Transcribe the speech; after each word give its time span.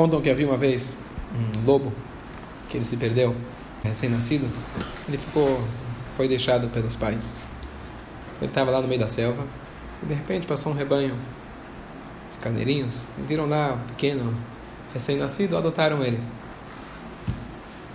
Contam 0.00 0.22
que 0.22 0.30
havia 0.30 0.46
uma 0.46 0.56
vez 0.56 1.02
um 1.30 1.66
lobo 1.66 1.92
que 2.70 2.78
ele 2.78 2.86
se 2.86 2.96
perdeu, 2.96 3.36
recém-nascido. 3.84 4.48
Ele 5.06 5.18
ficou, 5.18 5.62
foi 6.16 6.26
deixado 6.26 6.70
pelos 6.70 6.96
pais. 6.96 7.38
Ele 8.40 8.50
estava 8.50 8.70
lá 8.70 8.80
no 8.80 8.88
meio 8.88 8.98
da 8.98 9.08
selva 9.08 9.46
e 10.02 10.06
de 10.06 10.14
repente 10.14 10.46
passou 10.46 10.72
um 10.72 10.74
rebanho, 10.74 11.14
os 12.30 12.38
carneirinhos, 12.38 13.04
viram 13.28 13.46
lá 13.46 13.74
um 13.74 13.88
pequeno 13.88 14.34
recém-nascido, 14.94 15.54
adotaram 15.54 16.02
ele. 16.02 16.18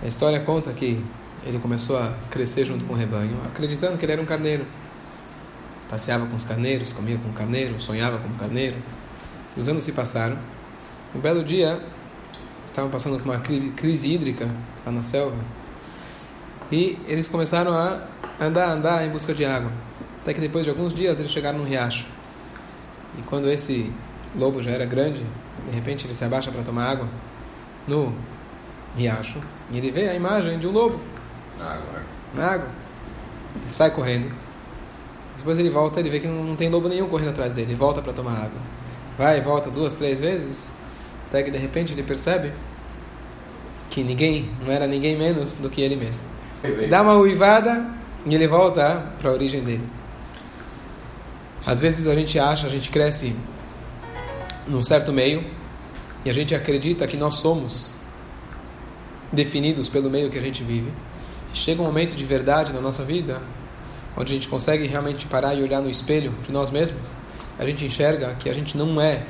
A 0.00 0.06
história 0.06 0.38
conta 0.38 0.72
que 0.72 1.04
ele 1.44 1.58
começou 1.58 1.98
a 1.98 2.14
crescer 2.30 2.64
junto 2.64 2.84
com 2.84 2.92
o 2.92 2.96
rebanho, 2.96 3.36
acreditando 3.46 3.98
que 3.98 4.04
ele 4.04 4.12
era 4.12 4.22
um 4.22 4.26
carneiro. 4.26 4.64
Passeava 5.90 6.24
com 6.24 6.36
os 6.36 6.44
carneiros, 6.44 6.92
comia 6.92 7.18
com 7.18 7.30
o 7.30 7.32
carneiro, 7.32 7.80
sonhava 7.80 8.18
com 8.18 8.28
o 8.28 8.34
carneiro. 8.34 8.76
Os 9.56 9.66
anos 9.66 9.82
se 9.82 9.90
passaram. 9.90 10.38
Um 11.12 11.18
belo 11.18 11.42
dia, 11.42 11.80
estavam 12.66 12.90
passando 12.90 13.18
por 13.18 13.24
uma 13.24 13.38
crise 13.38 14.12
hídrica 14.12 14.50
lá 14.84 14.92
na 14.92 15.02
selva. 15.02 15.36
E 16.70 16.98
eles 17.06 17.28
começaram 17.28 17.72
a 17.72 18.02
andar, 18.40 18.70
andar 18.70 19.06
em 19.06 19.10
busca 19.10 19.32
de 19.32 19.44
água. 19.44 19.70
Até 20.22 20.34
que 20.34 20.40
depois 20.40 20.64
de 20.64 20.70
alguns 20.70 20.92
dias 20.92 21.18
eles 21.18 21.30
chegaram 21.30 21.58
no 21.58 21.64
riacho. 21.64 22.06
E 23.16 23.22
quando 23.22 23.48
esse 23.48 23.92
lobo 24.34 24.60
já 24.60 24.72
era 24.72 24.84
grande, 24.84 25.24
de 25.68 25.74
repente 25.74 26.06
ele 26.06 26.14
se 26.14 26.24
abaixa 26.24 26.50
para 26.50 26.62
tomar 26.62 26.90
água 26.90 27.08
no 27.86 28.12
riacho. 28.96 29.40
E 29.70 29.78
ele 29.78 29.90
vê 29.90 30.08
a 30.08 30.14
imagem 30.14 30.58
de 30.58 30.66
um 30.66 30.72
lobo 30.72 31.00
na 31.58 31.64
água. 31.66 32.02
Na 32.34 32.46
água. 32.46 32.68
Ele 33.62 33.70
sai 33.70 33.90
correndo. 33.90 34.32
Depois 35.38 35.58
ele 35.58 35.70
volta, 35.70 36.00
ele 36.00 36.10
vê 36.10 36.18
que 36.18 36.26
não 36.26 36.56
tem 36.56 36.68
lobo 36.68 36.88
nenhum 36.88 37.08
correndo 37.08 37.30
atrás 37.30 37.52
dele. 37.52 37.68
Ele 37.68 37.76
volta 37.76 38.02
para 38.02 38.12
tomar 38.12 38.32
água. 38.32 38.60
Vai 39.16 39.38
e 39.38 39.40
volta 39.40 39.70
duas, 39.70 39.94
três 39.94 40.20
vezes. 40.20 40.72
Até 41.28 41.42
que 41.42 41.50
de 41.50 41.58
repente 41.58 41.92
ele 41.92 42.02
percebe 42.02 42.52
que 43.90 44.02
ninguém, 44.02 44.50
não 44.60 44.72
era 44.72 44.86
ninguém 44.86 45.16
menos 45.16 45.54
do 45.54 45.70
que 45.70 45.80
ele 45.80 45.96
mesmo. 45.96 46.22
Dá 46.88 47.02
uma 47.02 47.14
uivada 47.14 47.86
e 48.24 48.34
ele 48.34 48.46
volta 48.46 49.12
para 49.18 49.30
a 49.30 49.32
origem 49.32 49.62
dele. 49.62 49.86
Às 51.64 51.80
vezes 51.80 52.06
a 52.06 52.14
gente 52.14 52.38
acha, 52.38 52.66
a 52.66 52.70
gente 52.70 52.90
cresce 52.90 53.36
num 54.66 54.82
certo 54.82 55.12
meio 55.12 55.44
e 56.24 56.30
a 56.30 56.32
gente 56.32 56.54
acredita 56.54 57.06
que 57.06 57.16
nós 57.16 57.36
somos 57.36 57.94
definidos 59.32 59.88
pelo 59.88 60.08
meio 60.08 60.30
que 60.30 60.38
a 60.38 60.42
gente 60.42 60.62
vive. 60.62 60.92
Chega 61.52 61.80
um 61.80 61.84
momento 61.84 62.14
de 62.14 62.24
verdade 62.24 62.72
na 62.72 62.80
nossa 62.80 63.02
vida, 63.04 63.42
onde 64.16 64.32
a 64.32 64.36
gente 64.36 64.48
consegue 64.48 64.86
realmente 64.86 65.26
parar 65.26 65.54
e 65.54 65.62
olhar 65.62 65.80
no 65.80 65.90
espelho 65.90 66.34
de 66.42 66.52
nós 66.52 66.70
mesmos, 66.70 67.10
a 67.58 67.66
gente 67.66 67.84
enxerga 67.84 68.34
que 68.34 68.50
a 68.50 68.54
gente 68.54 68.76
não 68.76 69.00
é 69.00 69.22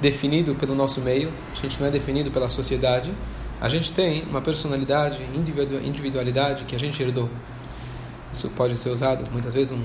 definido 0.00 0.54
pelo 0.54 0.74
nosso 0.74 1.00
meio, 1.00 1.32
a 1.52 1.56
gente 1.56 1.80
não 1.80 1.88
é 1.88 1.90
definido 1.90 2.30
pela 2.30 2.48
sociedade, 2.48 3.12
a 3.60 3.68
gente 3.68 3.92
tem 3.92 4.22
uma 4.24 4.40
personalidade, 4.40 5.18
individualidade 5.84 6.64
que 6.64 6.76
a 6.76 6.78
gente 6.78 7.02
herdou. 7.02 7.28
Isso 8.32 8.48
pode 8.50 8.76
ser 8.76 8.90
usado 8.90 9.28
muitas 9.32 9.52
vezes 9.52 9.72
um 9.72 9.82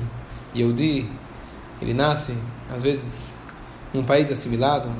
Yehudi, 0.55 1.09
ele 1.81 1.93
nasce 1.93 2.37
às 2.69 2.83
vezes 2.83 3.33
em 3.93 3.99
um 3.99 4.03
país 4.03 4.31
assimilado, 4.31 4.91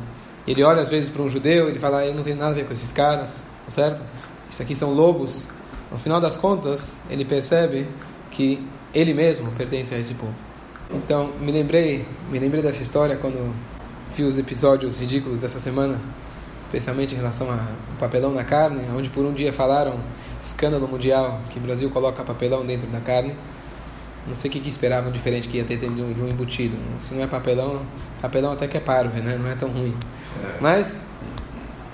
ele 0.47 0.64
olha 0.64 0.81
às 0.81 0.89
vezes 0.89 1.09
para 1.09 1.22
um 1.22 1.30
judeu, 1.30 1.70
ele 1.70 1.80
fala, 1.80 2.05
eu 2.05 2.14
não 2.14 2.23
tenho 2.23 2.36
nada 2.36 2.52
a 2.52 2.55
ver 2.55 2.66
com 2.66 2.73
esses 2.73 2.92
caras, 2.92 3.45
tá 3.66 3.72
certo? 3.72 4.03
Isso 4.50 4.61
aqui 4.61 4.75
são 4.75 4.94
lobos. 4.94 5.50
No 5.92 5.98
final 6.00 6.20
das 6.20 6.36
contas, 6.36 6.95
ele 7.09 7.23
percebe 7.23 7.88
que 8.31 8.67
ele 8.94 9.14
mesmo 9.14 9.52
pertence 9.52 9.94
a 9.94 10.00
esse 10.00 10.14
povo. 10.16 10.33
Então, 10.92 11.31
me 11.39 11.52
lembrei, 11.52 12.05
me 12.30 12.39
lembrei 12.39 12.61
dessa 12.61 12.81
história 12.81 13.16
quando 13.16 13.53
vi 14.14 14.23
os 14.23 14.38
episódios 14.38 15.00
ridículos 15.00 15.39
dessa 15.39 15.59
semana, 15.59 16.00
especialmente 16.61 17.14
em 17.14 17.17
relação 17.17 17.52
ao 17.52 17.59
papelão 18.00 18.31
na 18.31 18.44
carne, 18.44 18.81
onde 18.95 19.09
por 19.09 19.25
um 19.25 19.33
dia 19.33 19.52
falaram 19.52 20.00
escândalo 20.42 20.88
mundial 20.88 21.42
que 21.50 21.58
o 21.58 21.61
Brasil 21.61 21.89
coloca 21.89 22.23
papelão 22.23 22.66
dentro 22.66 22.88
da 22.89 23.00
carne. 23.00 23.36
Não 24.28 24.36
sei 24.36 24.50
o 24.50 24.52
que, 24.53 24.59
que 24.59 24.70
esperavam 24.70 25.11
diferente 25.11 25.48
que 25.48 25.58
ia 25.58 25.65
ter 25.65 25.77
de 25.77 25.86
um, 25.86 26.14
de 26.14 26.21
um 26.21 26.27
embutido. 26.27 26.77
Se 26.98 27.14
não 27.14 27.23
é 27.23 27.27
papelão, 27.27 27.82
papelão 28.21 28.54
até 28.54 28.67
que 28.67 28.77
é 28.77 28.80
parve, 28.80 29.20
né? 29.20 29.38
Não 29.38 29.49
é 29.49 29.55
tão 29.55 29.70
ruim. 29.70 29.95
É. 30.42 30.58
Mas 30.61 31.02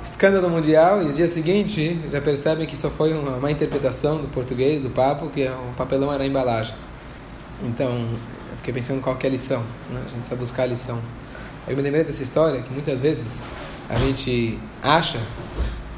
escândalo 0.03 0.49
mundial 0.49 1.01
e 1.01 1.05
no 1.05 1.13
dia 1.13 1.27
seguinte 1.27 1.99
já 2.11 2.21
percebem 2.21 2.67
que 2.67 2.77
só 2.77 2.89
foi 2.89 3.13
uma, 3.13 3.37
uma 3.37 3.51
interpretação 3.51 4.21
do 4.21 4.27
português 4.27 4.83
do 4.83 4.89
papo 4.89 5.29
que 5.29 5.47
o 5.47 5.73
papelão 5.75 6.13
era 6.13 6.23
a 6.23 6.27
embalagem. 6.27 6.75
Então, 7.63 7.91
eu 7.91 8.57
fiquei 8.57 8.73
pensando 8.73 9.01
qual 9.01 9.15
que 9.15 9.25
é 9.25 9.29
a 9.29 9.31
lição. 9.31 9.61
Né? 9.89 9.99
A 9.99 10.09
gente 10.09 10.19
precisa 10.19 10.35
buscar 10.35 10.63
a 10.63 10.67
lição. 10.67 11.01
Eu 11.69 11.75
me 11.75 11.83
lembrei 11.83 12.03
dessa 12.03 12.23
história 12.23 12.61
que 12.61 12.73
muitas 12.73 12.99
vezes 12.99 13.39
a 13.87 13.97
gente 13.99 14.59
acha 14.81 15.19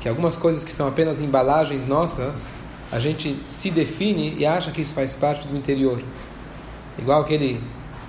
que 0.01 0.09
algumas 0.09 0.35
coisas 0.35 0.63
que 0.63 0.71
são 0.73 0.87
apenas 0.87 1.21
embalagens 1.21 1.85
nossas, 1.85 2.55
a 2.91 2.99
gente 2.99 3.41
se 3.47 3.71
define 3.71 4.35
e 4.37 4.45
acha 4.45 4.69
que 4.69 4.81
isso 4.81 4.93
faz 4.93 5.15
parte 5.15 5.47
do 5.47 5.57
interior. 5.57 6.03
Igual 6.99 7.21
aquele 7.21 7.63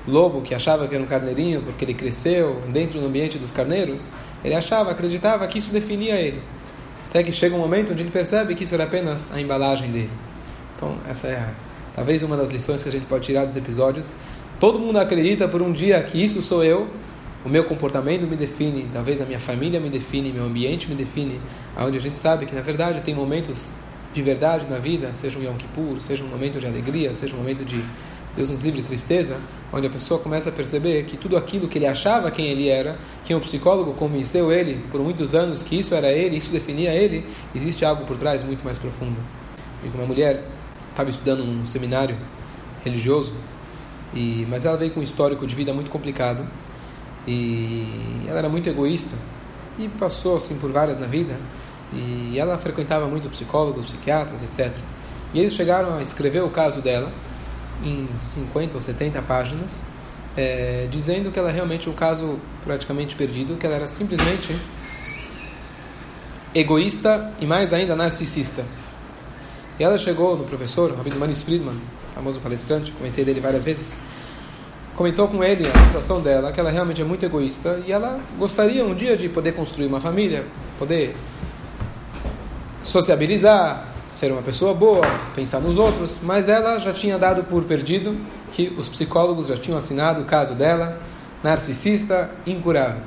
lobo 0.06 0.42
que 0.42 0.54
achava 0.54 0.88
que 0.88 0.94
era 0.94 1.04
um 1.04 1.06
carneirinho 1.06 1.62
porque 1.62 1.84
ele 1.84 1.94
cresceu 1.94 2.60
dentro 2.68 2.98
do 2.98 3.06
ambiente 3.06 3.38
dos 3.38 3.52
carneiros, 3.52 4.10
ele 4.44 4.54
achava, 4.54 4.90
acreditava 4.90 5.46
que 5.46 5.58
isso 5.58 5.70
definia 5.70 6.16
ele. 6.16 6.42
Até 7.08 7.22
que 7.22 7.30
chega 7.30 7.54
um 7.54 7.60
momento 7.60 7.92
onde 7.92 8.02
ele 8.02 8.10
percebe 8.10 8.56
que 8.56 8.64
isso 8.64 8.74
era 8.74 8.84
apenas 8.84 9.32
a 9.32 9.40
embalagem 9.40 9.92
dele. 9.92 10.10
Então, 10.76 10.96
essa 11.08 11.28
é 11.28 11.48
Talvez 11.94 12.22
uma 12.22 12.36
das 12.36 12.48
lições 12.48 12.82
que 12.82 12.88
a 12.88 12.92
gente 12.92 13.04
pode 13.04 13.24
tirar 13.24 13.44
dos 13.44 13.54
episódios. 13.54 14.14
Todo 14.58 14.78
mundo 14.78 14.98
acredita 14.98 15.46
por 15.46 15.60
um 15.60 15.72
dia 15.72 16.02
que 16.02 16.22
isso 16.22 16.42
sou 16.42 16.64
eu, 16.64 16.88
o 17.44 17.48
meu 17.48 17.64
comportamento 17.64 18.22
me 18.22 18.36
define, 18.36 18.88
talvez 18.92 19.20
a 19.20 19.26
minha 19.26 19.40
família 19.40 19.80
me 19.80 19.90
define, 19.90 20.32
meu 20.32 20.44
ambiente 20.44 20.88
me 20.88 20.94
define, 20.94 21.40
aonde 21.76 21.98
a 21.98 22.00
gente 22.00 22.18
sabe 22.18 22.46
que 22.46 22.54
na 22.54 22.60
verdade 22.60 23.00
tem 23.00 23.14
momentos 23.14 23.74
de 24.12 24.22
verdade 24.22 24.66
na 24.68 24.78
vida, 24.78 25.10
seja 25.14 25.38
um 25.38 25.42
Yom 25.42 25.56
Kippur, 25.56 26.00
seja 26.00 26.22
um 26.22 26.28
momento 26.28 26.60
de 26.60 26.66
alegria, 26.66 27.14
seja 27.14 27.34
um 27.34 27.38
momento 27.38 27.64
de 27.64 27.82
Deus 28.36 28.48
nos 28.48 28.62
livre 28.62 28.82
tristeza, 28.82 29.38
onde 29.72 29.86
a 29.86 29.90
pessoa 29.90 30.20
começa 30.20 30.50
a 30.50 30.52
perceber 30.52 31.04
que 31.04 31.16
tudo 31.16 31.36
aquilo 31.36 31.68
que 31.68 31.78
ele 31.78 31.86
achava 31.86 32.30
quem 32.30 32.46
ele 32.46 32.68
era, 32.68 32.98
que 33.24 33.34
um 33.34 33.40
psicólogo 33.40 33.92
convenceu 33.92 34.52
ele 34.52 34.84
por 34.90 35.00
muitos 35.00 35.34
anos 35.34 35.62
que 35.62 35.78
isso 35.78 35.94
era 35.94 36.10
ele, 36.10 36.36
isso 36.36 36.52
definia 36.52 36.94
ele, 36.94 37.26
existe 37.54 37.84
algo 37.84 38.04
por 38.06 38.16
trás 38.16 38.42
muito 38.42 38.64
mais 38.64 38.78
profundo. 38.78 39.16
Uma 39.94 40.06
mulher 40.06 40.44
estava 40.90 41.10
estudando 41.10 41.44
num 41.44 41.66
seminário 41.66 42.16
religioso, 42.84 43.34
e, 44.14 44.46
mas 44.48 44.64
ela 44.64 44.76
veio 44.76 44.92
com 44.92 45.00
um 45.00 45.02
histórico 45.02 45.46
de 45.46 45.54
vida 45.54 45.72
muito 45.72 45.90
complicado 45.90 46.46
e 47.26 48.24
ela 48.26 48.40
era 48.40 48.48
muito 48.48 48.68
egoísta 48.68 49.16
e 49.78 49.88
passou 49.88 50.36
assim 50.36 50.56
por 50.56 50.70
várias 50.70 50.98
na 50.98 51.06
vida 51.06 51.36
e 51.92 52.38
ela 52.38 52.58
frequentava 52.58 53.06
muito 53.06 53.28
psicólogos, 53.28 53.86
psiquiatras, 53.86 54.42
etc. 54.42 54.74
E 55.34 55.40
eles 55.40 55.54
chegaram 55.54 55.98
a 55.98 56.02
escrever 56.02 56.42
o 56.42 56.50
caso 56.50 56.80
dela 56.80 57.12
em 57.82 58.08
50 58.16 58.76
ou 58.76 58.80
70 58.80 59.20
páginas, 59.22 59.84
é, 60.36 60.88
dizendo 60.90 61.30
que 61.30 61.38
ela 61.38 61.50
realmente 61.50 61.90
um 61.90 61.92
caso 61.92 62.38
praticamente 62.64 63.14
perdido, 63.14 63.56
que 63.56 63.66
ela 63.66 63.74
era 63.74 63.88
simplesmente 63.88 64.56
egoísta 66.54 67.32
e 67.40 67.46
mais 67.46 67.72
ainda 67.72 67.96
narcisista. 67.96 68.64
E 69.78 69.84
ela 69.84 69.98
chegou 69.98 70.36
no 70.36 70.44
professor, 70.44 70.94
Rabino 70.94 71.18
Manis 71.18 71.42
Friedman, 71.42 71.80
famoso 72.14 72.40
palestrante, 72.40 72.92
comentei 72.92 73.24
dele 73.24 73.40
várias 73.40 73.64
vezes, 73.64 73.98
comentou 74.96 75.28
com 75.28 75.42
ele 75.42 75.66
a 75.66 75.86
situação 75.86 76.20
dela, 76.20 76.52
que 76.52 76.60
ela 76.60 76.70
realmente 76.70 77.00
é 77.00 77.04
muito 77.04 77.24
egoísta 77.24 77.80
e 77.86 77.92
ela 77.92 78.20
gostaria 78.38 78.84
um 78.84 78.94
dia 78.94 79.16
de 79.16 79.28
poder 79.28 79.52
construir 79.52 79.86
uma 79.86 80.00
família, 80.00 80.44
poder 80.78 81.16
sociabilizar, 82.82 83.88
ser 84.06 84.30
uma 84.32 84.42
pessoa 84.42 84.74
boa, 84.74 85.02
pensar 85.34 85.60
nos 85.60 85.78
outros, 85.78 86.20
mas 86.22 86.48
ela 86.48 86.78
já 86.78 86.92
tinha 86.92 87.18
dado 87.18 87.44
por 87.44 87.64
perdido 87.64 88.16
que 88.52 88.74
os 88.76 88.88
psicólogos 88.88 89.48
já 89.48 89.56
tinham 89.56 89.78
assinado 89.78 90.20
o 90.22 90.24
caso 90.24 90.54
dela, 90.54 91.00
narcisista, 91.42 92.30
incurável. 92.46 93.02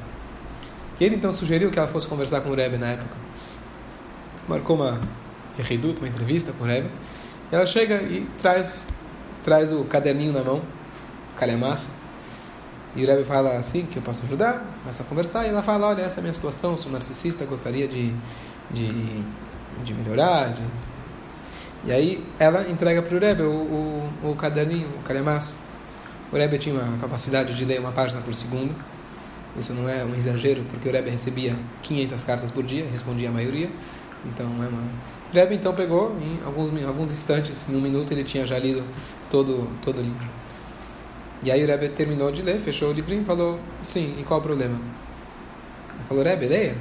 E 1.00 1.04
ele 1.04 1.16
então 1.16 1.32
sugeriu 1.32 1.70
que 1.70 1.78
ela 1.78 1.88
fosse 1.88 2.08
conversar 2.08 2.42
com 2.42 2.50
o 2.50 2.56
Rebbe 2.56 2.78
na 2.78 2.88
época. 2.88 3.16
Marcou 4.48 4.76
uma 4.76 5.00
Yehidut, 5.60 6.00
uma 6.00 6.08
entrevista 6.08 6.52
com 6.54 6.64
o 6.64 6.68
Rebbe. 6.68 6.90
Ela 7.52 7.66
chega 7.66 8.02
e 8.02 8.28
traz, 8.42 8.90
traz 9.44 9.72
o 9.72 9.84
caderninho 9.86 10.34
na 10.34 10.44
mão, 10.44 10.62
calhamaço. 11.36 11.94
E 12.96 13.04
o 13.04 13.08
Rebbe 13.08 13.26
fala 13.26 13.58
assim, 13.58 13.86
que 13.86 13.98
eu 13.98 14.02
posso 14.02 14.26
ajudar, 14.26 14.64
começa 14.82 15.04
a 15.04 15.06
conversar. 15.06 15.46
E 15.46 15.50
ela 15.50 15.62
fala, 15.62 15.88
olha, 15.88 16.02
essa 16.02 16.20
é 16.20 16.22
a 16.22 16.24
minha 16.24 16.34
situação, 16.34 16.78
sou 16.78 16.92
narcisista, 16.92 17.46
gostaria 17.46 17.88
de, 17.88 18.14
de, 18.72 19.24
de 19.84 19.94
melhorar. 19.94 20.54
De... 20.54 20.62
E 21.86 21.92
aí 21.92 22.26
ela 22.40 22.70
entrega 22.70 23.02
para 23.02 23.16
o 23.16 23.20
Rebbe 23.20 23.44
o, 23.44 23.52
o, 24.24 24.32
o 24.32 24.36
caderninho, 24.36 24.88
o 25.00 25.04
calhamaço. 25.04 25.58
O 26.32 26.36
Rebbe 26.36 26.58
tinha 26.58 26.74
uma 26.74 26.98
capacidade 26.98 27.54
de 27.54 27.66
ler 27.66 27.80
uma 27.80 27.92
página 27.92 28.22
por 28.22 28.34
segundo. 28.34 28.74
Isso 29.60 29.74
não 29.74 29.88
é 29.88 30.04
um 30.04 30.16
exagero, 30.16 30.64
porque 30.70 30.88
o 30.88 30.92
Rebbe 30.92 31.10
recebia 31.10 31.56
500 31.82 32.24
cartas 32.24 32.52
por 32.52 32.64
dia, 32.64 32.86
respondia 32.92 33.30
a 33.30 33.32
maioria. 33.32 33.70
Então 34.26 34.46
é 34.64 34.68
uma 34.68 34.84
Rebbe 35.36 35.56
então 35.56 35.74
pegou, 35.74 36.16
em 36.22 36.40
alguns, 36.46 36.72
alguns 36.86 37.12
instantes, 37.12 37.70
em 37.70 37.76
um 37.76 37.82
minuto, 37.82 38.12
ele 38.12 38.24
tinha 38.24 38.46
já 38.46 38.58
lido 38.58 38.86
todo, 39.30 39.70
todo 39.82 40.00
o 40.00 40.02
livro. 40.02 40.30
E 41.44 41.52
aí 41.52 41.64
o 41.64 41.68
Rebbe 41.68 41.90
terminou 41.90 42.32
de 42.32 42.42
ler, 42.42 42.60
fechou 42.60 42.90
o 42.90 42.94
livrinho 42.94 43.22
e 43.22 43.26
falou, 43.26 43.60
sim, 43.84 44.16
e 44.20 44.24
qual 44.24 44.40
o 44.40 44.44
problema? 44.44 44.76
Ele 44.76 46.04
falou, 46.08 46.24
Rebbe, 46.24 46.48
leia. 46.48 46.76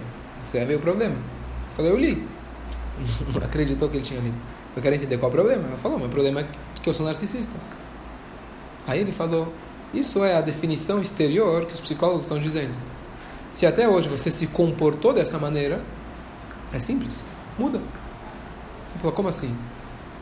Você 0.44 0.58
vai 0.58 0.66
ver 0.66 0.76
o 0.76 0.80
problema. 0.80 1.14
Eu 1.14 1.76
falei, 1.76 1.90
eu 1.90 1.96
li. 1.96 2.28
Acreditou 3.42 3.88
que 3.88 3.96
ele 3.96 4.04
tinha 4.04 4.20
lido. 4.20 4.36
Eu 4.76 4.82
quero 4.82 4.94
entender 4.94 5.18
qual 5.18 5.30
o 5.30 5.34
problema. 5.34 5.68
Ela 5.68 5.76
falou, 5.76 5.98
meu 5.98 6.08
problema 6.08 6.40
é 6.40 6.46
que 6.82 6.88
eu 6.88 6.94
sou 6.94 7.06
narcisista. 7.06 7.58
Aí 8.86 9.00
ele 9.00 9.12
falou, 9.12 9.52
isso 9.92 10.24
é 10.24 10.36
a 10.36 10.40
definição 10.40 11.00
exterior 11.00 11.64
que 11.66 11.74
os 11.74 11.80
psicólogos 11.80 12.24
estão 12.24 12.38
dizendo. 12.38 12.74
Se 13.50 13.66
até 13.66 13.88
hoje 13.88 14.08
você 14.08 14.32
se 14.32 14.48
comportou 14.48 15.12
dessa 15.12 15.38
maneira, 15.38 15.80
é 16.72 16.78
simples, 16.78 17.26
muda. 17.58 17.78
Ele 17.78 18.98
falou, 18.98 19.12
como 19.12 19.28
assim? 19.28 19.56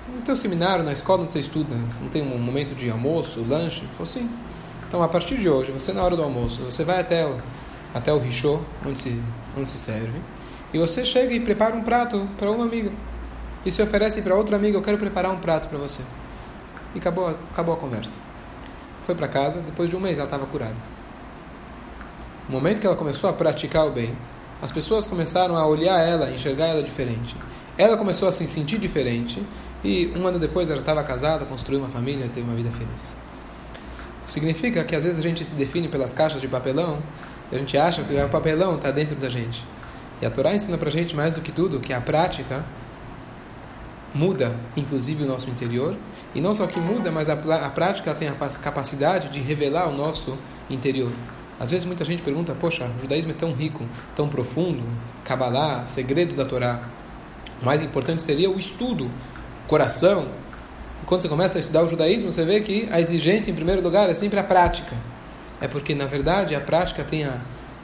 No 0.08 0.20
teu 0.22 0.36
seminário, 0.36 0.84
na 0.84 0.92
escola 0.92 1.22
onde 1.22 1.32
você 1.32 1.40
estuda, 1.40 1.74
não 2.00 2.08
tem 2.08 2.22
um 2.22 2.38
momento 2.38 2.74
de 2.74 2.90
almoço, 2.90 3.44
lanche? 3.46 3.82
Ele 3.82 4.06
falou. 4.06 4.28
Então, 4.88 5.02
a 5.02 5.08
partir 5.08 5.38
de 5.38 5.48
hoje, 5.48 5.70
você 5.72 5.92
na 5.92 6.02
hora 6.02 6.16
do 6.16 6.22
almoço, 6.22 6.62
você 6.62 6.84
vai 6.84 7.00
até 7.00 7.26
o, 7.26 7.40
até 7.94 8.12
o 8.12 8.18
richô, 8.18 8.60
onde 8.84 9.00
se, 9.00 9.22
onde 9.56 9.68
se 9.68 9.78
serve, 9.78 10.20
e 10.72 10.78
você 10.78 11.04
chega 11.04 11.32
e 11.32 11.40
prepara 11.40 11.74
um 11.74 11.82
prato 11.82 12.28
para 12.38 12.50
uma 12.50 12.64
amiga. 12.64 12.92
E 13.64 13.70
se 13.70 13.80
oferece 13.80 14.22
para 14.22 14.34
outra 14.34 14.56
amiga, 14.56 14.76
eu 14.76 14.82
quero 14.82 14.98
preparar 14.98 15.30
um 15.30 15.38
prato 15.38 15.68
para 15.68 15.78
você. 15.78 16.02
E 16.94 16.98
acabou, 16.98 17.28
acabou 17.28 17.74
a 17.74 17.76
conversa. 17.76 18.18
Foi 19.02 19.14
para 19.14 19.28
casa, 19.28 19.60
depois 19.60 19.88
de 19.88 19.96
um 19.96 20.00
mês 20.00 20.18
ela 20.18 20.26
estava 20.26 20.46
curada. 20.46 20.76
No 22.48 22.54
momento 22.54 22.80
que 22.80 22.86
ela 22.86 22.96
começou 22.96 23.30
a 23.30 23.32
praticar 23.32 23.86
o 23.86 23.90
bem, 23.90 24.16
as 24.60 24.70
pessoas 24.70 25.06
começaram 25.06 25.56
a 25.56 25.66
olhar 25.66 25.98
ela, 26.00 26.30
enxergar 26.30 26.66
ela 26.66 26.82
diferente. 26.82 27.36
Ela 27.78 27.96
começou 27.96 28.28
a 28.28 28.32
se 28.32 28.46
sentir 28.46 28.78
diferente 28.78 29.42
e 29.84 30.12
um 30.16 30.26
ano 30.26 30.38
depois 30.38 30.70
ela 30.70 30.80
estava 30.80 31.02
casada, 31.02 31.44
construiu 31.44 31.80
uma 31.80 31.88
família, 31.88 32.28
teve 32.32 32.46
uma 32.46 32.54
vida 32.56 32.70
feliz. 32.70 33.16
Significa 34.26 34.84
que 34.84 34.94
às 34.94 35.04
vezes 35.04 35.18
a 35.18 35.22
gente 35.22 35.44
se 35.44 35.56
define 35.56 35.88
pelas 35.88 36.14
caixas 36.14 36.40
de 36.40 36.48
papelão, 36.48 37.02
e 37.50 37.56
a 37.56 37.58
gente 37.58 37.76
acha 37.76 38.02
que 38.02 38.14
o 38.14 38.28
papelão 38.28 38.76
está 38.76 38.90
dentro 38.90 39.16
da 39.16 39.28
gente. 39.28 39.64
E 40.20 40.26
a 40.26 40.30
Torá 40.30 40.54
ensina 40.54 40.78
para 40.78 40.88
a 40.88 40.92
gente 40.92 41.16
mais 41.16 41.34
do 41.34 41.40
que 41.40 41.50
tudo 41.50 41.80
que 41.80 41.92
a 41.92 42.00
prática 42.00 42.64
muda, 44.14 44.54
inclusive, 44.76 45.24
o 45.24 45.26
nosso 45.26 45.50
interior. 45.50 45.96
E 46.34 46.40
não 46.40 46.54
só 46.54 46.66
que 46.66 46.78
muda, 46.78 47.10
mas 47.10 47.28
a, 47.28 47.34
a 47.34 47.70
prática 47.70 48.14
tem 48.14 48.28
a 48.28 48.34
capacidade 48.34 49.28
de 49.30 49.40
revelar 49.40 49.88
o 49.88 49.96
nosso 49.96 50.38
interior. 50.70 51.10
Às 51.58 51.70
vezes 51.70 51.84
muita 51.84 52.04
gente 52.04 52.22
pergunta, 52.22 52.54
poxa, 52.54 52.90
o 52.96 53.00
judaísmo 53.00 53.32
é 53.32 53.34
tão 53.34 53.52
rico, 53.52 53.86
tão 54.16 54.28
profundo, 54.28 54.82
Kabbalah, 55.24 55.86
segredos 55.86 56.34
da 56.34 56.44
Torá. 56.44 56.88
O 57.60 57.64
mais 57.64 57.82
importante 57.82 58.20
seria 58.20 58.50
o 58.50 58.58
estudo, 58.58 59.10
coração. 59.66 60.28
E 61.02 61.06
quando 61.06 61.22
você 61.22 61.28
começa 61.28 61.58
a 61.58 61.60
estudar 61.60 61.82
o 61.82 61.88
judaísmo, 61.88 62.30
você 62.30 62.44
vê 62.44 62.60
que 62.60 62.88
a 62.90 63.00
exigência, 63.00 63.50
em 63.50 63.54
primeiro 63.54 63.82
lugar, 63.82 64.08
é 64.08 64.14
sempre 64.14 64.38
a 64.38 64.44
prática. 64.44 64.96
É 65.60 65.68
porque, 65.68 65.94
na 65.94 66.06
verdade, 66.06 66.54
a 66.54 66.60
prática 66.60 67.04
tem 67.04 67.24
a, 67.24 67.40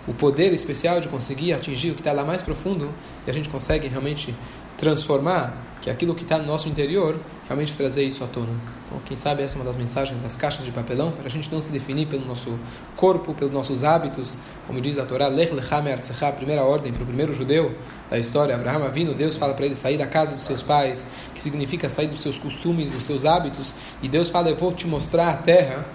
o 0.07 0.15
poder 0.15 0.53
especial 0.53 1.01
de 1.01 1.09
conseguir 1.09 1.53
atingir 1.53 1.91
o 1.91 1.95
que 1.95 2.01
está 2.01 2.13
lá 2.13 2.25
mais 2.25 2.43
profundo 2.43 2.93
e 3.27 3.31
a 3.31 3.35
gente 3.35 3.49
consegue 3.49 3.89
realmente 3.89 4.35
transformar 4.77 5.57
que 5.81 5.91
aquilo 5.91 6.15
que 6.15 6.23
está 6.23 6.39
no 6.39 6.47
nosso 6.47 6.69
interior, 6.69 7.19
realmente 7.47 7.75
trazer 7.75 8.03
isso 8.03 8.23
à 8.25 8.27
tona. 8.27 8.78
Então, 8.89 9.01
quem 9.05 9.15
sabe 9.15 9.43
essa 9.43 9.57
é 9.57 9.59
uma 9.59 9.67
das 9.67 9.77
mensagens 9.77 10.19
das 10.19 10.35
caixas 10.35 10.65
de 10.65 10.73
papelão, 10.73 11.13
para 11.13 11.27
a 11.27 11.31
gente 11.31 11.53
não 11.53 11.61
se 11.61 11.71
definir 11.71 12.07
pelo 12.07 12.25
nosso 12.25 12.59
corpo, 12.97 13.35
pelos 13.35 13.53
nossos 13.53 13.85
hábitos, 13.85 14.39
como 14.67 14.81
diz 14.81 14.99
a 14.99 15.05
Torá, 15.05 15.29
Lech 15.29 15.53
Lechem 15.53 15.79
a 16.23 16.33
primeira 16.33 16.65
ordem 16.65 16.91
para 16.91 17.03
o 17.03 17.07
primeiro 17.07 17.35
judeu 17.35 17.75
da 18.09 18.19
história, 18.19 18.55
Abraham 18.55 18.87
Avino, 18.87 19.13
Deus 19.13 19.37
fala 19.37 19.53
para 19.53 19.67
ele 19.67 19.75
sair 19.75 19.99
da 19.99 20.07
casa 20.07 20.35
dos 20.35 20.45
seus 20.45 20.63
pais, 20.63 21.07
que 21.35 21.43
significa 21.43 21.91
sair 21.91 22.07
dos 22.07 22.23
seus 22.23 22.39
costumes, 22.39 22.91
dos 22.91 23.05
seus 23.05 23.27
hábitos, 23.27 23.75
e 24.03 24.09
Deus 24.09 24.31
fala, 24.31 24.49
eu 24.49 24.57
vou 24.57 24.73
te 24.73 24.87
mostrar 24.87 25.31
a 25.33 25.37
terra, 25.37 25.87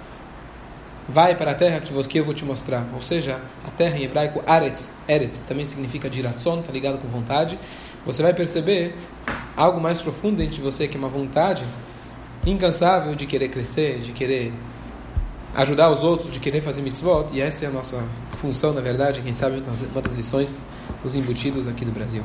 vai 1.10 1.36
para 1.36 1.51
a 1.51 1.56
terra 1.56 1.81
que 1.81 2.19
eu 2.19 2.24
vou 2.24 2.34
te 2.34 2.45
mostrar. 2.45 2.88
Ou 2.94 3.01
seja, 3.01 3.42
a 3.66 3.72
terra 3.72 3.98
em 3.98 4.04
hebraico, 4.04 4.44
Aretz, 4.45 4.94
Eretz, 5.07 5.42
também 5.42 5.66
significa 5.66 6.07
diratson, 6.07 6.60
está 6.60 6.72
ligado 6.72 7.00
com 7.00 7.07
vontade, 7.07 7.57
você 8.06 8.22
vai 8.22 8.36
perceber 8.36 8.95
algo 9.57 9.81
mais 9.81 10.00
profundo 10.00 10.38
dentro 10.38 10.56
de 10.56 10.62
você, 10.62 10.88
que 10.88 10.95
é 10.95 11.00
uma 11.00 11.10
vontade 11.10 11.63
incansável 12.45 13.16
de 13.16 13.25
querer 13.25 13.50
crescer, 13.50 14.00
de 14.00 14.12
querer 14.12 14.54
ajudar 15.56 15.92
os 15.92 16.04
outros, 16.04 16.31
de 16.31 16.40
querer 16.40 16.62
fazer 16.62 16.81
mitzvot, 16.81 17.28
e 17.31 17.42
essa 17.42 17.66
é 17.66 17.68
a 17.68 17.72
nossa 17.72 18.04
função, 18.38 18.74
na 18.74 18.81
verdade, 18.81 19.22
quem 19.22 19.34
sabe 19.34 19.63
uma 19.92 20.01
das 20.01 20.16
lições 20.16 20.63
dos 21.04 21.16
embutidos 21.16 21.68
aqui 21.68 21.86
do 21.86 21.92
Brasil. 21.92 22.24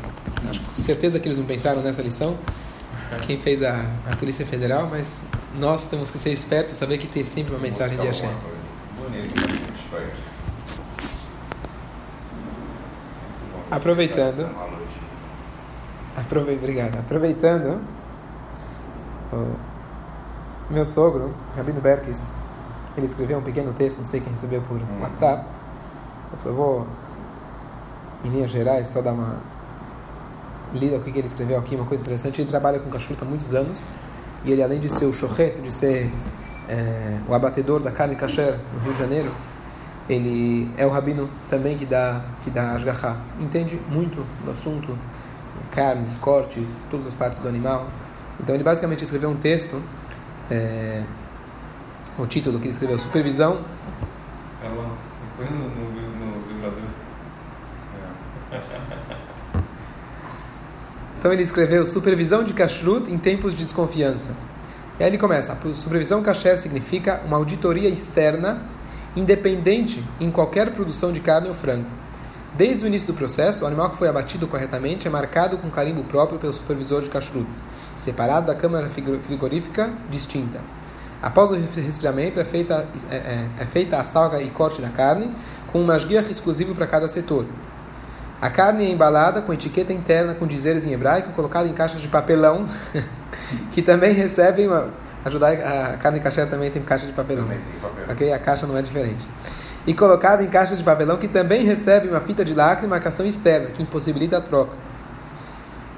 Acho 0.48 0.60
com 0.60 0.74
certeza 0.76 1.20
que 1.20 1.28
eles 1.28 1.38
não 1.38 1.44
pensaram 1.44 1.82
nessa 1.82 2.02
lição, 2.02 2.38
quem 3.26 3.38
fez 3.38 3.62
a, 3.62 3.84
a 4.10 4.16
Polícia 4.16 4.44
Federal, 4.44 4.88
mas 4.90 5.26
nós 5.58 5.88
temos 5.88 6.10
que 6.10 6.18
ser 6.18 6.30
espertos 6.30 6.74
e 6.74 6.76
saber 6.76 6.98
que 6.98 7.06
tem 7.06 7.24
sempre 7.24 7.54
uma 7.54 7.60
mensagem 7.60 7.98
de 7.98 8.06
Hashem. 8.06 8.30
Aproveitando. 13.70 14.48
Aprove... 16.16 16.52
Obrigado. 16.52 16.98
Aproveitando, 16.98 17.80
o 19.32 19.67
meu 20.70 20.84
sogro, 20.84 21.34
Rabino 21.56 21.80
Berkes, 21.80 22.30
ele 22.96 23.06
escreveu 23.06 23.38
um 23.38 23.42
pequeno 23.42 23.72
texto, 23.72 23.98
não 23.98 24.04
sei 24.04 24.20
quem 24.20 24.32
recebeu 24.32 24.60
por 24.62 24.76
hum. 24.76 25.00
WhatsApp. 25.02 25.44
Eu 26.32 26.38
só 26.38 26.52
vou, 26.52 26.86
em 28.24 28.28
linhas 28.28 28.50
gerais, 28.50 28.88
só 28.88 29.00
dar 29.00 29.12
uma 29.12 29.36
lida 30.72 30.96
ao 30.96 31.02
que 31.02 31.10
ele 31.10 31.26
escreveu 31.26 31.58
aqui, 31.58 31.74
uma 31.74 31.86
coisa 31.86 32.02
interessante. 32.02 32.40
Ele 32.42 32.50
trabalha 32.50 32.78
com 32.78 32.90
cachorro 32.90 33.18
há 33.22 33.24
muitos 33.24 33.54
anos 33.54 33.82
e 34.44 34.52
ele, 34.52 34.62
além 34.62 34.80
de 34.80 34.90
ser 34.90 35.06
o 35.06 35.12
chochet, 35.12 35.58
de 35.60 35.72
ser 35.72 36.12
é, 36.68 37.18
o 37.26 37.34
abatedor 37.34 37.80
da 37.80 37.90
carne 37.90 38.14
kasher 38.14 38.58
no 38.74 38.80
Rio 38.80 38.92
de 38.92 38.98
Janeiro, 38.98 39.32
ele 40.08 40.70
é 40.76 40.86
o 40.86 40.90
rabino 40.90 41.28
também 41.48 41.76
que 41.76 41.84
dá 41.84 42.24
que 42.42 42.50
dá 42.50 42.72
asgahá. 42.72 43.16
Entende 43.40 43.80
muito 43.88 44.24
do 44.44 44.50
assunto 44.50 44.96
carnes, 45.70 46.16
cortes, 46.18 46.86
todas 46.90 47.06
as 47.06 47.16
partes 47.16 47.40
do 47.40 47.48
animal. 47.48 47.88
Então 48.40 48.54
ele 48.54 48.64
basicamente 48.64 49.04
escreveu 49.04 49.30
um 49.30 49.36
texto, 49.36 49.82
é, 50.50 51.02
o 52.18 52.26
título 52.26 52.58
que 52.58 52.64
ele 52.64 52.72
escreveu, 52.72 52.98
Supervisão. 52.98 53.60
Põe 55.36 55.46
no, 55.46 55.68
no, 55.68 55.90
no 56.26 56.48
vibrador. 56.48 56.82
É. 58.52 58.60
Então 61.18 61.32
ele 61.32 61.42
escreveu 61.42 61.86
Supervisão 61.86 62.44
de 62.44 62.52
Kashrut 62.52 63.10
em 63.10 63.18
tempos 63.18 63.54
de 63.54 63.64
desconfiança. 63.64 64.36
E 64.98 65.02
aí 65.02 65.10
ele 65.10 65.18
começa: 65.18 65.56
Supervisão 65.74 66.22
kasher 66.22 66.58
significa 66.58 67.22
uma 67.24 67.36
auditoria 67.36 67.88
externa 67.88 68.62
independente 69.16 70.04
em 70.20 70.30
qualquer 70.30 70.70
produção 70.72 71.12
de 71.12 71.20
carne 71.20 71.48
ou 71.48 71.54
frango 71.54 71.86
Desde 72.54 72.84
o 72.84 72.86
início 72.86 73.06
do 73.06 73.14
processo, 73.14 73.64
o 73.64 73.66
animal 73.66 73.90
que 73.90 73.98
foi 73.98 74.08
abatido 74.08 74.46
corretamente 74.46 75.06
é 75.06 75.10
marcado 75.10 75.58
com 75.58 75.70
carimbo 75.70 76.02
próprio 76.04 76.38
pelo 76.38 76.52
supervisor 76.52 77.02
de 77.02 77.10
kashrut, 77.10 77.48
separado 78.00 78.46
da 78.46 78.54
câmara 78.54 78.88
frigorífica 78.88 79.90
distinta. 80.10 80.60
Após 81.20 81.50
o 81.50 81.54
resfriamento, 81.54 82.38
é 82.38 82.44
feita, 82.44 82.88
é, 83.10 83.16
é, 83.16 83.46
é 83.60 83.64
feita 83.66 84.00
a 84.00 84.04
salga 84.04 84.40
e 84.40 84.50
corte 84.50 84.80
da 84.80 84.88
carne, 84.88 85.30
com 85.72 85.80
um 85.80 85.84
masguiach 85.84 86.30
exclusivo 86.30 86.74
para 86.74 86.86
cada 86.86 87.08
setor. 87.08 87.44
A 88.40 88.48
carne 88.48 88.86
é 88.86 88.90
embalada 88.90 89.42
com 89.42 89.52
etiqueta 89.52 89.92
interna 89.92 90.32
com 90.34 90.46
dizeres 90.46 90.86
em 90.86 90.92
hebraico, 90.92 91.32
colocada 91.32 91.66
em 91.68 91.72
caixas 91.72 92.00
de 92.00 92.06
papelão, 92.06 92.68
que 93.72 93.82
também 93.82 94.12
recebem 94.12 94.68
uma... 94.68 94.88
Ajudar 95.24 95.52
a 95.52 95.96
carne 95.96 96.20
kasher 96.20 96.48
também 96.48 96.70
tem 96.70 96.80
caixa 96.80 97.04
de 97.04 97.12
papelão. 97.12 97.42
Também 97.42 97.58
tem 97.58 97.80
papelão. 97.80 98.12
Ok? 98.12 98.32
A 98.32 98.38
caixa 98.38 98.66
não 98.66 98.78
é 98.78 98.82
diferente 98.82 99.26
e 99.88 99.94
colocado 99.94 100.42
em 100.42 100.48
caixas 100.48 100.76
de 100.76 100.84
papelão 100.84 101.16
que 101.16 101.26
também 101.26 101.64
recebe 101.64 102.08
uma 102.08 102.20
fita 102.20 102.44
de 102.44 102.52
lacre 102.52 102.84
e 102.84 102.88
marcação 102.88 103.24
externa, 103.24 103.70
que 103.70 103.82
impossibilita 103.82 104.36
a 104.36 104.40
troca. 104.42 104.76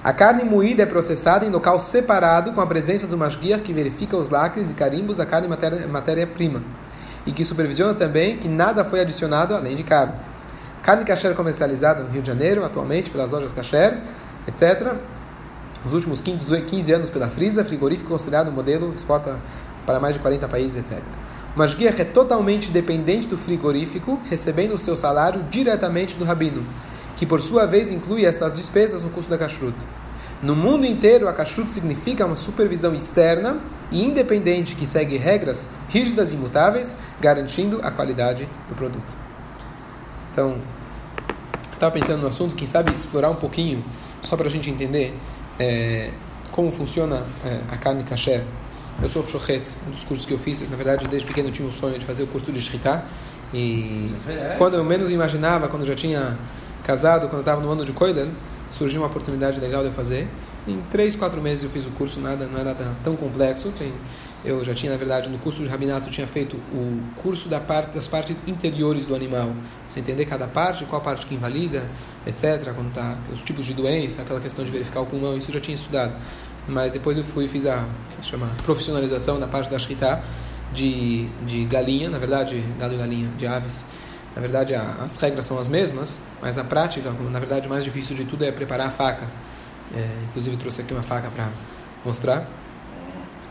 A 0.03 0.15
carne 0.15 0.45
moída 0.45 0.83
é 0.83 0.87
processada 0.87 1.45
em 1.45 1.51
local 1.51 1.79
separado 1.79 2.53
com 2.53 2.61
a 2.63 2.67
presença 2.67 3.07
do 3.07 3.19
masguiar 3.19 3.61
que 3.61 3.71
verifica 3.71 4.17
os 4.17 4.31
lacres 4.31 4.71
e 4.71 4.75
carimbos 4.75 5.19
da 5.19 5.27
carne 5.27 5.47
matéria-prima 5.47 6.63
e 7.27 7.33
que 7.33 7.45
supervisiona 7.45 7.93
também 7.93 8.39
que 8.39 8.49
nada 8.49 8.83
foi 8.83 9.01
adicionado 9.01 9.55
além 9.55 9.77
de 9.77 9.83
carne. 9.83 10.15
Carne 10.83 11.05
kasher 11.05 11.35
comercializada 11.35 12.03
no 12.03 12.09
Rio 12.09 12.23
de 12.23 12.29
Janeiro, 12.29 12.65
atualmente 12.65 13.11
pelas 13.11 13.31
lojas 13.31 13.53
kasher, 13.53 13.99
etc. 14.49 14.95
Nos 15.85 15.93
últimos 15.93 16.23
15 16.23 16.93
anos 16.93 17.11
pela 17.11 17.29
Frisa, 17.29 17.63
frigorífico 17.63 18.09
considerado 18.09 18.51
modelo, 18.51 18.95
exporta 18.95 19.39
para 19.85 20.01
mais 20.01 20.15
de 20.15 20.21
40 20.21 20.49
países, 20.49 20.79
etc. 20.79 21.03
O 21.55 21.59
Mashgiach 21.59 22.01
é 22.01 22.05
totalmente 22.05 22.71
dependente 22.71 23.27
do 23.27 23.37
frigorífico, 23.37 24.19
recebendo 24.31 24.75
o 24.75 24.79
seu 24.79 24.97
salário 24.97 25.43
diretamente 25.51 26.15
do 26.15 26.25
rabino, 26.25 26.65
que 27.21 27.27
por 27.27 27.43
sua 27.43 27.67
vez 27.67 27.93
inclui 27.93 28.25
estas 28.25 28.57
despesas 28.57 29.03
no 29.03 29.11
custo 29.11 29.31
da 29.31 29.37
kashrut. 29.37 29.77
No 30.43 30.57
mundo 30.57 30.87
inteiro, 30.87 31.29
a 31.29 31.35
kashrut 31.35 31.71
significa 31.71 32.25
uma 32.25 32.35
supervisão 32.35 32.95
externa 32.95 33.61
e 33.93 34.03
independente 34.03 34.75
que 34.75 34.87
segue 34.87 35.19
regras 35.19 35.69
rígidas 35.91 36.33
e 36.33 36.35
imutáveis, 36.35 36.97
garantindo 37.21 37.79
a 37.83 37.91
qualidade 37.91 38.49
do 38.71 38.75
produto. 38.75 39.15
Então, 40.33 40.57
estava 41.75 41.93
pensando 41.93 42.23
no 42.23 42.29
assunto, 42.29 42.55
quem 42.55 42.67
sabe 42.67 42.91
explorar 42.95 43.29
um 43.29 43.37
pouquinho, 43.37 43.85
só 44.23 44.35
para 44.35 44.49
a 44.49 44.51
gente 44.51 44.71
entender 44.71 45.15
é, 45.59 46.13
como 46.51 46.73
funciona 46.73 47.27
é, 47.45 47.61
a 47.71 47.77
carne 47.77 48.03
kasher 48.03 48.43
eu 49.03 49.09
sou 49.11 49.27
Shochet, 49.29 49.63
um 49.87 49.91
dos 49.91 50.05
cursos 50.05 50.25
que 50.25 50.33
eu 50.33 50.39
fiz, 50.39 50.69
na 50.71 50.77
verdade, 50.77 51.07
desde 51.07 51.27
pequeno 51.27 51.49
eu 51.49 51.53
tinha 51.53 51.69
um 51.69 51.71
sonho 51.71 51.99
de 51.99 52.05
fazer 52.05 52.23
o 52.23 52.27
curso 52.27 52.51
de 52.51 52.61
Shritá. 52.61 53.05
E 53.53 54.11
quando 54.59 54.75
eu 54.75 54.85
menos 54.85 55.11
imaginava, 55.11 55.69
quando 55.69 55.83
eu 55.83 55.89
já 55.89 55.97
tinha 55.97 56.39
casado, 56.85 57.23
quando 57.23 57.35
eu 57.35 57.41
estava 57.41 57.61
no 57.61 57.71
ano 57.71 57.85
de 57.85 57.93
Koilen, 57.93 58.33
surgiu 58.71 59.01
uma 59.01 59.09
oportunidade 59.09 59.61
legal 59.61 59.83
de 59.83 59.89
eu 59.89 59.93
fazer. 59.93 60.29
Em 60.67 60.81
três, 60.91 61.17
quatro 61.17 61.41
meses 61.41 61.65
eu 61.65 61.71
fiz 61.71 61.87
o 61.87 61.91
curso, 61.91 62.21
nada, 62.21 62.47
não 62.47 62.61
é 62.61 62.65
nada 62.65 62.95
tão 63.03 63.17
complexo. 63.17 63.73
Tem, 63.79 63.93
eu 64.45 64.65
já 64.65 64.75
tinha, 64.75 64.93
na 64.93 64.99
verdade, 64.99 65.29
no 65.29 65.39
curso 65.39 65.63
de 65.63 65.69
rabinato, 65.69 66.09
eu 66.09 66.13
tinha 66.13 66.27
feito 66.27 66.57
o 66.57 67.01
curso 67.17 67.49
da 67.49 67.59
parte, 67.59 67.95
das 67.95 68.07
partes 68.07 68.47
interiores 68.47 69.07
do 69.07 69.15
animal. 69.15 69.53
Você 69.87 70.01
entender 70.01 70.27
cada 70.27 70.47
parte, 70.47 70.85
qual 70.85 71.01
parte 71.01 71.27
que 71.27 71.35
invalida, 71.35 71.91
etc. 72.27 72.73
Quando 72.75 72.93
tá, 72.93 73.17
os 73.33 73.43
tipos 73.43 73.67
de 73.67 73.75
doença, 73.75 74.23
aquela 74.23 74.41
questão 74.41 74.65
de 74.65 74.71
verificar 74.71 75.01
o 75.01 75.07
pulmão, 75.07 75.37
isso 75.37 75.51
eu 75.51 75.55
já 75.55 75.61
tinha 75.61 75.75
estudado. 75.75 76.15
Mas 76.69 76.93
depois 76.93 77.17
eu 77.17 77.25
fui 77.25 77.47
e 77.47 77.49
fiz 77.49 77.67
a 77.67 77.87
que 78.17 78.25
se 78.25 78.31
chama 78.31 78.47
profissionalização 78.65 79.39
na 79.39 79.47
parte 79.47 79.71
da 79.71 79.79
shritá 79.79 80.23
de, 80.73 81.27
de 81.47 81.65
galinha, 81.65 82.11
na 82.11 82.19
verdade, 82.19 82.63
gado 82.79 82.95
e 82.95 82.99
galinha, 82.99 83.29
de 83.37 83.47
aves. 83.47 83.87
Na 84.35 84.41
verdade, 84.41 84.75
as 84.75 85.17
regras 85.17 85.47
são 85.47 85.59
as 85.59 85.69
mesmas, 85.69 86.19
mas 86.41 86.57
a 86.57 86.65
prática, 86.65 87.11
na 87.11 87.39
verdade, 87.39 87.67
o 87.67 87.71
mais 87.71 87.85
difícil 87.85 88.15
de 88.15 88.25
tudo 88.25 88.45
é 88.45 88.53
preparar 88.53 88.87
a 88.87 88.91
faca. 88.91 89.27
É, 89.95 90.09
inclusive, 90.29 90.57
trouxe 90.57 90.83
aqui 90.83 90.93
uma 90.93 91.03
faca 91.03 91.31
para 91.31 91.49
mostrar. 92.05 92.47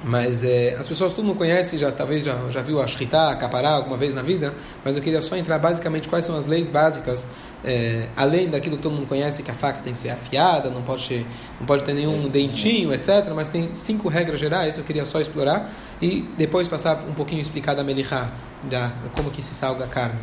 Mas 0.01 0.45
é, 0.45 0.77
as 0.79 0.87
pessoas 0.87 1.13
todo 1.13 1.25
mundo 1.25 1.37
conhece, 1.37 1.77
já 1.77 1.91
talvez 1.91 2.23
já, 2.23 2.33
já 2.51 2.61
viu 2.61 2.81
a 2.81 2.87
Shritá, 2.87 3.31
a 3.31 3.35
Capará 3.35 3.71
alguma 3.71 3.97
vez 3.97 4.15
na 4.15 4.21
vida, 4.21 4.53
mas 4.83 4.95
eu 4.95 5.01
queria 5.01 5.21
só 5.21 5.35
entrar 5.35 5.59
basicamente 5.59 6.07
quais 6.07 6.23
são 6.23 6.37
as 6.37 6.45
leis 6.45 6.69
básicas, 6.69 7.27
é, 7.65 8.07
além 8.15 8.49
daquilo 8.49 8.77
que 8.77 8.83
todo 8.83 8.93
mundo 8.95 9.07
conhece, 9.07 9.43
que 9.43 9.51
a 9.51 9.53
faca 9.53 9.81
tem 9.83 9.91
que 9.91 9.99
ser 9.99 10.11
afiada, 10.11 10.69
não 10.69 10.83
pode 10.83 11.05
ter, 11.05 11.27
não 11.59 11.67
pode 11.67 11.83
ter 11.83 11.93
nenhum 11.93 12.29
dentinho, 12.29 12.93
etc. 12.93 13.29
Mas 13.35 13.49
tem 13.49 13.71
cinco 13.73 14.07
regras 14.07 14.39
gerais, 14.39 14.77
eu 14.77 14.85
queria 14.85 15.03
só 15.03 15.19
explorar 15.19 15.69
e 16.01 16.21
depois 16.37 16.65
passar 16.69 17.03
um 17.05 17.13
pouquinho 17.13 17.41
explicar 17.41 17.73
da 17.73 17.83
Melihá, 17.83 18.31
da, 18.63 18.93
como 19.13 19.29
que 19.29 19.43
se 19.43 19.53
salga 19.53 19.83
a 19.83 19.87
carne. 19.89 20.19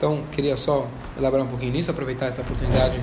Então, 0.00 0.22
queria 0.32 0.56
só 0.56 0.88
elaborar 1.14 1.44
um 1.44 1.48
pouquinho 1.50 1.74
nisso, 1.74 1.90
aproveitar 1.90 2.24
essa 2.24 2.40
oportunidade 2.40 2.98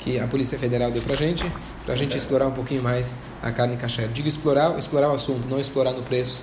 que 0.00 0.18
a 0.18 0.26
Polícia 0.26 0.58
Federal 0.58 0.90
deu 0.90 1.00
para 1.00 1.14
gente, 1.14 1.46
para 1.84 1.94
a 1.94 1.96
gente 1.96 2.18
explorar 2.18 2.48
um 2.48 2.50
pouquinho 2.50 2.82
mais 2.82 3.16
a 3.40 3.52
carne 3.52 3.76
kasher. 3.76 4.08
Digo 4.08 4.26
explorar, 4.26 4.76
explorar 4.76 5.10
o 5.10 5.14
assunto, 5.14 5.46
não 5.48 5.60
explorar 5.60 5.92
no 5.92 6.02
preço. 6.02 6.42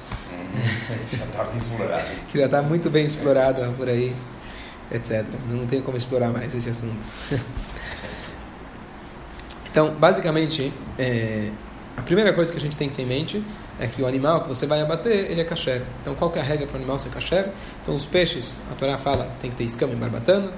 Já 1.11 1.25
está 1.25 1.43
bem 1.43 1.57
explorado. 1.57 2.03
que 2.31 2.37
já 2.37 2.45
está 2.45 2.61
muito 2.61 2.89
bem 2.89 3.05
explorado 3.05 3.73
por 3.73 3.89
aí, 3.89 4.15
etc. 4.93 5.25
Não 5.49 5.67
tem 5.67 5.81
como 5.81 5.97
explorar 5.97 6.29
mais 6.29 6.55
esse 6.55 6.69
assunto. 6.69 7.05
então, 9.69 9.93
basicamente, 9.95 10.71
é, 10.97 11.51
a 11.97 12.01
primeira 12.01 12.31
coisa 12.31 12.49
que 12.49 12.57
a 12.57 12.61
gente 12.61 12.77
tem 12.77 12.87
que 12.87 12.95
ter 12.95 13.01
em 13.01 13.07
mente 13.07 13.43
é 13.79 13.87
que 13.87 14.01
o 14.01 14.07
animal 14.07 14.41
que 14.41 14.47
você 14.47 14.65
vai 14.65 14.81
abater, 14.81 15.31
ele 15.31 15.41
é 15.41 15.43
kasher. 15.43 15.83
Então, 16.01 16.15
qual 16.15 16.31
que 16.31 16.39
é 16.39 16.41
a 16.41 16.45
regra 16.45 16.65
para 16.65 16.75
o 16.75 16.77
animal 16.77 16.97
ser 16.97 17.09
kasher? 17.09 17.49
Então, 17.81 17.95
os 17.95 18.05
peixes, 18.05 18.59
a 18.71 18.75
Torá 18.75 18.97
fala, 18.97 19.29
tem 19.39 19.49
que 19.49 19.55
ter 19.55 19.63
escama 19.63 19.93
em 19.93 19.97
barbatana. 19.97 20.51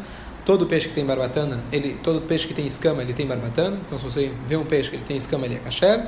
Todo 0.45 0.65
peixe 0.65 0.87
que 0.87 0.95
tem 0.95 1.05
barbatana, 1.05 1.63
ele, 1.71 1.99
todo 2.01 2.21
peixe 2.21 2.47
que 2.47 2.53
tem 2.53 2.65
escama, 2.65 3.01
ele 3.01 3.13
tem 3.13 3.27
barbatana. 3.27 3.77
Então, 3.85 3.99
se 3.99 4.05
você 4.05 4.31
vê 4.47 4.55
um 4.55 4.65
peixe 4.65 4.89
que 4.89 4.95
ele 4.95 5.05
tem 5.05 5.17
escama, 5.17 5.45
ele 5.45 5.55
é 5.55 5.59
kasher. 5.59 6.05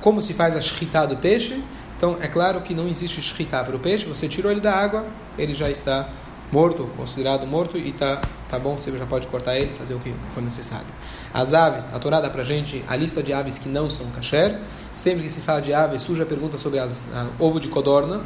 Como 0.00 0.20
se 0.20 0.32
faz 0.34 0.56
a 0.56 0.60
shritá 0.60 1.06
do 1.06 1.16
peixe? 1.16 1.62
Então, 1.96 2.16
é 2.20 2.28
claro 2.28 2.60
que 2.62 2.74
não 2.74 2.88
existe 2.88 3.22
shritá 3.22 3.62
para 3.62 3.76
o 3.76 3.78
peixe. 3.78 4.06
Você 4.06 4.26
tirou 4.26 4.50
ele 4.50 4.60
da 4.60 4.74
água, 4.74 5.06
ele 5.38 5.54
já 5.54 5.70
está 5.70 6.08
morto, 6.52 6.88
considerado 6.96 7.46
morto, 7.46 7.76
e 7.76 7.92
tá, 7.92 8.20
tá 8.48 8.58
bom, 8.58 8.76
você 8.76 8.96
já 8.96 9.06
pode 9.06 9.26
cortar 9.26 9.56
ele, 9.56 9.74
fazer 9.74 9.94
o 9.94 10.00
que 10.00 10.14
for 10.28 10.42
necessário. 10.42 10.86
As 11.32 11.52
aves, 11.52 11.92
a 11.92 11.98
Torá 11.98 12.20
dá 12.20 12.30
para 12.30 12.44
gente 12.44 12.84
a 12.86 12.96
lista 12.96 13.22
de 13.22 13.32
aves 13.32 13.58
que 13.58 13.68
não 13.68 13.90
são 13.90 14.10
kasher. 14.10 14.60
Sempre 14.92 15.24
que 15.24 15.30
se 15.30 15.40
fala 15.40 15.60
de 15.60 15.74
aves, 15.74 16.02
surge 16.02 16.22
a 16.22 16.26
pergunta 16.26 16.58
sobre 16.58 16.78
as, 16.78 17.12
a, 17.14 17.26
ovo 17.38 17.58
de 17.58 17.68
codorna. 17.68 18.20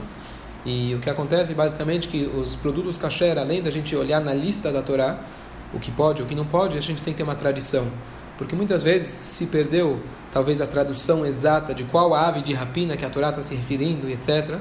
E 0.67 0.95
o 0.95 0.99
que 0.99 1.09
acontece 1.09 1.55
basicamente 1.55 2.09
é 2.09 2.11
que 2.11 2.27
os 2.27 2.55
produtos 2.57 2.99
kasher, 2.99 3.39
além 3.39 3.63
da 3.63 3.71
gente 3.71 3.97
olhar 3.97 4.21
na 4.21 4.35
lista 4.35 4.71
da 4.71 4.83
Torá, 4.83 5.21
o 5.73 5.79
que 5.79 5.91
pode, 5.91 6.23
o 6.23 6.27
que 6.27 6.35
não 6.35 6.45
pode, 6.45 6.77
a 6.77 6.81
gente 6.81 7.03
tem 7.03 7.15
que 7.15 7.19
ter 7.19 7.23
uma 7.23 7.35
tradição. 7.35 7.87
Porque 8.37 8.55
muitas 8.55 8.83
vezes 8.83 9.09
se 9.09 9.47
perdeu 9.47 10.01
talvez 10.33 10.61
a 10.61 10.67
tradução 10.67 11.25
exata 11.25 11.75
de 11.75 11.85
qual 11.85 12.15
ave 12.15 12.43
de 12.43 12.55
rapina 12.55 12.97
que 12.97 13.05
a 13.05 13.11
Torá 13.11 13.31
está 13.31 13.43
se 13.43 13.55
referindo, 13.55 14.09
etc. 14.09 14.59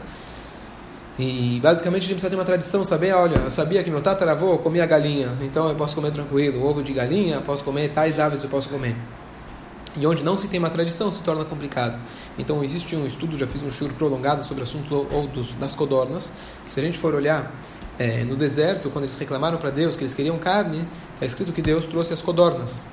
E 1.20 1.60
basicamente 1.62 2.04
a 2.04 2.06
gente 2.06 2.16
precisa 2.16 2.30
ter 2.30 2.36
uma 2.36 2.46
tradição, 2.46 2.86
saber, 2.86 3.12
olha, 3.14 3.38
eu 3.38 3.50
sabia 3.50 3.84
que 3.84 3.90
meu 3.90 4.02
tataravô 4.02 4.58
comia 4.60 4.86
galinha, 4.86 5.36
então 5.42 5.68
eu 5.68 5.76
posso 5.76 5.96
comer 5.96 6.12
tranquilo, 6.12 6.64
ovo 6.64 6.84
de 6.84 6.94
galinha, 6.94 7.42
posso 7.42 7.64
comer, 7.64 7.90
tais 7.90 8.20
aves 8.20 8.44
eu 8.44 8.50
posso 8.50 8.70
comer. 8.70 8.96
E 9.96 10.06
onde 10.06 10.24
não 10.24 10.38
se 10.38 10.48
tem 10.48 10.60
uma 10.60 10.70
tradição 10.70 11.12
se 11.12 11.24
torna 11.24 11.44
complicado. 11.44 12.00
Então 12.38 12.64
existe 12.64 12.96
um 12.96 13.08
estudo, 13.08 13.36
já 13.36 13.48
fiz 13.48 13.64
um 13.64 13.72
show 13.72 13.90
prolongado 13.90 14.44
sobre 14.44 14.62
o 14.62 14.64
assunto 14.64 15.08
ou 15.12 15.28
dos, 15.28 15.54
das 15.54 15.74
codornas, 15.74 16.32
que 16.64 16.72
se 16.72 16.80
a 16.80 16.84
gente 16.84 17.00
for 17.00 17.16
olhar 17.16 17.52
é, 17.98 18.24
no 18.24 18.36
deserto, 18.36 18.92
quando 18.92 19.06
eles 19.06 19.16
reclamaram 19.16 19.58
para 19.58 19.72
Deus 19.72 19.96
que 19.96 20.04
eles 20.04 20.14
queriam 20.14 20.38
carne, 20.38 20.88
é 21.20 21.26
escrito 21.26 21.52
que 21.52 21.64
Deus 21.64 21.88
trouxe 21.88 22.14
as 22.14 22.22
codornas. 22.22 22.86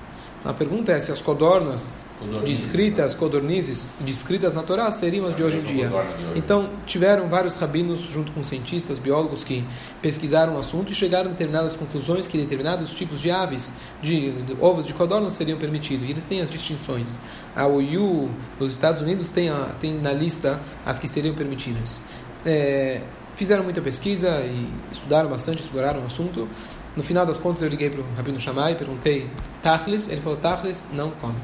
A 0.45 0.53
pergunta 0.53 0.93
é 0.93 1.01
se 1.01 1.11
as 1.11 1.23
codornas 1.23 2.05
descritas, 2.45 3.15
codornizes, 3.15 3.95
descritas 4.01 4.53
na 4.53 4.63
Torá 4.63 4.91
seriam 4.91 5.27
as 5.27 5.35
de 5.35 5.43
hoje 5.43 5.57
em 5.57 5.63
dia. 5.63 5.91
Então, 6.35 6.71
tiveram 6.85 7.29
vários 7.29 7.57
rabinos, 7.57 8.03
junto 8.03 8.31
com 8.33 8.43
cientistas, 8.43 8.99
biólogos, 8.99 9.43
que 9.43 9.65
pesquisaram 10.03 10.57
o 10.57 10.59
assunto 10.59 10.93
e 10.93 10.95
chegaram 10.95 11.31
a 11.31 11.33
determinadas 11.33 11.75
conclusões 11.75 12.27
que 12.27 12.37
determinados 12.37 12.93
tipos 12.93 13.21
de 13.21 13.31
aves, 13.31 13.73
de, 14.03 14.33
de 14.43 14.57
ovos 14.61 14.87
de 14.87 14.93
codornas, 14.93 15.33
seriam 15.33 15.59
permitidos. 15.59 16.07
E 16.07 16.11
eles 16.11 16.25
têm 16.25 16.43
as 16.43 16.51
distinções. 16.51 17.19
A 17.57 17.67
OIU, 17.67 18.31
nos 18.61 18.71
Estados 18.71 19.01
Unidos, 19.01 19.31
tem, 19.31 19.49
a, 19.49 19.75
tem 19.81 19.95
na 19.95 20.13
lista 20.13 20.61
as 20.85 20.99
que 20.99 21.09
seriam 21.09 21.35
permitidas. 21.35 22.03
É, 22.45 23.01
fizeram 23.35 23.65
muita 23.65 23.81
pesquisa 23.81 24.41
e 24.41 24.69
estudaram 24.93 25.31
bastante, 25.31 25.63
exploraram 25.63 26.03
o 26.03 26.07
assunto. 26.07 26.49
No 26.97 27.03
final 27.03 27.27
das 27.27 27.37
contas, 27.37 27.63
eu 27.63 27.69
liguei 27.69 27.91
para 27.91 28.01
o 28.01 28.05
Rabino 28.17 28.39
Shammai 28.39 28.77
perguntei, 28.77 29.29
Tachlis? 29.63 30.09
Ele 30.09 30.21
falou, 30.21 30.39
Tachlis 30.39 30.87
não 30.93 31.11
come. 31.11 31.37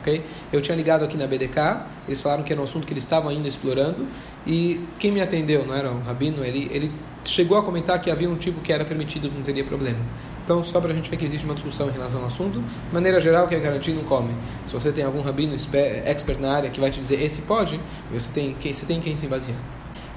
Okay? 0.00 0.24
Eu 0.52 0.60
tinha 0.62 0.76
ligado 0.76 1.04
aqui 1.04 1.16
na 1.16 1.26
BDK, 1.26 1.58
eles 2.06 2.20
falaram 2.20 2.42
que 2.42 2.52
era 2.52 2.60
um 2.60 2.64
assunto 2.64 2.86
que 2.86 2.92
eles 2.92 3.04
estavam 3.04 3.30
ainda 3.30 3.46
explorando, 3.46 4.06
e 4.46 4.80
quem 4.98 5.12
me 5.12 5.20
atendeu, 5.20 5.66
não 5.66 5.74
era 5.74 5.90
o 5.90 6.00
Rabino, 6.00 6.44
ele, 6.44 6.70
ele 6.72 6.90
chegou 7.24 7.58
a 7.58 7.62
comentar 7.62 8.00
que 8.00 8.10
havia 8.10 8.28
um 8.28 8.36
tipo 8.36 8.60
que 8.60 8.72
era 8.72 8.84
permitido, 8.84 9.30
não 9.34 9.42
teria 9.42 9.64
problema. 9.64 9.98
Então, 10.44 10.64
só 10.64 10.80
para 10.80 10.92
a 10.92 10.94
gente 10.94 11.08
ver 11.08 11.16
que 11.16 11.24
existe 11.24 11.44
uma 11.44 11.54
discussão 11.54 11.88
em 11.88 11.92
relação 11.92 12.20
ao 12.20 12.26
assunto, 12.26 12.60
de 12.60 12.92
maneira 12.94 13.20
geral, 13.20 13.46
que 13.46 13.54
é 13.54 13.60
garantido, 13.60 13.98
não 13.98 14.04
come. 14.04 14.34
Se 14.66 14.72
você 14.72 14.90
tem 14.90 15.04
algum 15.04 15.20
rabino 15.20 15.54
expert 15.54 16.40
na 16.40 16.52
área 16.52 16.70
que 16.70 16.80
vai 16.80 16.90
te 16.90 16.98
dizer 16.98 17.22
esse 17.22 17.42
pode, 17.42 17.78
você 18.10 18.30
tem 18.32 18.56
você 18.60 18.84
tem 18.84 19.00
quem 19.00 19.16
se 19.16 19.26
basear. 19.26 19.58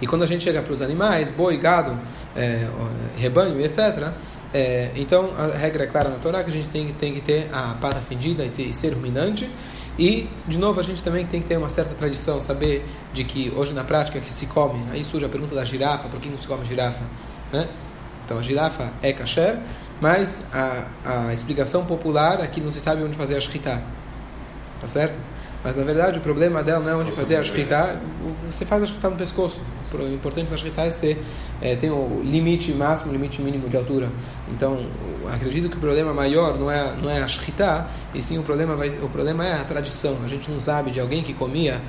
E 0.01 0.07
quando 0.07 0.23
a 0.23 0.25
gente 0.25 0.43
chega 0.43 0.61
para 0.61 0.73
os 0.73 0.81
animais, 0.81 1.29
boi, 1.29 1.57
gado, 1.57 1.99
é, 2.35 2.67
rebanho, 3.15 3.61
etc., 3.61 4.11
é, 4.53 4.91
então 4.95 5.33
a 5.35 5.47
regra 5.47 5.83
é 5.83 5.87
clara 5.87 6.09
na 6.09 6.17
Torá 6.17 6.43
que 6.43 6.49
a 6.49 6.53
gente 6.53 6.69
tem, 6.69 6.93
tem 6.93 7.13
que 7.15 7.21
ter 7.21 7.49
a 7.51 7.73
pata 7.73 7.99
fendida 7.99 8.45
e, 8.45 8.73
ser 8.73 8.93
ruminante. 8.93 9.49
E, 9.97 10.29
de 10.47 10.57
novo, 10.57 10.79
a 10.79 10.83
gente 10.83 11.01
também 11.03 11.25
tem 11.25 11.41
que 11.41 11.47
ter 11.47 11.57
uma 11.57 11.69
certa 11.69 11.93
tradição, 11.95 12.41
saber 12.41 12.85
de 13.13 13.23
que 13.23 13.51
hoje 13.55 13.73
na 13.73 13.83
prática 13.83 14.19
que 14.19 14.31
se 14.31 14.47
come, 14.47 14.83
aí 14.91 15.03
surge 15.03 15.25
a 15.25 15.29
pergunta 15.29 15.53
da 15.55 15.65
girafa, 15.65 16.07
por 16.07 16.19
que 16.19 16.29
não 16.29 16.37
se 16.37 16.47
come 16.47 16.65
girafa? 16.65 17.03
Né? 17.51 17.67
Então 18.25 18.37
a 18.37 18.41
girafa 18.41 18.91
é 19.01 19.11
kasher, 19.13 19.59
mas 20.01 20.47
a, 20.53 20.87
a 21.03 21.33
explicação 21.33 21.85
popular 21.85 22.39
é 22.39 22.47
que 22.47 22.59
não 22.61 22.71
se 22.71 22.81
sabe 22.81 23.03
onde 23.03 23.15
fazer 23.15 23.37
a 23.37 23.41
shritá. 23.41 23.81
Tá 24.81 24.87
certo? 24.87 25.17
Mas 25.63 25.75
na 25.75 25.83
verdade 25.83 26.19
o 26.19 26.21
problema 26.21 26.61
dela 26.61 26.83
não 26.83 26.91
é 26.91 26.95
onde 26.95 27.11
fazer 27.11 27.37
a 27.37 27.43
shritá, 27.43 27.95
você 28.51 28.65
faz 28.65 28.83
a 28.83 28.85
shritá 28.85 29.09
no 29.09 29.15
pescoço. 29.15 29.61
O 29.93 30.07
importante 30.07 30.49
da 30.49 30.57
shritá 30.57 30.83
é 30.83 30.91
ser, 30.91 31.23
é, 31.61 31.75
tem 31.75 31.89
o 31.89 32.21
limite 32.23 32.71
máximo, 32.73 33.11
limite 33.11 33.41
mínimo 33.41 33.69
de 33.69 33.77
altura. 33.77 34.11
Então, 34.51 34.85
acredito 35.31 35.69
que 35.69 35.77
o 35.77 35.79
problema 35.79 36.13
maior 36.13 36.59
não 36.59 36.69
é, 36.69 36.93
não 37.01 37.09
é 37.09 37.21
a 37.21 37.27
shritá, 37.27 37.87
e 38.13 38.21
sim 38.21 38.39
o 38.39 38.43
problema, 38.43 38.75
vai, 38.75 38.89
o 38.89 39.07
problema 39.07 39.45
é 39.45 39.53
a 39.53 39.63
tradição. 39.63 40.17
A 40.25 40.27
gente 40.27 40.49
não 40.49 40.59
sabe 40.59 40.91
de 40.91 40.99
alguém 40.99 41.23
que 41.23 41.33
comia 41.33 41.79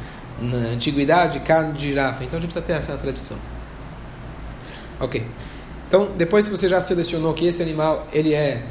na 0.40 0.56
antiguidade 0.74 1.40
carne 1.40 1.72
de 1.72 1.88
girafa, 1.88 2.22
então 2.24 2.38
a 2.38 2.42
gente 2.42 2.52
precisa 2.52 2.64
ter 2.64 2.74
essa 2.74 2.96
tradição. 2.98 3.38
Ok. 5.00 5.26
Então, 5.88 6.10
depois 6.16 6.46
que 6.46 6.56
você 6.56 6.68
já 6.68 6.80
selecionou 6.80 7.32
que 7.34 7.46
esse 7.46 7.62
animal 7.62 8.06
ele 8.12 8.34
é 8.34 8.64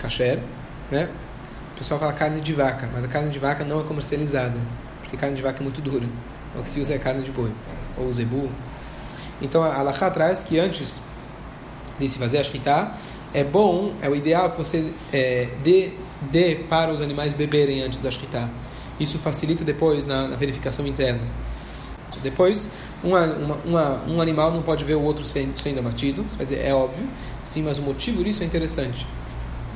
kasher, 0.00 0.38
né? 0.90 1.08
O 1.78 1.80
pessoal 1.80 2.00
fala 2.00 2.12
carne 2.12 2.40
de 2.40 2.52
vaca, 2.52 2.90
mas 2.92 3.04
a 3.04 3.08
carne 3.08 3.30
de 3.30 3.38
vaca 3.38 3.64
não 3.64 3.78
é 3.78 3.84
comercializada, 3.84 4.58
porque 5.00 5.16
carne 5.16 5.36
de 5.36 5.42
vaca 5.42 5.60
é 5.60 5.62
muito 5.62 5.80
dura. 5.80 6.08
O 6.56 6.62
que 6.64 6.68
se 6.68 6.80
usa 6.80 6.94
é 6.94 6.98
carne 6.98 7.22
de 7.22 7.30
boi, 7.30 7.52
ou 7.96 8.10
zebu. 8.10 8.50
Então 9.40 9.62
a 9.62 9.76
Alachá 9.76 10.10
traz 10.10 10.42
que 10.42 10.58
antes 10.58 11.00
de 11.96 12.08
se 12.08 12.18
fazer 12.18 12.38
a 12.38 12.42
shkita, 12.42 12.92
é 13.32 13.44
bom, 13.44 13.94
é 14.02 14.08
o 14.08 14.16
ideal 14.16 14.50
que 14.50 14.56
você 14.56 14.92
é, 15.12 15.50
dê, 15.62 15.92
dê 16.32 16.56
para 16.56 16.92
os 16.92 17.00
animais 17.00 17.32
beberem 17.32 17.80
antes 17.84 18.02
da 18.02 18.10
shkita. 18.10 18.50
Isso 18.98 19.16
facilita 19.16 19.62
depois 19.62 20.04
na, 20.04 20.26
na 20.26 20.34
verificação 20.34 20.84
interna. 20.84 21.22
Depois, 22.24 22.72
uma, 23.04 23.24
uma, 23.24 23.54
uma, 23.64 24.04
um 24.08 24.20
animal 24.20 24.50
não 24.50 24.62
pode 24.62 24.82
ver 24.82 24.96
o 24.96 25.02
outro 25.02 25.24
sendo, 25.24 25.56
sendo 25.56 25.78
abatido, 25.78 26.26
é 26.60 26.74
óbvio, 26.74 27.08
sim, 27.44 27.62
mas 27.62 27.78
o 27.78 27.82
motivo 27.82 28.24
disso 28.24 28.42
é 28.42 28.46
interessante. 28.46 29.06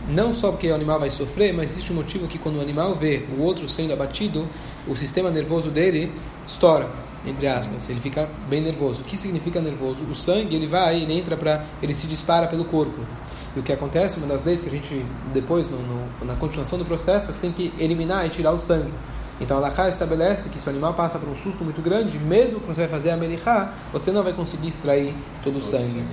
Não 0.09 0.33
só 0.33 0.51
porque 0.51 0.69
o 0.69 0.75
animal 0.75 0.99
vai 0.99 1.11
sofrer, 1.11 1.53
mas 1.53 1.73
existe 1.73 1.93
um 1.93 1.97
motivo 1.97 2.27
que 2.27 2.39
quando 2.39 2.57
o 2.57 2.61
animal 2.61 2.95
vê 2.95 3.25
o 3.37 3.43
outro 3.43 3.69
sendo 3.69 3.93
abatido, 3.93 4.49
o 4.87 4.97
sistema 4.97 5.31
nervoso 5.31 5.71
dele 5.71 6.13
estoura, 6.47 6.91
entre 7.25 7.47
aspas, 7.47 7.89
ele 7.89 8.01
fica 8.01 8.29
bem 8.49 8.61
nervoso. 8.61 9.03
O 9.03 9.05
que 9.05 9.17
significa 9.17 9.61
nervoso? 9.61 10.05
O 10.05 10.15
sangue, 10.15 10.57
ele 10.57 10.67
vai, 10.67 11.03
ele 11.03 11.17
entra 11.17 11.37
para, 11.37 11.65
ele 11.81 11.95
se 11.95 12.07
dispara 12.07 12.49
pelo 12.49 12.65
corpo. 12.65 13.07
E 13.55 13.61
o 13.61 13.63
que 13.63 13.73
acontece, 13.73 14.19
uma 14.19 14.27
das 14.27 14.43
leis 14.43 14.61
que 14.61 14.69
a 14.69 14.73
gente, 14.73 15.05
depois, 15.33 15.69
no, 15.69 15.79
no, 15.79 16.25
na 16.25 16.35
continuação 16.35 16.79
do 16.79 16.85
processo, 16.85 17.31
é 17.31 17.33
que 17.33 17.39
tem 17.39 17.53
que 17.53 17.73
eliminar 17.79 18.27
e 18.27 18.31
tirar 18.31 18.53
o 18.53 18.59
sangue. 18.59 18.93
Então 19.41 19.57
a 19.57 19.61
Lacha 19.61 19.89
estabelece 19.89 20.49
que 20.49 20.59
se 20.59 20.67
o 20.67 20.71
animal 20.71 20.95
passa 20.95 21.19
por 21.19 21.29
um 21.29 21.37
susto 21.37 21.65
muito 21.65 21.81
grande, 21.81 22.19
mesmo 22.19 22.61
que 22.61 22.67
você 22.67 22.83
vai 22.83 22.89
fazer 22.89 23.11
a 23.11 23.17
Melihá, 23.17 23.73
você 23.93 24.13
não 24.13 24.23
vai 24.23 24.33
conseguir 24.33 24.69
extrair 24.69 25.15
todo 25.43 25.59
o 25.59 25.63
sangue. 25.63 26.05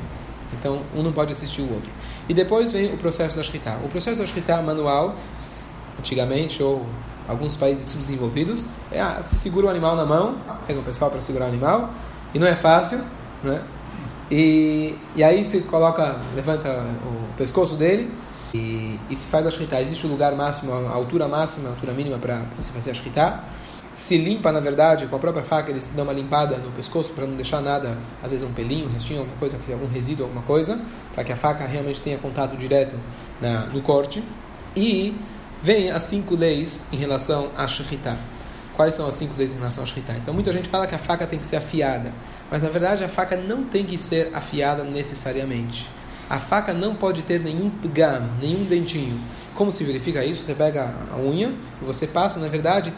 Então, 0.53 0.82
um 0.96 1.03
não 1.03 1.12
pode 1.12 1.32
assistir 1.32 1.62
o 1.62 1.72
outro. 1.72 1.89
E 2.27 2.34
depois 2.34 2.72
vem 2.72 2.94
o 2.94 2.98
processo 2.98 3.36
da 3.36 3.44
Shkita. 3.44 3.77
O 3.84 3.89
processo 3.89 4.20
da 4.20 4.27
Shkita 4.27 4.62
manual, 4.62 5.15
antigamente, 5.98 6.62
ou 6.63 6.86
alguns 7.27 7.56
países 7.56 7.86
subdesenvolvidos, 7.88 8.65
é 8.91 9.00
ah, 9.00 9.22
se 9.22 9.38
segura 9.38 9.68
o 9.68 9.70
animal 9.70 9.96
na 9.96 10.06
mão, 10.06 10.38
pega 10.65 10.79
o 10.79 10.84
pessoal 10.84 11.12
para 11.12 11.22
segurar 11.22 11.46
o 11.46 11.50
animal, 11.50 11.94
e 12.34 12.39
não 12.39 12.48
é 12.48 12.56
fácil, 12.56 13.00
né? 13.44 13.62
E, 14.32 14.96
e 15.15 15.24
aí 15.24 15.44
se 15.44 15.62
coloca, 15.62 16.20
levanta 16.36 16.70
o 17.03 17.34
pescoço 17.36 17.75
dele 17.75 18.12
e, 18.53 19.00
e 19.10 19.15
se 19.15 19.27
faz 19.27 19.46
a 19.46 19.51
Shkita. 19.51 19.82
Existe 19.82 20.06
o 20.06 20.10
lugar 20.10 20.36
máximo, 20.36 20.74
a 20.74 20.91
altura 20.91 21.27
máxima, 21.27 21.70
a 21.70 21.72
altura 21.72 21.94
mínima 21.94 22.18
para 22.18 22.44
se 22.60 22.72
fazer 22.72 22.91
a 22.91 22.94
Shkita 22.94 23.44
se 24.00 24.18
limpa, 24.18 24.50
na 24.50 24.62
verdade, 24.62 25.08
com 25.08 25.15
a 25.18 25.20
própria 25.20 25.44
faca, 25.44 25.70
eles 25.70 25.89
dão 25.89 26.06
uma 26.06 26.13
limpada 26.13 26.56
no 26.58 26.72
pescoço 26.72 27.12
para 27.12 27.27
não 27.27 27.36
deixar 27.36 27.62
nada, 27.62 27.98
às 28.24 28.32
vezes 28.32 28.48
um 28.48 28.53
pelinho, 28.53 28.86
um 28.86 28.89
restinho, 28.89 29.20
alguma 29.20 29.38
coisa, 29.38 29.60
algum 29.74 29.88
resíduo, 29.88 30.24
alguma 30.25 30.41
coisa, 30.41 30.79
para 31.13 31.24
que 31.25 31.34
a 31.34 31.36
faca 31.36 31.65
realmente 31.65 32.00
tenha 32.00 32.18
contato 32.18 32.56
direto 32.56 32.96
na, 33.41 33.65
no 33.65 33.82
corte. 33.82 34.24
E 34.74 35.13
vem 35.62 35.91
as 35.91 36.03
cinco 36.03 36.34
leis 36.34 36.88
em 36.94 36.96
relação 36.96 37.51
a 37.58 37.68
shechitá. 37.68 38.18
Quais 38.74 38.96
são 38.96 39.06
as 39.06 39.15
cinco 39.15 39.34
leis 39.38 39.51
em 39.51 39.58
relação 39.58 39.84
a 39.84 39.88
shechitá? 39.88 40.13
Então, 40.13 40.34
muita 40.34 40.53
gente 40.53 40.70
fala 40.70 40.88
que 40.88 40.96
a 40.96 41.00
faca 41.00 41.27
tem 41.27 41.38
que 41.38 41.46
ser 41.46 41.58
afiada, 41.58 42.13
mas 42.50 42.63
na 42.63 42.70
verdade 42.70 43.03
a 43.03 43.10
faca 43.10 43.36
não 43.36 43.65
tem 43.65 43.84
que 43.84 43.98
ser 43.98 44.32
afiada 44.34 44.86
necessariamente. 44.86 45.89
A 46.29 46.39
faca 46.39 46.74
não 46.74 46.96
pode 46.96 47.24
ter 47.24 47.41
nenhum 47.41 47.70
gam, 47.91 48.29
nenhum 48.39 48.63
dentinho. 48.63 49.20
Como 49.56 49.74
se 49.74 49.84
verifica 49.84 50.24
isso? 50.24 50.44
Você 50.44 50.53
pega 50.53 50.94
a 51.12 51.18
unha 51.18 51.53
e 51.82 51.86
você 51.86 52.08
passa, 52.08 52.39
na 52.39 52.48
verdade, 52.48 52.94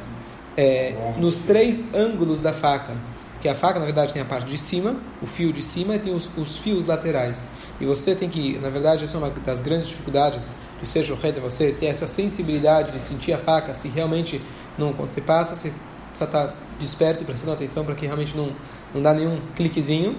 é, 0.57 1.13
nos 1.17 1.39
três 1.39 1.93
ângulos 1.93 2.41
da 2.41 2.53
faca. 2.53 2.95
Que 3.39 3.49
a 3.49 3.55
faca, 3.55 3.79
na 3.79 3.85
verdade, 3.85 4.13
tem 4.13 4.21
a 4.21 4.25
parte 4.25 4.47
de 4.49 4.57
cima, 4.57 4.95
o 5.19 5.25
fio 5.25 5.51
de 5.51 5.63
cima, 5.63 5.95
e 5.95 5.99
tem 5.99 6.13
os, 6.13 6.29
os 6.37 6.59
fios 6.59 6.85
laterais. 6.85 7.49
E 7.79 7.85
você 7.85 8.13
tem 8.13 8.29
que, 8.29 8.59
na 8.59 8.69
verdade, 8.69 9.03
essa 9.03 9.17
é 9.17 9.19
uma 9.19 9.31
das 9.31 9.61
grandes 9.61 9.87
dificuldades 9.87 10.55
do 10.79 10.85
ser 10.85 11.03
é 11.03 11.39
você 11.39 11.71
ter 11.71 11.87
essa 11.87 12.07
sensibilidade 12.07 12.91
de 12.91 13.01
sentir 13.01 13.33
a 13.33 13.37
faca, 13.37 13.73
se 13.73 13.87
realmente, 13.87 14.41
não, 14.77 14.93
quando 14.93 15.09
você 15.09 15.21
passa, 15.21 15.55
você 15.55 15.71
precisa 16.09 16.25
estar 16.25 16.55
desperto 16.79 17.23
e 17.23 17.25
prestando 17.25 17.53
atenção 17.53 17.85
para 17.85 17.95
que 17.95 18.05
realmente 18.05 18.35
não, 18.35 18.51
não 18.93 19.01
dá 19.01 19.13
nenhum 19.13 19.39
cliquezinho 19.55 20.15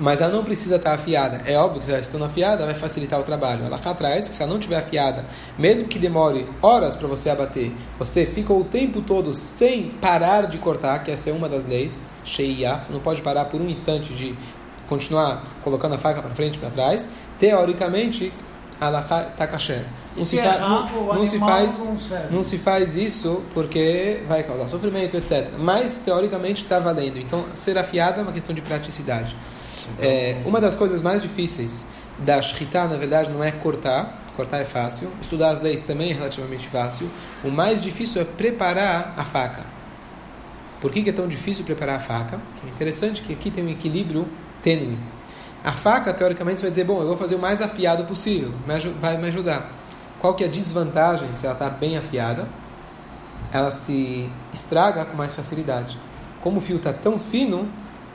mas 0.00 0.20
ela 0.20 0.32
não 0.32 0.42
precisa 0.42 0.76
estar 0.76 0.94
afiada. 0.94 1.42
É 1.44 1.56
óbvio 1.58 1.82
que 1.82 1.90
ela 1.90 2.00
estando 2.00 2.24
afiada 2.24 2.64
vai 2.64 2.74
facilitar 2.74 3.20
o 3.20 3.22
trabalho. 3.22 3.64
Ela 3.64 3.78
cá 3.78 3.90
atrás, 3.90 4.28
que 4.28 4.34
se 4.34 4.42
ela 4.42 4.50
não 4.50 4.58
estiver 4.58 4.78
afiada, 4.78 5.26
mesmo 5.58 5.86
que 5.86 5.98
demore 5.98 6.48
horas 6.62 6.96
para 6.96 7.06
você 7.06 7.28
abater, 7.28 7.72
você 7.98 8.24
fica 8.24 8.52
o 8.52 8.64
tempo 8.64 9.02
todo 9.02 9.34
sem 9.34 9.90
parar 10.00 10.46
de 10.46 10.58
cortar, 10.58 11.04
que 11.04 11.10
essa 11.10 11.30
é 11.30 11.32
uma 11.32 11.48
das 11.48 11.66
leis, 11.66 12.04
Sheia, 12.24 12.80
você 12.80 12.92
não 12.92 13.00
pode 13.00 13.20
parar 13.20 13.44
por 13.44 13.60
um 13.60 13.68
instante 13.68 14.14
de 14.14 14.34
continuar 14.88 15.44
colocando 15.62 15.94
a 15.94 15.98
faca 15.98 16.22
para 16.22 16.34
frente 16.34 16.56
e 16.56 16.58
para 16.58 16.70
trás. 16.70 17.10
Teoricamente, 17.38 18.32
ela 18.80 19.00
está 19.00 19.46
kasher. 19.46 19.84
Não 20.16 20.22
se, 20.22 20.36
fa 20.36 20.58
não, 20.58 21.14
não 21.14 21.26
se 21.26 21.38
faz 21.38 21.78
não, 21.78 22.30
não 22.30 22.42
se 22.42 22.58
faz 22.58 22.96
isso 22.96 23.44
porque 23.54 24.22
vai 24.26 24.42
causar 24.42 24.66
sofrimento, 24.66 25.16
etc. 25.16 25.52
Mas 25.58 25.98
teoricamente 25.98 26.62
está 26.64 26.80
valendo. 26.80 27.18
Então, 27.18 27.44
ser 27.54 27.78
afiada 27.78 28.20
é 28.20 28.22
uma 28.22 28.32
questão 28.32 28.54
de 28.54 28.60
praticidade. 28.60 29.36
É, 29.98 30.42
uma 30.44 30.60
das 30.60 30.74
coisas 30.74 31.00
mais 31.00 31.22
difíceis 31.22 31.86
da 32.18 32.40
shritá, 32.40 32.86
na 32.86 32.96
verdade, 32.96 33.30
não 33.30 33.42
é 33.42 33.50
cortar. 33.50 34.18
Cortar 34.36 34.58
é 34.58 34.64
fácil. 34.64 35.10
Estudar 35.20 35.50
as 35.50 35.60
leis 35.60 35.80
também 35.80 36.10
é 36.10 36.14
relativamente 36.14 36.68
fácil. 36.68 37.10
O 37.44 37.50
mais 37.50 37.82
difícil 37.82 38.22
é 38.22 38.24
preparar 38.24 39.14
a 39.16 39.24
faca. 39.24 39.64
Por 40.80 40.90
que, 40.90 41.02
que 41.02 41.10
é 41.10 41.12
tão 41.12 41.28
difícil 41.28 41.64
preparar 41.64 41.96
a 41.96 42.00
faca? 42.00 42.40
É 42.64 42.68
interessante 42.68 43.20
que 43.22 43.32
aqui 43.32 43.50
tem 43.50 43.64
um 43.64 43.68
equilíbrio 43.68 44.26
tênue. 44.62 44.98
A 45.62 45.72
faca, 45.72 46.12
teoricamente, 46.14 46.58
você 46.58 46.62
vai 46.62 46.70
dizer, 46.70 46.84
bom, 46.84 47.02
eu 47.02 47.08
vou 47.08 47.16
fazer 47.18 47.34
o 47.34 47.38
mais 47.38 47.60
afiado 47.60 48.04
possível, 48.04 48.54
vai 49.00 49.18
me 49.18 49.28
ajudar. 49.28 49.70
Qual 50.18 50.34
que 50.34 50.42
é 50.42 50.46
a 50.46 50.50
desvantagem 50.50 51.34
se 51.34 51.44
ela 51.44 51.54
está 51.54 51.68
bem 51.68 51.98
afiada? 51.98 52.48
Ela 53.52 53.70
se 53.70 54.30
estraga 54.54 55.04
com 55.04 55.16
mais 55.16 55.34
facilidade. 55.34 55.98
Como 56.40 56.58
o 56.58 56.60
fio 56.60 56.76
está 56.76 56.92
tão 56.92 57.18
fino, 57.18 57.68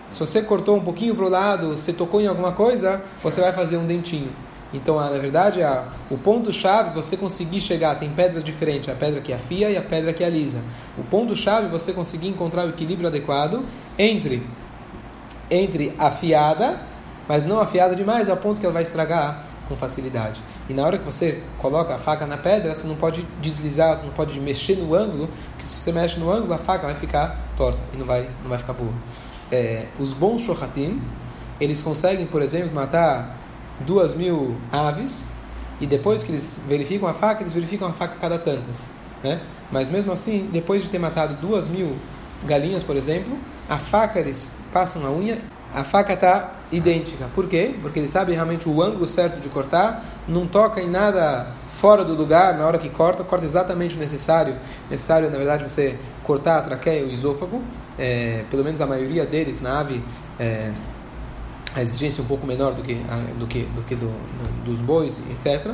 se 0.08 0.20
você 0.20 0.41
cortou 0.41 0.78
um 0.78 0.82
pouquinho 0.82 1.15
para 1.15 1.26
o 1.26 1.30
lado, 1.30 1.78
você 1.78 1.91
tocou 1.91 2.22
em 2.22 2.28
alguma 2.28 2.52
coisa, 2.52 3.02
você 3.24 3.41
vai 3.41 3.52
fazer 3.54 3.78
um 3.78 3.86
dentinho. 3.86 4.32
Então, 4.74 5.00
na 5.00 5.10
verdade, 5.18 5.63
a, 5.63 5.86
o 6.10 6.18
ponto-chave 6.18 6.94
você 6.94 7.15
conseguir 7.15 7.62
chegar, 7.62 7.96
tem 7.96 8.10
pedras 8.10 8.44
diferentes, 8.44 8.89
a 8.89 8.96
pedra 8.96 9.22
que 9.22 9.32
afia 9.32 9.70
e 9.70 9.78
a 9.78 9.82
pedra 9.82 10.13
que 10.13 10.24
alisa. 10.24 10.60
O 10.98 11.04
ponto-chave 11.04 11.68
você 11.68 11.94
conseguir 11.94 12.28
encontrar 12.28 12.65
o 12.65 12.70
equilíbrio 12.70 13.08
adequado 13.08 13.63
entre, 13.98 14.46
entre 15.50 15.96
afiada, 15.98 16.80
mas 17.28 17.44
não 17.44 17.60
afiada 17.60 17.96
demais, 17.96 18.30
ao 18.30 18.38
ponto 18.38 18.60
que 18.60 18.65
ela 18.65 18.74
vai 18.74 18.84
estragar 18.84 19.46
com 19.68 19.76
facilidade. 19.76 20.41
E 20.70 20.74
na 20.74 20.84
hora 20.84 20.98
que 20.98 21.06
você 21.06 21.41
coloca 21.58 21.96
a 21.96 21.98
faca 21.98 22.28
na 22.28 22.38
pedra, 22.38 22.76
você 22.76 22.86
não 22.86 22.96
pode 22.96 23.26
deslizar, 23.41 23.98
você 23.98 24.06
não 24.06 24.13
pode 24.13 24.39
mexer 24.39 24.76
no 24.76 24.94
ângulo, 24.94 25.30
porque 25.52 25.65
se 25.65 25.78
você 25.78 25.91
mexe 25.91 26.20
no 26.20 26.30
ângulo, 26.32 26.54
a 26.54 26.58
faca 26.58 26.86
vai 26.86 26.96
ficar 26.96 27.39
torta 27.58 27.80
e 27.94 27.98
não 27.98 28.06
vai, 28.06 28.30
não 28.44 28.50
vai 28.50 28.60
ficar 28.60 28.74
boa 28.74 28.94
é, 29.51 29.88
os 29.99 30.13
bons 30.13 30.43
shohatim, 30.43 31.01
eles 31.60 31.81
conseguem, 31.81 32.25
por 32.25 32.41
exemplo, 32.41 32.73
matar 32.73 33.38
duas 33.81 34.13
mil 34.13 34.55
aves 34.71 35.31
e 35.79 35.86
depois 35.86 36.23
que 36.23 36.31
eles 36.31 36.63
verificam 36.67 37.08
a 37.08 37.13
faca, 37.13 37.41
eles 37.41 37.53
verificam 37.53 37.88
a 37.88 37.93
faca 37.93 38.15
cada 38.19 38.38
tantas, 38.38 38.91
né? 39.23 39.41
Mas 39.71 39.89
mesmo 39.89 40.12
assim, 40.12 40.49
depois 40.51 40.84
de 40.84 40.89
ter 40.89 40.99
matado 40.99 41.36
duas 41.36 41.67
mil 41.67 41.95
galinhas, 42.45 42.84
por 42.84 42.95
exemplo, 42.95 43.38
a 43.69 43.77
faca 43.77 44.19
eles 44.19 44.53
passam 44.71 45.05
a 45.05 45.12
unha, 45.12 45.39
a 45.73 45.84
faca 45.84 46.13
está 46.13 46.51
idêntica. 46.71 47.27
Por 47.36 47.47
quê? 47.47 47.75
Porque 47.81 47.99
eles 47.99 48.12
sabem 48.12 48.36
realmente 48.36 48.69
o 48.69 48.81
ângulo 48.81 49.08
certo 49.08 49.41
de 49.41 49.49
cortar, 49.49 50.03
não 50.27 50.47
toca 50.47 50.81
em 50.81 50.89
nada 50.89 51.47
fora 51.69 52.03
do 52.03 52.13
lugar 52.13 52.58
na 52.58 52.65
hora 52.65 52.77
que 52.77 52.89
corta, 52.89 53.23
corta 53.23 53.45
exatamente 53.45 53.97
o 53.97 53.99
necessário. 53.99 54.55
Necessário, 54.89 55.29
na 55.29 55.38
verdade, 55.38 55.63
você 55.63 55.99
cortar 56.23 56.60
a 56.60 56.62
traqueia 56.62 57.01
e 57.01 57.05
o 57.05 57.12
esôfago, 57.12 57.62
é, 57.97 58.43
pelo 58.49 58.63
menos 58.63 58.81
a 58.81 58.86
maioria 58.86 59.25
deles 59.25 59.62
na 59.62 59.79
ave, 59.79 60.03
é, 60.39 60.71
a 61.73 61.81
exigência 61.81 62.21
é 62.21 62.23
um 62.23 62.27
pouco 62.27 62.47
menor 62.47 62.73
do 62.73 62.81
que, 62.81 62.95
do 63.38 63.47
que, 63.47 63.63
do 63.63 63.81
que 63.84 63.95
do, 63.95 64.12
dos 64.63 64.79
bois, 64.79 65.21
etc. 65.31 65.73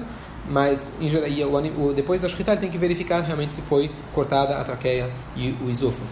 Mas 0.50 0.98
em 1.00 1.08
geral, 1.08 1.30
e 1.30 1.44
o, 1.44 1.94
depois 1.94 2.22
da 2.22 2.28
shkita 2.28 2.58
tem 2.58 2.70
que 2.70 2.78
verificar 2.78 3.22
realmente 3.22 3.54
se 3.54 3.62
foi 3.62 3.92
cortada 4.12 4.58
a 4.58 4.64
traqueia 4.64 5.10
e 5.36 5.56
o 5.64 5.70
esôfago. 5.70 6.10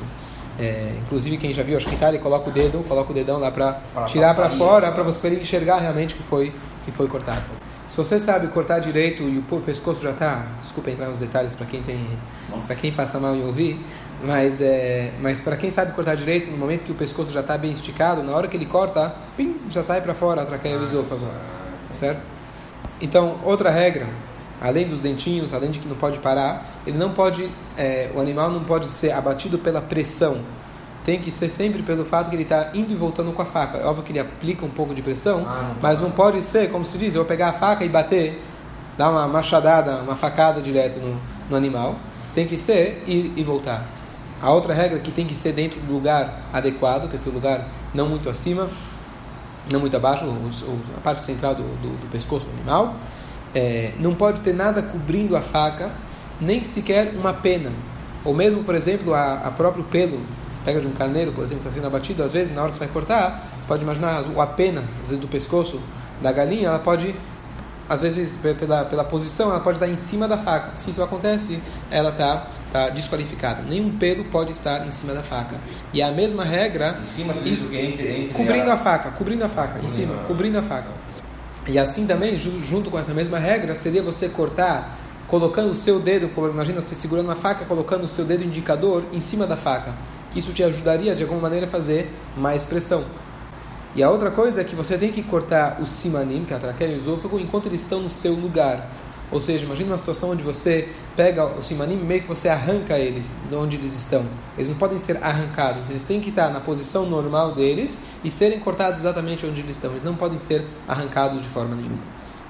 É, 0.60 0.94
inclusive 1.02 1.38
quem 1.38 1.54
já 1.54 1.64
viu 1.64 1.78
a 1.78 1.80
shkita, 1.80 2.10
ele 2.10 2.20
coloca 2.20 2.50
o 2.50 2.54
dedo, 2.54 2.84
coloca 2.88 3.12
o 3.12 3.14
dedão 3.14 3.40
lá 3.40 3.50
para 3.50 3.82
tirar 4.08 4.36
para 4.36 4.50
fora, 4.50 4.92
para 4.92 5.04
você 5.04 5.30
enxergar 5.30 5.80
realmente 5.80 6.14
que 6.14 6.22
foi 6.22 6.54
que 6.86 6.92
foi 6.92 7.08
cortado. 7.08 7.44
Se 7.88 7.98
você 7.98 8.20
sabe 8.20 8.48
cortar 8.48 8.80
direito 8.80 9.24
e 9.24 9.40
o 9.40 9.62
pescoço 9.62 10.02
já 10.02 10.12
está, 10.12 10.46
desculpa 10.62 10.92
entrar 10.92 11.08
nos 11.08 11.18
detalhes 11.18 11.56
para 11.56 11.66
quem 11.66 11.82
tem, 11.82 12.08
para 12.66 12.76
quem 12.76 12.92
passa 12.92 13.20
mal 13.20 13.36
em 13.36 13.44
ouvir, 13.44 13.84
mas, 14.24 14.60
é, 14.60 15.12
mas 15.22 15.40
para 15.42 15.56
quem 15.56 15.72
sabe 15.72 15.94
cortar 15.94 16.16
direito, 16.16 16.52
no 16.52 16.58
momento 16.58 16.84
que 16.84 16.92
o 16.92 16.96
pescoço 16.96 17.32
já 17.32 17.40
está 17.40 17.58
bem 17.58 17.72
esticado, 17.72 18.22
na 18.22 18.34
hora 18.34 18.48
que 18.48 18.58
ele 18.58 18.66
corta, 18.66 19.16
pim, 19.38 19.56
já 19.70 19.82
sai 19.82 20.02
para 20.02 20.14
fora 20.14 20.42
a 20.42 20.46
traqueia 20.46 20.74
e 20.74 20.78
o 20.78 20.84
esôfago. 20.84 21.26
Tá 21.88 21.94
certo? 21.94 22.22
Então, 23.02 23.40
outra 23.46 23.70
regra, 23.70 24.08
além 24.62 24.88
dos 24.88 25.00
dentinhos, 25.00 25.54
além 25.54 25.72
de 25.72 25.80
que 25.80 25.88
não 25.88 25.96
pode 25.96 26.20
parar, 26.20 26.66
ele 26.86 26.98
não 26.98 27.12
pode, 27.12 27.50
é, 27.78 28.12
o 28.14 28.20
animal 28.20 28.52
não 28.52 28.64
pode 28.64 28.90
ser 28.90 29.12
abatido 29.12 29.58
pela 29.58 29.82
pressão. 29.82 30.42
Tem 31.06 31.20
que 31.20 31.32
ser 31.32 31.50
sempre 31.50 31.82
pelo 31.82 32.04
fato 32.04 32.30
que 32.30 32.36
ele 32.36 32.44
está 32.44 32.72
indo 32.74 32.92
e 32.92 32.96
voltando 32.96 33.32
com 33.32 33.42
a 33.42 33.46
faca. 33.46 33.78
É 33.78 33.86
óbvio 33.86 34.04
que 34.04 34.12
ele 34.12 34.20
aplica 34.20 34.66
um 34.66 34.70
pouco 34.70 34.94
de 34.94 35.02
pressão, 35.02 35.46
ah, 35.48 35.72
não 35.74 35.82
mas 35.82 36.00
não 36.00 36.12
pode 36.12 36.44
ser, 36.44 36.70
como 36.70 36.84
se 36.84 36.98
diz, 36.98 37.16
eu 37.16 37.22
vou 37.22 37.28
pegar 37.28 37.50
a 37.50 37.54
faca 37.54 37.86
e 37.86 37.90
bater, 37.90 38.44
dar 38.98 39.10
uma 39.10 39.26
machadada, 39.28 39.96
uma 40.02 40.18
facada 40.18 40.62
direto 40.62 41.00
no, 41.00 41.20
no 41.50 41.56
animal. 41.56 41.96
Tem 42.36 42.46
que 42.46 42.58
ser 42.58 43.02
ir 43.08 43.32
e 43.38 43.44
voltar. 43.44 43.99
A 44.42 44.52
outra 44.52 44.74
regra 44.74 44.98
é 44.98 45.02
que 45.02 45.12
tem 45.12 45.26
que 45.26 45.36
ser 45.36 45.54
dentro 45.54 45.80
do 45.82 45.94
lugar 45.94 46.44
adequado, 46.54 47.10
quer 47.10 47.18
dizer, 47.18 47.30
o 47.30 47.34
lugar 47.34 47.68
não 47.94 48.08
muito 48.08 48.30
acima, 48.30 48.70
não 49.70 49.80
muito 49.80 49.96
abaixo, 49.96 50.24
a 50.98 51.02
parte 51.02 51.24
central 51.24 51.56
do, 51.56 51.64
do, 51.64 51.90
do 52.02 52.10
pescoço 52.10 52.46
do 52.46 52.54
animal. 52.54 52.96
É, 53.54 53.94
não 54.00 54.16
pode 54.16 54.42
ter 54.42 54.54
nada 54.54 54.82
cobrindo 54.82 55.36
a 55.36 55.42
faca, 55.42 55.92
nem 56.40 56.64
sequer 56.64 57.14
uma 57.16 57.34
pena. 57.34 57.72
Ou 58.24 58.34
mesmo, 58.34 58.64
por 58.64 58.76
exemplo, 58.76 59.14
a, 59.14 59.34
a 59.40 59.52
próprio 59.52 59.84
pelo, 59.86 60.22
pega 60.64 60.80
de 60.80 60.88
um 60.88 60.92
carneiro, 60.92 61.32
por 61.32 61.44
exemplo, 61.44 61.64
está 61.64 61.76
sendo 61.76 61.88
abatido, 61.88 62.24
às 62.24 62.32
vezes, 62.32 62.56
na 62.56 62.62
hora 62.62 62.72
que 62.72 62.78
você 62.78 62.86
vai 62.86 62.94
cortar, 62.94 63.44
você 63.60 63.68
pode 63.68 63.84
imaginar 63.84 64.24
a 64.38 64.48
pena, 64.48 64.84
às 65.02 65.10
vezes, 65.10 65.20
do 65.20 65.28
pescoço 65.28 65.82
da 66.22 66.32
galinha, 66.32 66.68
ela 66.68 66.80
pode 66.80 67.16
às 67.90 68.02
vezes 68.04 68.38
pela, 68.60 68.86
pela 68.86 69.04
posição, 69.04 69.50
ela 69.50 69.60
pode 69.60 69.78
estar 69.78 69.88
em 69.88 69.96
cima 69.96 70.28
da 70.28 70.38
faca. 70.38 70.72
Se 70.78 70.92
isso 70.92 71.02
acontece, 71.04 71.60
ela 71.90 72.10
está 72.12 72.48
tá 72.72 72.90
desqualificada. 72.90 73.64
Nenhum 73.64 73.98
pelo 73.98 74.24
pode 74.26 74.52
estar 74.52 74.86
em 74.88 74.92
cima 74.92 75.14
da 75.14 75.24
faca. 75.24 75.56
E 75.92 76.02
a 76.02 76.12
mesma 76.12 76.44
regra, 76.44 77.00
Em 77.02 77.06
cima 77.06 77.34
isso, 77.44 77.68
entre, 77.74 78.08
entre 78.08 78.34
cobrindo 78.34 78.70
a... 78.70 78.76
a 78.76 78.78
faca, 78.78 79.10
cobrindo 79.12 79.44
a 79.44 79.50
faca, 79.50 79.80
em 79.84 79.88
cima, 79.88 80.14
cobrindo 80.28 80.60
a 80.60 80.62
faca. 80.62 80.92
E 81.68 81.78
assim 81.80 82.06
também, 82.08 82.38
ju- 82.38 82.62
junto 82.64 82.90
com 82.92 82.98
essa 83.00 83.14
mesma 83.14 83.40
regra, 83.40 83.74
seria 83.76 84.02
você 84.04 84.30
cortar 84.30 84.98
colocando 85.28 85.72
o 85.72 85.76
seu 85.76 86.00
dedo, 86.00 86.28
imagina 86.52 86.82
você 86.82 86.96
segurando 86.96 87.26
uma 87.26 87.36
faca, 87.36 87.64
colocando 87.66 88.04
o 88.04 88.08
seu 88.10 88.26
dedo 88.26 88.44
indicador 88.44 89.04
em 89.14 89.20
cima 89.20 89.46
da 89.46 89.56
faca, 89.56 89.94
que 90.32 90.40
isso 90.40 90.52
te 90.54 90.64
ajudaria 90.64 91.16
de 91.16 91.22
alguma 91.22 91.42
maneira 91.42 91.68
a 91.68 91.70
fazer 91.70 92.12
mais 92.36 92.64
pressão. 92.64 93.04
E 93.96 94.04
a 94.04 94.10
outra 94.10 94.30
coisa 94.30 94.62
é 94.62 94.64
que 94.64 94.76
você 94.76 94.98
tem 94.98 95.12
que 95.12 95.24
cortar 95.24 95.82
o 95.82 95.88
simanim, 95.88 96.46
que 96.46 96.54
é 96.54 96.58
a 96.58 96.60
traqueia 96.60 96.90
e 96.90 96.96
o 96.96 96.98
esôfago, 96.98 97.40
enquanto 97.40 97.66
eles 97.66 97.82
estão 97.82 98.02
no 98.02 98.10
seu 98.10 98.34
lugar. 98.34 98.90
Ou 99.32 99.40
seja, 99.40 99.66
imagine 99.66 99.90
uma 99.90 99.98
situação 99.98 100.32
onde 100.32 100.42
você 100.42 100.90
pega 101.16 101.46
o 101.46 101.62
simanim 101.62 101.94
e 101.94 102.04
meio 102.04 102.22
que 102.22 102.28
você 102.28 102.50
arranca 102.50 102.98
eles 102.98 103.36
de 103.48 103.56
onde 103.56 103.76
eles 103.76 103.94
estão. 103.96 104.26
Eles 104.58 104.70
não 104.70 104.78
podem 104.78 104.98
ser 104.98 105.24
arrancados, 105.24 105.90
eles 105.90 106.04
têm 106.04 106.20
que 106.20 106.30
estar 106.30 106.50
na 106.50 106.60
posição 106.60 107.06
normal 107.06 107.54
deles 107.54 108.00
e 108.24 108.32
serem 108.32 108.60
cortados 108.60 109.00
exatamente 109.00 109.46
onde 109.46 109.62
eles 109.62 109.76
estão. 109.76 109.92
Eles 109.92 110.04
não 110.04 110.16
podem 110.16 110.40
ser 110.40 110.66
arrancados 110.88 111.44
de 111.44 111.48
forma 111.48 111.76
nenhuma. 111.76 112.00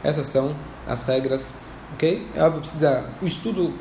Essas 0.04 0.28
são 0.28 0.56
as 0.88 1.04
regras, 1.04 1.56
ok? 1.94 2.26
É 2.34 2.44
óbvio, 2.44 2.62
precisa... 2.62 3.10
O 3.22 3.28
estudo 3.28 3.74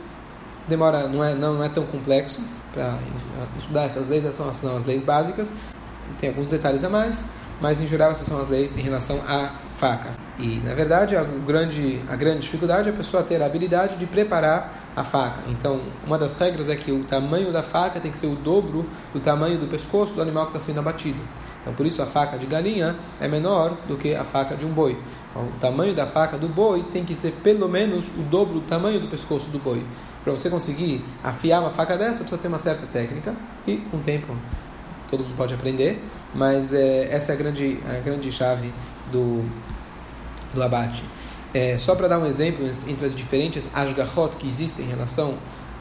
demora, 0.66 1.06
não 1.06 1.22
é, 1.22 1.34
não 1.34 1.62
é 1.62 1.68
tão 1.68 1.86
complexo 1.86 2.42
para 2.72 2.98
estudar 3.56 3.84
essas 3.84 4.08
leis, 4.08 4.24
essas 4.24 4.56
são, 4.56 4.76
as 4.76 4.84
leis 4.84 5.02
básicas. 5.02 5.52
Tem 6.20 6.30
alguns 6.30 6.48
detalhes 6.48 6.82
a 6.82 6.88
mais, 6.88 7.28
mas 7.60 7.80
em 7.80 7.86
geral 7.86 8.10
essas 8.10 8.26
são 8.26 8.40
as 8.40 8.48
leis 8.48 8.76
em 8.76 8.82
relação 8.82 9.20
à 9.26 9.50
faca. 9.76 10.10
E 10.38 10.60
na 10.64 10.74
verdade 10.74 11.16
a 11.16 11.22
grande, 11.22 12.00
a 12.08 12.16
grande 12.16 12.40
dificuldade 12.40 12.88
é 12.88 12.92
a 12.92 12.94
pessoa 12.94 13.22
ter 13.22 13.42
a 13.42 13.46
habilidade 13.46 13.96
de 13.96 14.06
preparar 14.06 14.88
a 14.94 15.04
faca. 15.04 15.42
Então, 15.48 15.80
uma 16.04 16.18
das 16.18 16.36
regras 16.38 16.68
é 16.68 16.76
que 16.76 16.90
o 16.90 17.04
tamanho 17.04 17.52
da 17.52 17.62
faca 17.62 18.00
tem 18.00 18.10
que 18.10 18.18
ser 18.18 18.26
o 18.26 18.34
dobro 18.34 18.84
do 19.12 19.20
tamanho 19.20 19.58
do 19.58 19.68
pescoço 19.68 20.14
do 20.14 20.22
animal 20.22 20.46
que 20.46 20.56
está 20.56 20.60
sendo 20.60 20.80
abatido. 20.80 21.20
Então, 21.60 21.72
por 21.74 21.86
isso 21.86 22.02
a 22.02 22.06
faca 22.06 22.36
de 22.38 22.46
galinha 22.46 22.96
é 23.20 23.28
menor 23.28 23.76
do 23.86 23.96
que 23.96 24.14
a 24.14 24.24
faca 24.24 24.56
de 24.56 24.64
um 24.64 24.70
boi. 24.70 24.98
Então, 25.30 25.44
o 25.44 25.52
tamanho 25.60 25.94
da 25.94 26.06
faca 26.06 26.36
do 26.36 26.48
boi 26.48 26.82
tem 26.84 27.04
que 27.04 27.14
ser 27.14 27.32
pelo 27.42 27.68
menos 27.68 28.06
o 28.16 28.22
dobro 28.22 28.54
do 28.54 28.60
tamanho 28.62 29.00
do 29.00 29.08
pescoço 29.08 29.50
do 29.50 29.58
boi. 29.58 29.84
Para 30.24 30.32
você 30.32 30.50
conseguir 30.50 31.04
afiar 31.22 31.60
uma 31.60 31.70
faca 31.70 31.96
dessa, 31.96 32.20
precisa 32.20 32.40
ter 32.40 32.48
uma 32.48 32.58
certa 32.58 32.86
técnica 32.86 33.34
e 33.66 33.82
o 33.92 33.98
tempo 33.98 34.34
todo 35.10 35.24
mundo 35.24 35.36
pode 35.36 35.54
aprender, 35.54 36.02
mas 36.34 36.72
é, 36.72 37.12
essa 37.12 37.32
é 37.32 37.34
a 37.34 37.38
grande, 37.38 37.78
a 37.88 38.00
grande 38.00 38.30
chave 38.30 38.72
do, 39.10 39.44
do 40.54 40.62
abate. 40.62 41.04
É, 41.52 41.78
só 41.78 41.94
para 41.94 42.08
dar 42.08 42.18
um 42.18 42.26
exemplo 42.26 42.66
entre 42.86 43.06
as 43.06 43.14
diferentes 43.14 43.66
ashgachot 43.74 44.36
que 44.36 44.46
existem 44.46 44.84
em 44.84 44.88
relação 44.88 45.38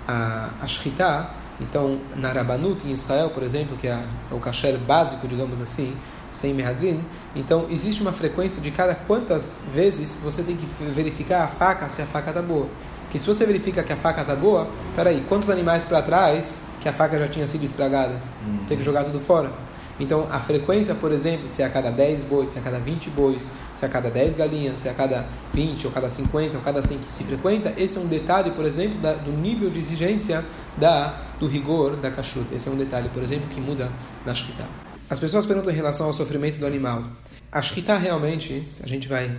a, 0.07 0.49
a 0.61 0.67
shritá, 0.67 1.35
então 1.59 1.99
na 2.15 2.31
Rabanut 2.31 2.87
em 2.87 2.91
Israel, 2.91 3.29
por 3.31 3.43
exemplo, 3.43 3.75
que 3.77 3.87
é, 3.87 3.91
é 4.31 4.33
o 4.33 4.39
kasher 4.39 4.77
básico, 4.77 5.27
digamos 5.27 5.59
assim, 5.59 5.95
sem 6.31 6.53
mehadrin, 6.53 7.03
então 7.35 7.67
existe 7.69 8.01
uma 8.01 8.13
frequência 8.13 8.61
de 8.61 8.71
cada 8.71 8.95
quantas 8.95 9.63
vezes 9.73 10.19
você 10.21 10.43
tem 10.43 10.55
que 10.55 10.65
verificar 10.91 11.43
a 11.43 11.47
faca 11.47 11.89
se 11.89 12.01
a 12.01 12.05
faca 12.05 12.29
está 12.29 12.41
boa. 12.41 12.67
Que 13.11 13.17
se 13.17 13.25
você 13.25 13.45
verifica 13.45 13.83
que 13.83 13.93
a 13.93 13.97
faca 13.97 14.21
está 14.21 14.35
boa, 14.35 14.69
peraí, 14.95 15.23
quantos 15.27 15.49
animais 15.49 15.83
para 15.83 16.01
trás 16.01 16.63
que 16.81 16.89
a 16.89 16.93
faca 16.93 17.17
já 17.17 17.27
tinha 17.27 17.47
sido 17.47 17.63
estragada? 17.63 18.21
Tem 18.67 18.77
que 18.77 18.83
jogar 18.83 19.03
tudo 19.03 19.19
fora. 19.19 19.53
Então, 19.99 20.27
a 20.31 20.39
frequência, 20.39 20.93
por 20.93 21.11
exemplo, 21.11 21.49
se 21.49 21.63
é 21.63 21.65
a 21.65 21.69
cada 21.69 21.89
10 21.89 22.25
bois, 22.25 22.51
se 22.51 22.57
é 22.57 22.61
a 22.61 22.63
cada 22.63 22.79
20 22.79 23.09
bois, 23.09 23.49
se 23.75 23.83
é 23.83 23.87
a 23.87 23.91
cada 23.91 24.09
10 24.11 24.35
galinhas, 24.35 24.79
se 24.79 24.87
é 24.87 24.91
a 24.91 24.93
cada 24.93 25.27
20, 25.53 25.87
ou 25.87 25.93
cada 25.93 26.07
50, 26.07 26.57
ou 26.57 26.63
cada 26.63 26.83
100 26.83 26.99
que 26.99 27.11
se 27.11 27.23
frequenta, 27.23 27.73
esse 27.77 27.97
é 27.97 28.01
um 28.01 28.07
detalhe, 28.07 28.51
por 28.51 28.63
exemplo, 28.63 28.99
da, 28.99 29.13
do 29.13 29.31
nível 29.31 29.71
de 29.71 29.79
exigência 29.79 30.45
da, 30.77 31.19
do 31.39 31.47
rigor 31.47 31.95
da 31.95 32.11
cachuta. 32.11 32.53
Esse 32.53 32.69
é 32.69 32.71
um 32.71 32.75
detalhe, 32.75 33.09
por 33.09 33.23
exemplo, 33.23 33.47
que 33.49 33.59
muda 33.59 33.91
na 34.23 34.35
shkita. 34.35 34.65
As 35.09 35.19
pessoas 35.19 35.45
perguntam 35.45 35.71
em 35.71 35.75
relação 35.75 36.05
ao 36.05 36.13
sofrimento 36.13 36.59
do 36.59 36.67
animal. 36.67 37.03
A 37.51 37.61
shkita 37.61 37.97
realmente, 37.97 38.67
a 38.83 38.87
gente 38.87 39.07
vai 39.07 39.35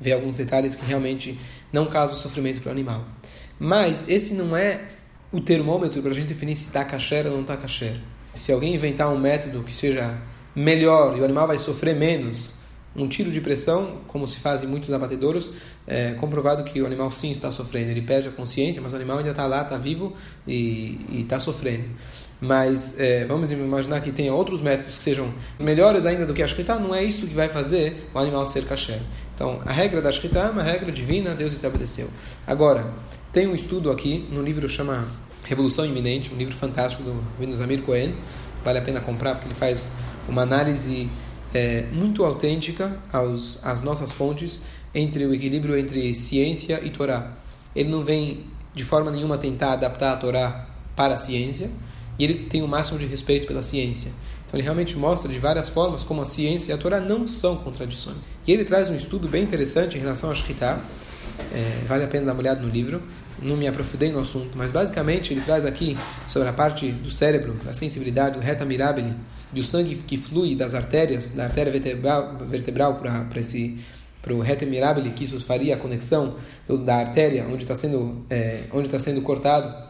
ver 0.00 0.12
alguns 0.12 0.36
detalhes 0.36 0.74
que 0.74 0.84
realmente 0.84 1.38
não 1.72 1.86
causam 1.86 2.16
sofrimento 2.16 2.60
para 2.60 2.70
o 2.70 2.72
animal. 2.72 3.04
Mas 3.58 4.08
esse 4.08 4.34
não 4.34 4.56
é 4.56 4.80
o 5.32 5.40
termômetro 5.40 6.00
para 6.00 6.10
a 6.10 6.14
gente 6.14 6.28
definir 6.28 6.56
se 6.56 6.66
está 6.66 6.84
kasher 6.84 7.26
ou 7.26 7.32
não 7.32 7.42
está 7.42 7.56
kasher. 7.56 7.96
Se 8.34 8.52
alguém 8.52 8.74
inventar 8.74 9.08
um 9.08 9.18
método 9.18 9.62
que 9.62 9.74
seja 9.74 10.18
melhor 10.54 11.16
e 11.16 11.20
o 11.20 11.24
animal 11.24 11.46
vai 11.46 11.58
sofrer 11.58 11.94
menos, 11.94 12.54
um 12.96 13.06
tiro 13.06 13.30
de 13.30 13.40
pressão, 13.40 14.00
como 14.06 14.26
se 14.26 14.38
faz 14.38 14.62
em 14.62 14.66
muitos 14.66 14.92
abatedouros, 14.92 15.52
é 15.86 16.12
comprovado 16.14 16.64
que 16.64 16.80
o 16.80 16.86
animal 16.86 17.10
sim 17.10 17.30
está 17.30 17.50
sofrendo. 17.50 17.90
Ele 17.90 18.02
perde 18.02 18.28
a 18.28 18.32
consciência, 18.32 18.82
mas 18.82 18.92
o 18.92 18.96
animal 18.96 19.18
ainda 19.18 19.30
está 19.30 19.46
lá, 19.46 19.62
está 19.62 19.76
vivo 19.76 20.14
e 20.46 20.98
está 21.12 21.38
sofrendo. 21.38 21.84
Mas 22.40 22.98
é, 22.98 23.24
vamos 23.24 23.50
imaginar 23.50 24.00
que 24.00 24.12
tenha 24.12 24.32
outros 24.32 24.60
métodos 24.60 24.96
que 24.96 25.02
sejam 25.02 25.32
melhores 25.58 26.06
ainda 26.06 26.24
do 26.24 26.34
que 26.34 26.42
a 26.42 26.48
shkita, 26.48 26.78
não 26.78 26.94
é 26.94 27.02
isso 27.02 27.26
que 27.26 27.34
vai 27.34 27.48
fazer 27.48 28.08
o 28.14 28.18
animal 28.18 28.46
ser 28.46 28.64
kasher. 28.64 29.00
Então, 29.38 29.60
a 29.64 29.70
regra 29.70 30.02
da 30.02 30.10
shkita 30.10 30.40
é 30.40 30.50
uma 30.50 30.64
regra 30.64 30.90
divina, 30.90 31.32
Deus 31.32 31.52
estabeleceu. 31.52 32.10
Agora, 32.44 32.92
tem 33.32 33.46
um 33.46 33.54
estudo 33.54 33.88
aqui, 33.88 34.26
no 34.32 34.42
livro 34.42 34.68
chama 34.68 35.06
Revolução 35.44 35.86
Iminente, 35.86 36.34
um 36.34 36.36
livro 36.36 36.56
fantástico 36.56 37.04
do 37.04 37.22
Venus 37.38 37.60
Amir 37.60 37.82
Cohen, 37.82 38.16
vale 38.64 38.80
a 38.80 38.82
pena 38.82 39.00
comprar 39.00 39.36
porque 39.36 39.46
ele 39.46 39.54
faz 39.54 39.92
uma 40.28 40.42
análise 40.42 41.08
é, 41.54 41.82
muito 41.92 42.24
autêntica 42.24 42.98
aos, 43.12 43.64
às 43.64 43.80
nossas 43.80 44.10
fontes 44.10 44.62
entre 44.92 45.24
o 45.24 45.32
equilíbrio 45.32 45.78
entre 45.78 46.16
ciência 46.16 46.80
e 46.82 46.90
Torá. 46.90 47.32
Ele 47.76 47.90
não 47.90 48.02
vem 48.02 48.44
de 48.74 48.82
forma 48.82 49.08
nenhuma 49.08 49.38
tentar 49.38 49.74
adaptar 49.74 50.14
a 50.14 50.16
Torá 50.16 50.66
para 50.96 51.14
a 51.14 51.16
ciência 51.16 51.70
e 52.18 52.24
ele 52.24 52.46
tem 52.46 52.60
o 52.60 52.66
máximo 52.66 52.98
de 52.98 53.06
respeito 53.06 53.46
pela 53.46 53.62
ciência. 53.62 54.10
Então 54.48 54.58
ele 54.58 54.62
realmente 54.62 54.96
mostra 54.96 55.30
de 55.30 55.38
várias 55.38 55.68
formas 55.68 56.02
como 56.02 56.22
a 56.22 56.24
ciência 56.24 56.72
e 56.72 56.74
a 56.74 56.78
Torá 56.78 56.98
não 57.00 57.26
são 57.26 57.56
contradições. 57.58 58.26
E 58.46 58.52
ele 58.52 58.64
traz 58.64 58.88
um 58.88 58.96
estudo 58.96 59.28
bem 59.28 59.42
interessante 59.42 59.98
em 59.98 60.00
relação 60.00 60.30
a 60.30 60.34
Shkita, 60.34 60.80
é, 61.52 61.84
vale 61.86 62.04
a 62.04 62.08
pena 62.08 62.26
dar 62.26 62.32
uma 62.32 62.40
olhada 62.40 62.62
no 62.62 62.68
livro, 62.68 63.02
não 63.42 63.56
me 63.56 63.68
aprofundei 63.68 64.10
no 64.10 64.20
assunto, 64.20 64.56
mas 64.56 64.70
basicamente 64.70 65.34
ele 65.34 65.42
traz 65.42 65.66
aqui 65.66 65.98
sobre 66.26 66.48
a 66.48 66.52
parte 66.52 66.90
do 66.90 67.10
cérebro, 67.10 67.56
a 67.68 67.74
sensibilidade, 67.74 68.38
o 68.38 68.40
reta 68.40 68.64
mirabile, 68.64 69.14
e 69.52 69.60
o 69.60 69.64
sangue 69.64 69.94
que 69.96 70.16
flui 70.16 70.56
das 70.56 70.74
artérias, 70.74 71.28
da 71.30 71.44
artéria 71.44 71.70
vertebral, 71.70 72.96
para 72.96 73.40
esse 73.40 73.78
para 74.20 74.34
o 74.34 74.40
reta 74.40 74.66
mirabile, 74.66 75.10
que 75.10 75.24
isso 75.24 75.38
faria 75.40 75.74
a 75.74 75.78
conexão 75.78 76.34
da 76.84 76.96
artéria 76.96 77.46
onde 77.46 77.62
está 77.62 77.76
sendo 77.76 78.24
é, 78.28 78.64
onde 78.72 78.88
está 78.88 78.98
sendo 78.98 79.22
cortado 79.22 79.87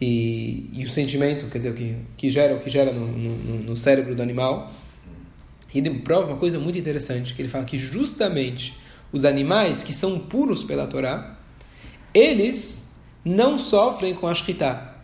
e, 0.00 0.70
e 0.72 0.84
o 0.84 0.90
sentimento, 0.90 1.46
quer 1.46 1.58
dizer, 1.58 1.70
o 1.70 1.74
que, 1.74 1.96
que 2.16 2.30
gera 2.30 2.54
o 2.54 2.60
que 2.60 2.68
gera 2.68 2.92
no, 2.92 3.06
no, 3.06 3.58
no 3.62 3.76
cérebro 3.76 4.14
do 4.14 4.22
animal. 4.22 4.72
E 5.74 5.78
ele 5.78 5.90
prova 6.00 6.28
uma 6.28 6.36
coisa 6.36 6.58
muito 6.58 6.78
interessante, 6.78 7.34
que 7.34 7.42
ele 7.42 7.48
fala 7.48 7.64
que 7.64 7.78
justamente 7.78 8.74
os 9.12 9.24
animais 9.24 9.82
que 9.82 9.94
são 9.94 10.18
puros 10.18 10.64
pela 10.64 10.86
Torá, 10.86 11.38
eles 12.12 13.00
não 13.24 13.58
sofrem 13.58 14.14
com 14.14 14.26
a 14.26 14.34
shkita. 14.34 14.94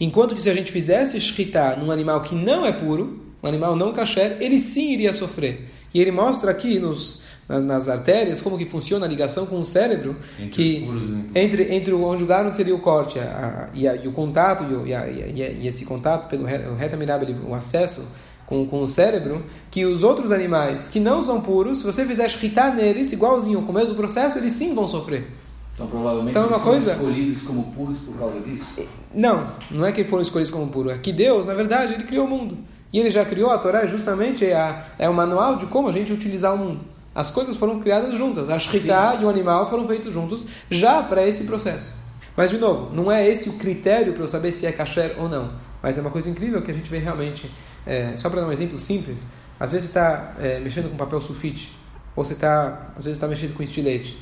Enquanto 0.00 0.34
que 0.34 0.40
se 0.40 0.50
a 0.50 0.54
gente 0.54 0.70
fizesse 0.70 1.20
shkita 1.20 1.76
num 1.76 1.90
animal 1.90 2.22
que 2.22 2.34
não 2.34 2.64
é 2.64 2.72
puro, 2.72 3.26
um 3.42 3.46
animal 3.46 3.76
não 3.76 3.92
kasher, 3.92 4.36
ele 4.40 4.60
sim 4.60 4.92
iria 4.92 5.12
sofrer. 5.12 5.67
E 5.92 6.00
ele 6.00 6.10
mostra 6.10 6.50
aqui 6.50 6.78
nos, 6.78 7.22
nas, 7.48 7.62
nas 7.62 7.88
artérias 7.88 8.40
como 8.40 8.58
que 8.58 8.66
funciona 8.66 9.06
a 9.06 9.08
ligação 9.08 9.46
com 9.46 9.58
o 9.60 9.64
cérebro, 9.64 10.16
Entre 10.38 10.50
que 10.50 10.80
puros, 10.80 11.10
entre, 11.34 11.74
entre 11.74 11.92
o, 11.94 12.04
onde 12.04 12.24
o 12.24 12.32
onde 12.32 12.56
seria 12.56 12.74
o 12.74 12.78
corte 12.80 13.18
a, 13.18 13.68
a, 13.72 13.76
e, 13.76 13.88
a, 13.88 13.96
e 13.96 14.06
o 14.06 14.12
contato, 14.12 14.64
e, 14.86 14.92
e, 14.92 15.58
e, 15.62 15.66
esse 15.66 15.84
contato 15.84 16.28
pelo 16.28 16.44
reta 16.44 16.96
mirabile, 16.96 17.36
o 17.46 17.54
acesso 17.54 18.06
com, 18.44 18.66
com 18.66 18.82
o 18.82 18.88
cérebro, 18.88 19.44
que 19.70 19.84
os 19.84 20.02
outros 20.02 20.32
animais 20.32 20.88
que 20.88 21.00
não 21.00 21.20
são 21.22 21.40
puros, 21.40 21.78
se 21.78 21.84
você 21.84 22.04
fizer 22.06 22.28
shkita 22.28 22.70
neles, 22.70 23.12
igualzinho, 23.12 23.62
com 23.62 23.72
o 23.72 23.74
mesmo 23.74 23.94
processo, 23.94 24.38
eles 24.38 24.52
sim 24.52 24.74
vão 24.74 24.86
sofrer. 24.88 25.26
Então, 25.74 25.86
provavelmente, 25.86 26.30
Então, 26.36 26.48
uma 26.48 26.58
coisa- 26.58 26.92
escolhidos 26.92 27.42
como 27.42 27.64
puros 27.72 27.98
por 27.98 28.18
causa 28.18 28.40
disso. 28.40 28.66
Não, 29.14 29.46
não 29.70 29.86
é 29.86 29.92
que 29.92 30.02
foram 30.02 30.22
escolhidos 30.22 30.50
como 30.50 30.66
puro, 30.68 30.90
é 30.90 30.98
que 30.98 31.12
Deus, 31.12 31.46
na 31.46 31.54
verdade, 31.54 31.94
ele 31.94 32.02
criou 32.02 32.26
o 32.26 32.28
mundo. 32.28 32.58
E 32.92 32.98
ele 32.98 33.10
já 33.10 33.24
criou 33.24 33.50
a 33.50 33.58
Torá, 33.58 33.86
justamente 33.86 34.46
é, 34.46 34.54
a, 34.54 34.84
é 34.98 35.08
o 35.08 35.14
manual 35.14 35.56
de 35.56 35.66
como 35.66 35.88
a 35.88 35.92
gente 35.92 36.12
utilizar 36.12 36.54
o 36.54 36.58
mundo. 36.58 36.84
As 37.14 37.30
coisas 37.30 37.56
foram 37.56 37.80
criadas 37.80 38.14
juntas. 38.14 38.48
A 38.48 38.58
shkita 38.58 39.18
e 39.20 39.24
o 39.24 39.28
animal 39.28 39.68
foram 39.68 39.86
feitos 39.86 40.12
juntos 40.12 40.46
já 40.70 41.02
para 41.02 41.26
esse 41.26 41.44
processo. 41.44 41.94
Mas, 42.36 42.50
de 42.50 42.58
novo, 42.58 42.94
não 42.94 43.10
é 43.10 43.28
esse 43.28 43.48
o 43.48 43.54
critério 43.54 44.12
para 44.12 44.22
eu 44.22 44.28
saber 44.28 44.52
se 44.52 44.64
é 44.64 44.72
kasher 44.72 45.16
ou 45.18 45.28
não. 45.28 45.52
Mas 45.82 45.98
é 45.98 46.00
uma 46.00 46.10
coisa 46.10 46.30
incrível 46.30 46.62
que 46.62 46.70
a 46.70 46.74
gente 46.74 46.88
vê 46.88 46.98
realmente. 46.98 47.50
é, 47.84 48.16
só 48.16 48.30
para 48.30 48.42
dar 48.42 48.46
um 48.46 48.52
exemplo 48.52 48.78
simples, 48.78 49.22
às 49.58 49.72
vezes 49.72 49.90
você 49.90 49.98
está 49.98 50.34
é, 50.38 50.60
mexendo 50.60 50.90
com 50.90 50.96
papel 50.96 51.20
sulfite, 51.20 51.76
ou 52.14 52.24
você 52.24 52.34
está, 52.34 52.92
às 52.96 53.04
vezes 53.04 53.16
está 53.16 53.26
mexendo 53.26 53.54
com 53.54 53.62
estilete. 53.62 54.16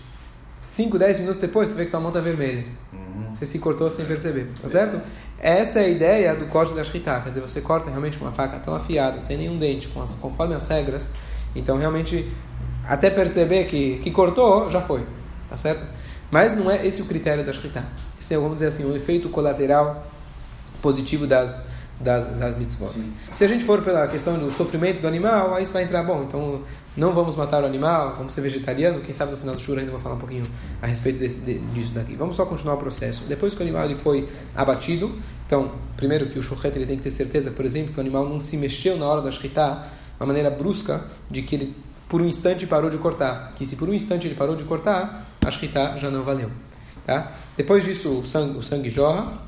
5, 0.65 0.99
10 0.99 1.21
minutos 1.21 1.41
depois, 1.41 1.69
você 1.69 1.77
vê 1.77 1.85
que 1.85 1.91
tua 1.91 2.01
mão 2.01 2.09
está 2.09 2.21
vermelha. 2.21 2.65
Você 3.39 3.47
se 3.47 3.59
cortou 3.59 3.91
sem 3.91 4.05
perceber, 4.07 4.49
tá 4.61 4.69
certo? 4.69 5.01
Essa 5.39 5.81
é 5.81 5.85
a 5.85 5.89
ideia 5.89 6.35
do 6.35 6.47
corte 6.47 6.73
da 6.75 6.83
shkita, 6.83 7.21
quer 7.21 7.29
dizer, 7.29 7.43
você 7.43 7.61
corta 7.61 7.91
realmente 7.91 8.17
com 8.17 8.25
uma 8.25 8.33
faca 8.33 8.59
tão 8.59 8.75
afiada, 8.75 9.21
sem 9.21 9.37
nenhum 9.37 9.59
dente, 9.59 9.91
as- 10.03 10.15
conforme 10.15 10.55
as 10.55 10.67
regras. 10.67 11.13
Então, 11.55 11.77
realmente, 11.77 12.33
até 12.85 13.11
perceber 13.11 13.65
que, 13.67 13.99
que 13.99 14.11
cortou, 14.11 14.71
já 14.71 14.81
foi. 14.81 15.07
Tá 15.51 15.57
certo? 15.57 15.85
Mas 16.31 16.57
não 16.57 16.71
é 16.71 16.85
esse 16.87 17.03
o 17.03 17.05
critério 17.05 17.45
da 17.45 17.53
Shkita. 17.53 17.85
Esse 18.19 18.35
é, 18.35 18.37
vamos 18.39 18.55
dizer 18.55 18.69
assim, 18.69 18.85
um 18.85 18.97
efeito 18.97 19.29
colateral 19.29 20.07
positivo 20.83 21.27
das, 21.27 21.71
das, 22.01 22.27
das 22.39 22.57
mitzvot. 22.57 22.93
Sim. 22.93 23.13
Se 23.31 23.45
a 23.45 23.49
gente 23.49 23.65
for 23.65 23.83
pela 23.83 24.07
questão 24.09 24.39
do 24.39 24.51
sofrimento 24.51 25.01
do 25.01 25.09
animal, 25.09 25.55
aí 25.55 25.65
você 25.65 25.73
vai 25.73 25.85
entrar, 25.85 26.03
bom, 26.03 26.23
então 26.23 26.63
não 26.97 27.13
vamos 27.13 27.37
matar 27.37 27.63
o 27.63 27.67
animal, 27.67 28.15
vamos 28.17 28.35
ser 28.35 28.41
vegetariano, 28.41 29.01
quem 29.01 29.13
sabe 29.13 29.33
no 29.33 29.39
final 29.39 29.55
do 29.55 29.61
shur 29.61 29.79
ainda 29.79 29.91
vou 29.91 30.01
falar 30.01 30.15
um 30.15 30.19
pouquinho 30.19 30.47
a 30.81 30.87
respeito 30.87 31.19
desse, 31.19 31.41
de, 31.41 31.59
disso 31.59 31.93
daqui. 31.93 32.15
Vamos 32.15 32.37
só 32.37 32.45
continuar 32.47 32.75
o 32.75 32.79
processo. 32.79 33.25
Depois 33.25 33.55
que 33.55 33.61
o 33.61 33.63
animal 33.63 33.85
ele 33.85 33.95
foi 33.95 34.29
abatido, 34.55 35.15
então, 35.47 35.73
primeiro 35.97 36.29
que 36.29 36.39
o 36.39 36.43
shochet 36.43 36.75
ele 36.77 36.87
tem 36.87 36.97
que 36.97 37.03
ter 37.03 37.11
certeza, 37.11 37.51
por 37.51 37.65
exemplo, 37.65 37.93
que 37.93 37.99
o 37.99 38.01
animal 38.01 38.29
não 38.29 38.41
se 38.41 38.57
mexeu 38.57 38.97
na 38.97 39.07
hora 39.07 39.23
da 39.23 39.31
shkita, 39.31 39.85
uma 40.19 40.27
maneira 40.27 40.51
brusca 40.51 41.05
de 41.31 41.43
que 41.43 41.55
ele 41.55 41.77
por 42.09 42.23
um 42.23 42.25
instante 42.25 42.67
parou 42.67 42.89
de 42.89 42.99
cortar, 42.99 43.53
que 43.57 43.67
se 43.67 43.77
por 43.77 43.89
um 43.89 43.95
instante 43.95 44.27
ele 44.27 44.37
parou 44.37 44.55
de 44.55 44.65
cortar, 44.65 45.27
a 45.45 45.51
shkita 45.51 45.99
já 45.99 46.11
não 46.11 46.23
valeu. 46.23 46.51
Tá? 47.05 47.33
Depois 47.57 47.85
disso, 47.85 48.21
o 48.21 48.27
sangue, 48.27 48.59
o 48.59 48.63
sangue 48.63 48.91
jorra, 48.91 49.39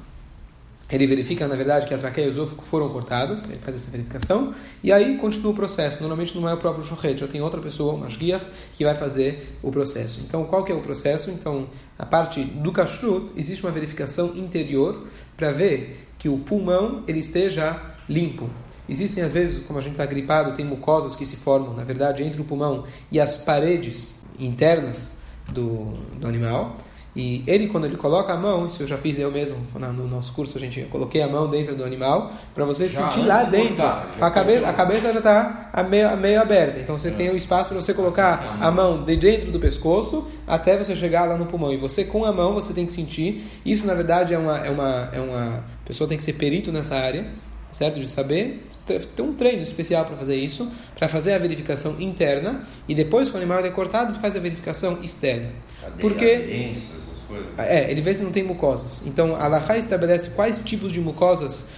ele 0.90 1.06
verifica, 1.06 1.46
na 1.46 1.54
verdade, 1.54 1.86
que 1.86 1.92
a 1.92 1.98
traqueia 1.98 2.26
e 2.26 2.28
o 2.28 2.32
esôfago 2.32 2.62
foram 2.62 2.88
cortados, 2.88 3.44
ele 3.44 3.58
faz 3.58 3.76
essa 3.76 3.90
verificação, 3.90 4.54
e 4.82 4.90
aí 4.90 5.18
continua 5.18 5.52
o 5.52 5.54
processo. 5.54 5.98
Normalmente 6.00 6.34
não 6.34 6.48
é 6.48 6.54
o 6.54 6.56
próprio 6.56 6.84
shochet, 6.84 7.18
já 7.18 7.28
tem 7.28 7.42
outra 7.42 7.60
pessoa, 7.60 7.94
uma 7.94 8.08
shgiach, 8.08 8.46
que 8.74 8.84
vai 8.84 8.96
fazer 8.96 9.58
o 9.62 9.70
processo. 9.70 10.20
Então, 10.26 10.44
qual 10.44 10.64
que 10.64 10.72
é 10.72 10.74
o 10.74 10.80
processo? 10.80 11.30
Então, 11.30 11.68
a 11.98 12.06
parte 12.06 12.42
do 12.42 12.72
kashrut, 12.72 13.32
existe 13.36 13.64
uma 13.64 13.72
verificação 13.72 14.34
interior 14.36 15.06
para 15.36 15.52
ver 15.52 16.08
que 16.18 16.28
o 16.28 16.38
pulmão 16.38 17.04
ele 17.06 17.18
esteja 17.18 17.94
limpo. 18.08 18.48
Existem, 18.88 19.22
às 19.22 19.30
vezes, 19.30 19.66
como 19.66 19.78
a 19.78 19.82
gente 19.82 19.92
está 19.92 20.06
gripado, 20.06 20.56
tem 20.56 20.64
mucosas 20.64 21.14
que 21.14 21.26
se 21.26 21.36
formam, 21.36 21.74
na 21.74 21.84
verdade, 21.84 22.22
entre 22.22 22.40
o 22.40 22.44
pulmão 22.44 22.84
e 23.12 23.20
as 23.20 23.36
paredes 23.36 24.14
internas 24.38 25.18
do, 25.52 25.92
do 26.18 26.26
animal. 26.26 26.76
E 27.20 27.42
ele, 27.48 27.66
quando 27.66 27.84
ele 27.84 27.96
coloca 27.96 28.32
a 28.32 28.36
mão, 28.36 28.68
isso 28.68 28.80
eu 28.80 28.86
já 28.86 28.96
fiz 28.96 29.18
eu 29.18 29.28
mesmo 29.28 29.56
no 29.74 30.06
nosso 30.06 30.32
curso, 30.32 30.56
a 30.56 30.60
gente 30.60 30.82
coloquei 30.82 31.20
a 31.20 31.26
mão 31.26 31.50
dentro 31.50 31.74
do 31.74 31.82
animal 31.82 32.32
para 32.54 32.64
você 32.64 32.88
já, 32.88 33.10
sentir 33.10 33.26
lá 33.26 33.42
dentro. 33.42 33.84
A, 33.84 34.30
cabeça, 34.30 34.68
a 34.68 34.72
cabeça 34.72 35.12
já 35.12 35.18
está 35.18 35.84
meio, 35.90 36.16
meio 36.16 36.40
aberta, 36.40 36.78
então 36.78 36.96
você 36.96 37.08
é. 37.08 37.10
tem 37.10 37.28
o 37.30 37.36
espaço 37.36 37.70
para 37.70 37.82
você 37.82 37.92
colocar 37.92 38.56
a 38.60 38.70
mão 38.70 39.02
de 39.02 39.16
dentro 39.16 39.50
do 39.50 39.58
pescoço 39.58 40.28
até 40.46 40.76
você 40.76 40.94
chegar 40.94 41.24
lá 41.24 41.36
no 41.36 41.46
pulmão. 41.46 41.72
E 41.72 41.76
você, 41.76 42.04
com 42.04 42.24
a 42.24 42.32
mão, 42.32 42.54
você 42.54 42.72
tem 42.72 42.86
que 42.86 42.92
sentir. 42.92 43.42
Isso, 43.66 43.84
na 43.84 43.94
verdade, 43.94 44.32
é 44.32 44.38
uma, 44.38 44.58
é 44.58 44.70
uma, 44.70 45.08
é 45.12 45.18
uma 45.18 45.56
a 45.56 45.88
pessoa 45.88 46.06
tem 46.06 46.16
que 46.16 46.22
ser 46.22 46.34
perito 46.34 46.70
nessa 46.70 46.94
área, 46.94 47.26
certo? 47.68 47.98
De 47.98 48.08
saber 48.08 48.64
ter 48.86 49.22
um 49.22 49.34
treino 49.34 49.62
especial 49.64 50.04
para 50.04 50.16
fazer 50.16 50.36
isso, 50.36 50.70
para 50.96 51.08
fazer 51.08 51.32
a 51.32 51.38
verificação 51.38 52.00
interna 52.00 52.62
e 52.88 52.94
depois, 52.94 53.28
quando 53.28 53.42
o 53.42 53.44
animal 53.44 53.58
é 53.64 53.70
cortado, 53.70 54.14
faz 54.20 54.36
a 54.36 54.38
verificação 54.38 55.02
externa. 55.02 55.50
Cadeia, 55.80 55.98
Porque 56.00 56.74
é, 57.58 57.90
ele 57.90 58.00
vê 58.00 58.14
se 58.14 58.22
não 58.22 58.32
tem 58.32 58.42
mucosas. 58.42 59.02
Então, 59.04 59.36
a 59.36 59.46
Laha 59.46 59.76
estabelece 59.76 60.30
quais 60.30 60.58
tipos 60.64 60.92
de 60.92 61.00
mucosas 61.00 61.68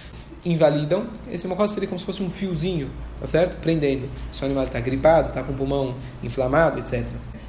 invalidam. 0.45 1.07
Esse 1.31 1.47
mucosa 1.47 1.73
seria 1.73 1.89
como 1.89 1.99
se 1.99 2.05
fosse 2.05 2.23
um 2.23 2.29
fiozinho, 2.29 2.89
tá 3.19 3.27
certo? 3.27 3.57
Prendendo. 3.57 4.09
Se 4.31 4.41
o 4.41 4.45
animal 4.45 4.65
está 4.65 4.79
gripado, 4.79 5.29
está 5.29 5.43
com 5.43 5.51
o 5.51 5.55
pulmão 5.55 5.95
inflamado, 6.23 6.79
etc. 6.79 7.05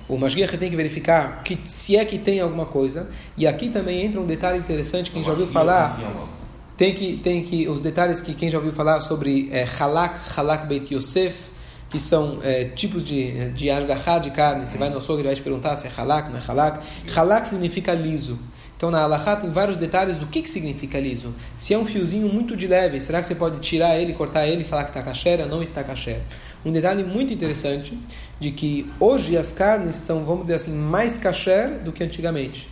O 0.08 0.18
Mashgiach 0.18 0.58
tem 0.58 0.68
que 0.68 0.76
verificar 0.76 1.42
que, 1.42 1.58
se 1.68 1.96
é 1.96 2.04
que 2.04 2.18
tem 2.18 2.40
alguma 2.40 2.66
coisa. 2.66 3.08
E 3.36 3.46
aqui 3.46 3.68
também 3.68 4.04
entra 4.04 4.20
um 4.20 4.26
detalhe 4.26 4.58
interessante, 4.58 5.10
quem 5.10 5.22
já 5.22 5.30
ouviu 5.30 5.46
falar... 5.46 5.98
Tem 6.74 6.94
que, 6.94 7.18
tem 7.18 7.42
que, 7.44 7.68
os 7.68 7.82
detalhes 7.82 8.20
que 8.20 8.34
quem 8.34 8.50
já 8.50 8.58
ouviu 8.58 8.72
falar 8.72 9.00
sobre 9.02 9.48
é, 9.52 9.64
halak, 9.78 10.18
halak 10.36 10.66
beit 10.66 10.92
Yosef, 10.92 11.51
que 11.92 12.00
são 12.00 12.40
é, 12.42 12.64
tipos 12.64 13.04
de, 13.04 13.50
de 13.50 13.70
argahá 13.70 14.18
de 14.18 14.30
carne. 14.30 14.66
Você 14.66 14.78
vai 14.78 14.88
no 14.88 14.96
açougue 14.96 15.20
e 15.20 15.24
vai 15.26 15.34
te 15.34 15.42
perguntar 15.42 15.76
se 15.76 15.86
é 15.86 15.90
halak, 15.94 16.30
não 16.30 16.38
é 16.38 16.42
halak. 16.42 16.82
Halak 17.14 17.46
significa 17.46 17.92
liso. 17.92 18.38
Então 18.74 18.90
na 18.90 19.02
alahá 19.02 19.36
tem 19.36 19.50
vários 19.50 19.76
detalhes 19.76 20.16
do 20.16 20.26
que, 20.26 20.40
que 20.40 20.48
significa 20.48 20.98
liso. 20.98 21.34
Se 21.54 21.74
é 21.74 21.78
um 21.78 21.84
fiozinho 21.84 22.32
muito 22.32 22.56
de 22.56 22.66
leve, 22.66 22.98
será 22.98 23.20
que 23.20 23.26
você 23.26 23.34
pode 23.34 23.60
tirar 23.60 23.98
ele, 23.98 24.14
cortar 24.14 24.48
ele 24.48 24.62
e 24.62 24.64
falar 24.64 24.84
que 24.84 24.90
está 24.90 25.02
caché 25.02 25.36
ou 25.42 25.48
não 25.48 25.62
está 25.62 25.84
caché? 25.84 26.22
Um 26.64 26.72
detalhe 26.72 27.04
muito 27.04 27.30
interessante 27.30 27.96
de 28.40 28.50
que 28.52 28.90
hoje 28.98 29.36
as 29.36 29.52
carnes 29.52 29.96
são, 29.96 30.24
vamos 30.24 30.44
dizer 30.44 30.54
assim, 30.54 30.74
mais 30.74 31.18
caché 31.18 31.68
do 31.84 31.92
que 31.92 32.02
antigamente. 32.02 32.68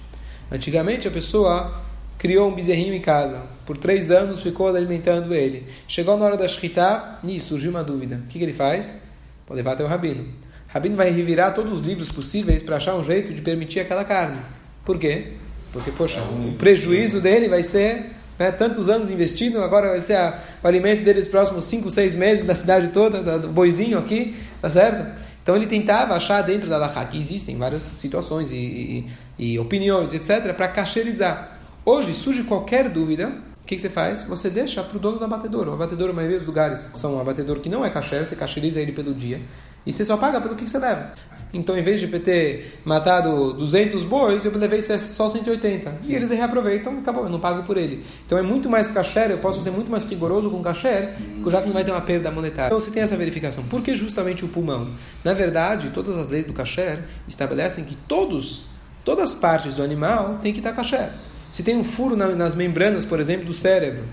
Antigamente 0.51 1.07
a 1.07 1.11
pessoa 1.11 1.79
criou 2.17 2.49
um 2.49 2.55
bezerrinho 2.55 2.95
em 2.95 3.01
casa. 3.03 3.43
Por 3.67 3.77
três 3.77 4.11
anos 4.11 4.43
ficou 4.43 4.67
alimentando 4.67 5.35
ele. 5.35 5.67
Chegou 5.87 6.17
na 6.17 6.25
hora 6.25 6.37
da 6.39 6.49
shkita 6.49 7.19
e 7.23 7.39
surgiu 7.39 7.71
uma 7.71 7.85
dúvida. 7.85 8.17
O 8.25 8.29
que, 8.29 8.39
que 8.39 8.45
ele 8.45 8.55
faz? 8.55 9.10
Pode 9.51 9.59
levar 9.59 9.73
até 9.73 9.83
o 9.83 9.89
rabino. 9.89 10.23
O 10.23 10.73
rabino 10.73 10.95
vai 10.95 11.11
revirar 11.11 11.53
todos 11.53 11.73
os 11.73 11.85
livros 11.85 12.09
possíveis 12.09 12.63
para 12.63 12.77
achar 12.77 12.95
um 12.95 13.03
jeito 13.03 13.35
de 13.35 13.43
permitir 13.43 13.81
aquela 13.81 14.05
carne. 14.05 14.41
Por 14.85 14.97
quê? 14.97 15.33
Porque, 15.73 15.91
poxa, 15.91 16.21
o 16.23 16.55
prejuízo 16.57 17.21
dele 17.21 17.49
vai 17.49 17.65
ser 17.65 18.13
né, 18.39 18.53
tantos 18.53 18.89
anos 18.89 19.11
investindo, 19.11 19.61
agora 19.61 19.89
vai 19.89 20.03
ser 20.03 20.15
a, 20.15 20.39
o 20.63 20.69
alimento 20.69 21.03
dele 21.03 21.19
nos 21.19 21.27
próximos 21.27 21.65
5, 21.65 21.91
6 21.91 22.15
meses 22.15 22.47
da 22.47 22.55
cidade 22.55 22.91
toda, 22.91 23.41
do 23.41 23.49
boizinho 23.49 23.99
aqui, 23.99 24.37
tá 24.63 24.71
certo? 24.71 25.19
Então 25.43 25.57
ele 25.57 25.67
tentava 25.67 26.15
achar 26.15 26.43
dentro 26.43 26.71
da 26.71 26.79
Laha, 26.79 27.05
que 27.07 27.19
existem 27.19 27.59
várias 27.59 27.83
situações 27.83 28.53
e, 28.53 29.05
e, 29.37 29.55
e 29.55 29.59
opiniões, 29.59 30.15
etc., 30.15 30.55
para 30.55 30.69
cacherizar. 30.69 31.55
Hoje 31.85 32.15
surge 32.15 32.45
qualquer 32.45 32.89
dúvida, 32.89 33.33
que, 33.67 33.77
que 33.77 33.81
você 33.81 33.89
faz? 33.89 34.25
Você 34.25 34.51
deixa 34.51 34.83
para 34.83 34.97
o 34.97 35.01
dono 35.01 35.19
do 35.19 35.25
abatedor. 35.25 35.69
O 35.69 35.73
abatedor, 35.75 36.09
na 36.09 36.15
maioria 36.15 36.39
dos 36.39 36.47
lugares, 36.47 36.81
são 36.97 37.15
um 37.15 37.21
abatedor 37.21 37.61
que 37.61 37.69
não 37.69 37.85
é 37.85 37.91
caché, 37.91 38.25
você 38.25 38.35
cacheriza 38.35 38.81
ele 38.81 38.91
pelo 38.91 39.15
dia. 39.15 39.41
E 39.87 39.93
você 39.93 40.05
só 40.05 40.17
paga 40.17 40.41
pelo 40.41 40.57
que 40.57 40.69
você 40.69 40.79
leva. 40.79 41.13
Então, 41.55 41.77
em 41.77 41.83
vez 41.83 42.01
de 42.01 42.07
ter 42.19 42.81
matado 42.85 43.53
200 43.55 44.05
bois, 44.05 44.45
eu 44.45 44.57
levei 44.57 44.83
só 44.83 45.29
180. 45.29 46.01
E 46.05 46.15
eles 46.15 46.31
reaproveitam, 46.31 46.99
acabou, 46.99 47.25
eu 47.25 47.31
não 47.31 47.41
pago 47.41 47.63
por 47.63 47.77
ele. 47.77 48.05
Então, 48.27 48.37
é 48.37 48.43
muito 48.43 48.69
mais 48.69 48.91
caché, 48.91 49.33
eu 49.33 49.39
posso 49.39 49.63
ser 49.63 49.71
muito 49.71 49.91
mais 49.91 50.05
rigoroso 50.05 50.51
com 50.51 50.63
caché, 50.63 51.15
já 51.47 51.61
que 51.61 51.67
não 51.67 51.75
vai 51.75 51.85
ter 51.85 51.93
uma 51.93 52.01
perda 52.01 52.31
monetária. 52.31 52.69
Então, 52.69 52.81
você 52.81 52.91
tem 52.91 53.03
essa 53.03 53.17
verificação. 53.17 53.65
Por 53.65 53.83
que 53.83 53.95
justamente 53.95 54.45
o 54.45 54.49
pulmão? 54.49 54.89
Na 55.25 55.33
verdade, 55.33 55.91
todas 55.91 56.17
as 56.17 56.29
leis 56.29 56.45
do 56.45 56.53
caché 56.53 57.01
estabelecem 57.27 57.85
que 57.85 57.97
todos, 58.09 58.67
todas 59.05 59.33
as 59.33 59.35
partes 59.35 59.75
do 59.75 59.83
animal 59.83 60.39
têm 60.43 60.53
que 60.53 60.61
estar 60.61 60.73
caché. 60.73 61.11
Se 61.51 61.63
tem 61.63 61.77
um 61.77 61.85
furo 61.85 62.17
nas 62.17 62.55
membranas, 62.55 63.05
por 63.05 63.19
exemplo, 63.19 63.47
do 63.47 63.55
cérebro, 63.55 64.05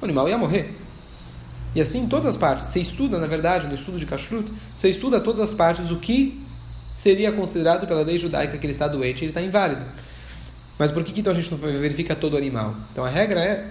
o 0.00 0.04
animal 0.04 0.28
ia 0.28 0.38
morrer. 0.38 0.74
E 1.74 1.80
assim 1.80 2.04
em 2.04 2.08
todas 2.08 2.26
as 2.26 2.36
partes. 2.36 2.66
Você 2.66 2.80
estuda, 2.80 3.18
na 3.18 3.26
verdade, 3.26 3.66
no 3.66 3.74
estudo 3.74 3.98
de 3.98 4.06
Kashrut, 4.06 4.50
você 4.74 4.88
estuda 4.88 5.20
todas 5.20 5.42
as 5.42 5.52
partes 5.52 5.90
o 5.90 5.96
que 5.96 6.42
seria 6.90 7.30
considerado 7.30 7.86
pela 7.86 8.00
lei 8.00 8.18
judaica 8.18 8.56
que 8.56 8.64
ele 8.64 8.72
está 8.72 8.88
doente, 8.88 9.22
ele 9.22 9.30
está 9.30 9.42
inválido. 9.42 9.82
Mas 10.78 10.90
por 10.90 11.04
que 11.04 11.20
então 11.20 11.32
a 11.32 11.36
gente 11.36 11.50
não 11.50 11.58
verifica 11.58 12.14
todo 12.16 12.36
animal? 12.36 12.74
Então 12.92 13.04
a 13.04 13.10
regra 13.10 13.40
é 13.40 13.70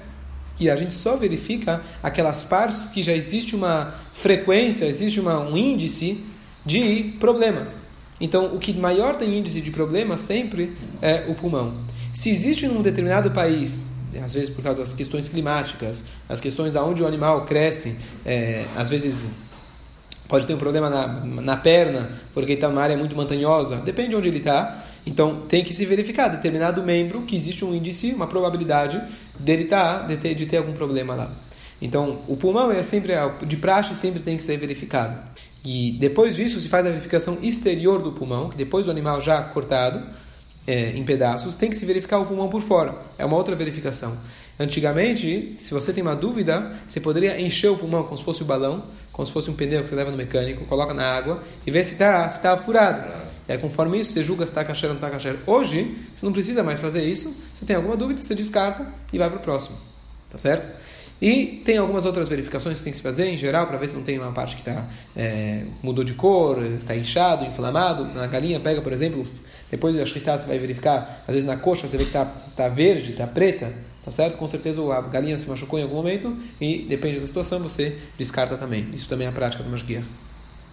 que 0.56 0.70
a 0.70 0.76
gente 0.76 0.94
só 0.94 1.16
verifica 1.18 1.82
aquelas 2.02 2.44
partes 2.44 2.86
que 2.86 3.02
já 3.02 3.14
existe 3.14 3.56
uma 3.56 3.96
frequência, 4.14 4.86
existe 4.86 5.20
uma, 5.20 5.40
um 5.40 5.58
índice 5.58 6.24
de 6.66 7.16
problemas. 7.20 7.86
Então 8.22 8.56
o 8.56 8.60
que 8.60 8.74
maior 8.74 9.16
tem 9.16 9.38
índice 9.38 9.62
de 9.62 9.72
problemas 9.72 10.22
sempre 10.22 10.78
é 11.02 11.26
o 11.28 11.36
pulmão. 11.36 11.74
Se 12.16 12.30
existe 12.30 12.66
num 12.66 12.82
determinado 12.82 13.30
país, 13.32 13.88
às 14.24 14.34
vezes 14.34 14.50
por 14.50 14.64
causa 14.64 14.80
das 14.80 14.94
questões 14.94 15.28
climáticas, 15.28 16.06
as 16.30 16.40
questões 16.40 16.74
aonde 16.74 17.04
o 17.04 17.06
animal 17.06 17.46
cresce, 17.46 18.00
é, 18.26 18.64
às 18.74 18.90
vezes 18.90 19.26
pode 20.26 20.48
ter 20.48 20.54
um 20.54 20.58
problema 20.58 20.90
na, 20.90 21.08
na 21.26 21.58
perna, 21.58 22.10
porque 22.34 22.54
está 22.54 22.70
numa 22.70 22.82
área 22.82 22.96
muito 22.96 23.18
montanhosa, 23.18 23.76
depende 23.78 24.12
de 24.12 24.16
onde 24.16 24.30
ele 24.30 24.38
está. 24.38 24.86
Então 25.06 25.42
tem 25.50 25.62
que 25.62 25.74
se 25.74 25.86
verificar 25.86 26.30
determinado 26.30 26.82
membro 26.82 27.24
que 27.24 27.36
existe 27.36 27.66
um 27.66 27.76
índice, 27.76 28.14
uma 28.14 28.28
probabilidade 28.28 29.04
dele 29.38 29.64
estar, 29.64 30.00
tá, 30.00 30.08
de 30.08 30.16
ter, 30.16 30.34
de 30.36 30.46
ter 30.46 30.58
algum 30.58 30.72
problema 30.72 31.16
lá. 31.16 31.34
Então 31.82 32.22
o 32.30 32.38
pulmão 32.38 32.72
é 32.72 32.82
sempre 32.82 33.12
de 33.46 33.58
praxe 33.58 33.94
sempre 33.98 34.22
tem 34.22 34.38
que 34.38 34.44
ser 34.44 34.56
verificado. 34.56 35.18
E 35.66 35.92
depois 36.00 36.38
disso 36.38 36.62
se 36.62 36.70
faz 36.70 36.86
a 36.86 36.90
verificação 36.90 37.40
exterior 37.42 38.02
do 38.02 38.14
pulmão, 38.14 38.50
que 38.50 38.56
depois 38.56 38.86
do 38.86 38.92
animal 38.92 39.20
já 39.20 39.44
cortado, 39.44 40.02
é, 40.68 40.90
em 40.92 41.04
pedaços, 41.04 41.56
tem 41.56 41.70
que 41.70 41.76
se 41.76 41.86
verificar 41.86 42.20
o 42.20 42.26
pulmão 42.26 42.50
por 42.50 42.62
fora. 42.62 42.96
É 43.18 43.26
uma 43.26 43.36
outra 43.36 43.56
verificação. 43.56 44.18
Antigamente, 44.60 45.54
se 45.58 45.74
você 45.74 45.92
tem 45.92 46.02
uma 46.02 46.16
dúvida, 46.16 46.74
você 46.88 47.00
poderia 47.00 47.40
encher 47.40 47.70
o 47.70 47.78
pulmão 47.78 48.04
como 48.04 48.18
se 48.18 48.24
fosse 48.24 48.44
um 48.44 48.48
balão, 48.48 48.86
como 49.12 49.26
se 49.26 49.32
fosse 49.32 49.50
um 49.50 49.54
pneu 49.54 49.84
que 49.84 49.90
você 49.90 49.96
leva 49.96 50.12
no 50.12 50.18
mecânico, 50.18 50.66
coloca 50.66 50.94
na 50.94 51.06
água 51.06 51.44
e 51.68 51.72
vê 51.72 51.84
se 51.84 51.94
está 51.94 52.28
se 52.30 52.42
tá 52.42 52.56
furado. 52.56 53.06
E 53.48 53.52
aí, 53.52 53.58
conforme 53.58 54.00
isso, 54.00 54.14
você 54.14 54.24
julga 54.24 54.46
se 54.46 54.52
está 54.52 54.64
caché 54.64 54.88
ou 54.88 54.94
não 54.94 54.98
está 54.98 55.10
caché. 55.10 55.36
Hoje, 55.46 55.96
você 56.16 56.26
não 56.26 56.34
precisa 56.34 56.64
mais 56.64 56.80
fazer 56.80 57.04
isso. 57.04 57.36
Se 57.60 57.66
tem 57.66 57.76
alguma 57.76 57.96
dúvida, 57.98 58.22
você 58.22 58.34
descarta 58.34 58.88
e 59.12 59.18
vai 59.18 59.30
para 59.30 59.40
o 59.40 59.42
próximo. 59.42 59.78
Tá 60.30 60.38
certo? 60.38 60.68
E 61.22 61.62
tem 61.64 61.78
algumas 61.78 62.06
outras 62.06 62.28
verificações 62.28 62.80
que 62.80 62.84
tem 62.84 62.92
que 62.92 62.98
se 62.98 63.04
fazer 63.04 63.28
em 63.28 63.38
geral 63.38 63.68
para 63.68 63.78
ver 63.78 63.88
se 63.88 63.96
não 63.96 64.04
tem 64.04 64.20
uma 64.20 64.32
parte 64.32 64.58
que 64.58 64.64
tá, 64.64 64.86
é, 65.16 65.64
mudou 65.82 66.04
de 66.04 66.14
cor, 66.14 66.62
está 66.64 66.96
inchado, 66.96 67.46
inflamado. 67.46 68.06
Na 68.06 68.28
galinha 68.28 68.60
pega, 68.60 68.82
por 68.82 68.92
exemplo, 68.92 69.26
depois 69.70 69.96
da 69.96 70.06
shritá 70.06 70.38
você 70.38 70.46
vai 70.46 70.60
verificar, 70.60 71.24
às 71.28 71.34
vezes 71.34 71.46
na 71.46 71.58
coxa 71.58 71.88
você 71.88 71.98
vê 71.98 72.04
que 72.04 72.10
está 72.10 72.26
tá 72.26 72.70
verde, 72.70 73.12
está 73.12 73.26
preta, 73.26 73.74
tá 74.04 74.12
certo? 74.12 74.38
Com 74.38 74.48
certeza 74.48 74.82
a 74.94 75.02
galinha 75.02 75.38
se 75.38 75.50
machucou 75.50 75.80
em 75.80 75.84
algum 75.84 75.96
momento 75.96 76.38
e 76.62 76.86
depende 76.88 77.20
da 77.20 77.28
situação 77.28 77.60
você 77.60 77.98
descarta 78.18 78.56
também. 78.58 78.90
Isso 78.94 79.10
também 79.10 79.26
é 79.28 79.30
a 79.30 79.34
prática 79.34 79.64
do 79.64 79.70
Mashgiach. 79.70 80.06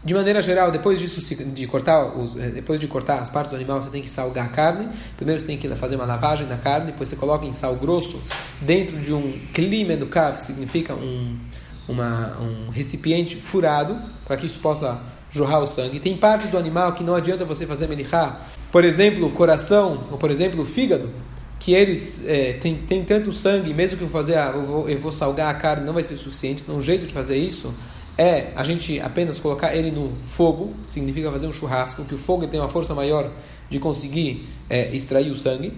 De 0.04 0.14
maneira 0.14 0.42
geral, 0.42 0.72
depois 0.72 0.98
disso, 0.98 1.20
de 1.36 1.66
cortar, 1.68 2.18
os, 2.18 2.36
eh, 2.36 2.50
depois 2.50 2.80
de 2.80 2.88
cortar 2.88 3.20
as 3.20 3.30
partes 3.30 3.50
do 3.50 3.56
animal, 3.56 3.80
você 3.80 3.88
tem 3.88 4.02
que 4.02 4.10
salgar 4.10 4.46
a 4.46 4.48
carne. 4.48 4.88
Primeiro 5.16 5.40
você 5.40 5.46
tem 5.46 5.56
que 5.56 5.68
fazer 5.76 5.94
uma 5.94 6.04
lavagem 6.04 6.48
da 6.48 6.56
carne, 6.56 6.86
depois 6.86 7.08
você 7.08 7.14
coloca 7.14 7.46
em 7.46 7.52
sal 7.52 7.76
grosso 7.76 8.20
dentro 8.60 8.98
de 8.98 9.14
um 9.14 9.38
clima 9.54 9.92
educado, 9.92 10.38
que 10.38 10.42
significa 10.42 10.92
um, 10.92 11.38
uma, 11.86 12.36
um 12.40 12.68
recipiente 12.70 13.36
furado, 13.36 13.96
para 14.24 14.36
que 14.36 14.44
isso 14.44 14.58
possa 14.58 15.00
jorrar 15.32 15.60
o 15.60 15.66
sangue. 15.66 15.98
Tem 15.98 16.16
parte 16.16 16.46
do 16.46 16.58
animal 16.58 16.92
que 16.92 17.02
não 17.02 17.14
adianta 17.14 17.44
você 17.44 17.66
fazer 17.66 17.88
melihá. 17.88 18.40
Por 18.70 18.84
exemplo, 18.84 19.26
o 19.26 19.32
coração, 19.32 20.06
ou 20.10 20.18
por 20.18 20.30
exemplo, 20.30 20.62
o 20.62 20.66
fígado, 20.66 21.10
que 21.58 21.72
eles 21.72 22.26
é, 22.26 22.54
têm 22.54 22.76
tem 22.76 23.04
tanto 23.04 23.32
sangue, 23.32 23.72
mesmo 23.72 23.96
que 23.96 24.04
eu, 24.04 24.08
fazer, 24.08 24.36
eu, 24.36 24.66
vou, 24.66 24.88
eu 24.88 24.98
vou 24.98 25.12
salgar 25.12 25.48
a 25.48 25.54
carne, 25.54 25.86
não 25.86 25.94
vai 25.94 26.04
ser 26.04 26.16
suficiente. 26.16 26.62
Então, 26.62 26.76
um 26.76 26.82
jeito 26.82 27.06
de 27.06 27.12
fazer 27.12 27.36
isso 27.36 27.74
é 28.18 28.52
a 28.54 28.62
gente 28.62 29.00
apenas 29.00 29.40
colocar 29.40 29.74
ele 29.74 29.90
no 29.90 30.12
fogo, 30.24 30.74
significa 30.86 31.30
fazer 31.30 31.46
um 31.46 31.52
churrasco, 31.52 32.04
que 32.04 32.14
o 32.14 32.18
fogo 32.18 32.46
tem 32.46 32.60
uma 32.60 32.68
força 32.68 32.94
maior 32.94 33.30
de 33.70 33.78
conseguir 33.78 34.46
é, 34.68 34.94
extrair 34.94 35.30
o 35.30 35.36
sangue. 35.36 35.72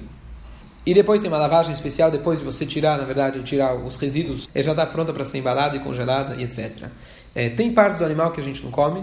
E 0.87 0.93
depois 0.93 1.21
tem 1.21 1.31
uma 1.31 1.39
lavagem 1.39 1.73
especial, 1.73 2.11
depois 2.11 2.39
de 2.39 2.45
você 2.45 2.67
tirar, 2.67 2.99
na 2.99 3.05
verdade, 3.05 3.43
tirar 3.43 3.75
os 3.75 3.97
resíduos, 3.97 4.49
ele 4.55 4.65
já 4.65 4.73
está 4.73 4.85
pronta 4.85 5.13
para 5.13 5.25
ser 5.25 5.39
embalada 5.39 5.77
e 5.77 5.81
congelada 5.81 6.35
e 6.37 6.45
etc. 6.45 6.89
É, 7.35 7.49
tem 7.49 7.73
partes 7.73 7.99
do 7.99 8.05
animal 8.05 8.33
que 8.33 8.41
a 8.41 8.45
gente 8.45 8.63
não 8.63 8.71
come, 8.71 9.03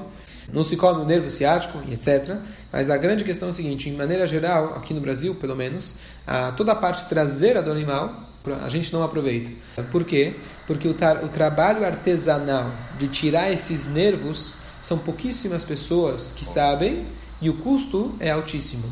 não 0.54 0.64
se 0.64 0.76
come 0.78 1.02
o 1.02 1.06
nervo 1.06 1.30
ciático 1.30 1.82
e 1.88 1.94
etc. 1.94 2.38
Mas 2.72 2.90
a 2.90 2.98
grande 2.98 3.24
questão 3.24 3.48
é 3.48 3.52
o 3.52 3.54
seguinte: 3.54 3.90
em 3.90 3.94
maneira 3.94 4.28
geral, 4.28 4.76
aqui 4.76 4.94
no 4.94 5.02
Brasil, 5.02 5.36
pelo 5.36 5.56
menos, 5.56 5.96
a, 6.26 6.52
toda 6.52 6.72
a 6.72 6.76
parte 6.76 7.06
traseira 7.06 7.62
do 7.62 7.72
animal 7.72 8.32
a 8.64 8.70
gente 8.70 8.92
não 8.92 9.04
aproveita. 9.04 9.52
Por 9.92 10.04
quê? 10.04 10.34
Porque 10.66 10.88
o, 10.88 10.92
o 10.92 11.30
trabalho 11.30 11.86
artesanal 11.86 12.72
de 12.98 13.08
tirar 13.08 13.52
esses 13.52 13.86
nervos 13.86 14.58
são 14.80 14.98
pouquíssimas 14.98 15.64
pessoas 15.64 16.34
que 16.36 16.44
sabem 16.44 17.06
e 17.40 17.50
o 17.50 17.58
custo 17.58 18.16
é 18.20 18.32
altíssimo. 18.32 18.92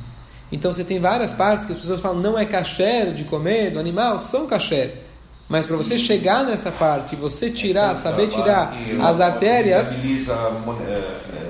Então 0.52 0.72
você 0.72 0.84
tem 0.84 1.00
várias 1.00 1.34
partes 1.34 1.66
que 1.66 1.74
as 1.74 1.80
pessoas 1.80 2.02
falam 2.02 2.22
não 2.22 2.38
é 2.38 2.46
kasher 2.46 3.14
de 3.14 3.24
comer 3.24 3.72
do 3.72 3.80
animal, 3.80 4.20
são 4.20 4.46
kasher. 4.46 5.10
Mas 5.48 5.66
para 5.66 5.76
você 5.76 5.98
chegar 5.98 6.44
nessa 6.44 6.72
parte, 6.72 7.16
você 7.16 7.50
tirar, 7.50 7.96
saber 7.96 8.28
tirar 8.28 8.72
as 9.02 9.20
artérias, 9.20 10.00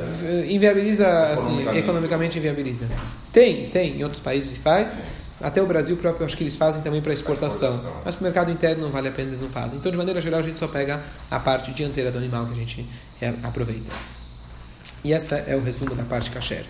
inviabiliza, 0.10 0.48
é, 0.48 0.52
inviabiliza 0.52 1.34
assim, 1.34 1.78
economicamente 1.78 2.38
inviabiliza. 2.38 2.88
Tem, 3.32 3.70
tem, 3.70 4.00
em 4.00 4.04
outros 4.04 4.22
países 4.22 4.52
se 4.52 4.60
faz. 4.60 5.00
Até 5.42 5.62
o 5.62 5.66
Brasil 5.66 5.96
próprio, 5.96 6.26
acho 6.26 6.36
que 6.36 6.44
eles 6.44 6.58
fazem 6.58 6.82
também 6.82 7.02
para 7.02 7.14
exportação. 7.14 7.76
exportação. 7.76 8.02
Mas 8.04 8.16
para 8.16 8.22
o 8.22 8.24
mercado 8.26 8.52
interno 8.52 8.84
não 8.84 8.90
vale 8.90 9.08
a 9.08 9.12
pena, 9.12 9.30
eles 9.30 9.40
não 9.40 9.50
fazem. 9.50 9.80
Então, 9.80 9.90
de 9.90 9.98
maneira 9.98 10.20
geral, 10.20 10.42
a 10.42 10.44
gente 10.44 10.60
só 10.60 10.68
pega 10.68 11.02
a 11.32 11.40
parte 11.40 11.72
dianteira 11.72 12.12
do 12.12 12.18
animal 12.18 12.46
que 12.46 12.52
a 12.52 12.56
gente 12.56 12.86
é, 13.22 13.34
aproveita. 13.44 13.92
E 15.04 15.14
essa 15.14 15.38
é 15.38 15.56
o 15.56 15.64
resumo 15.64 15.96
da 15.96 16.04
parte 16.04 16.30
kasher. 16.30 16.66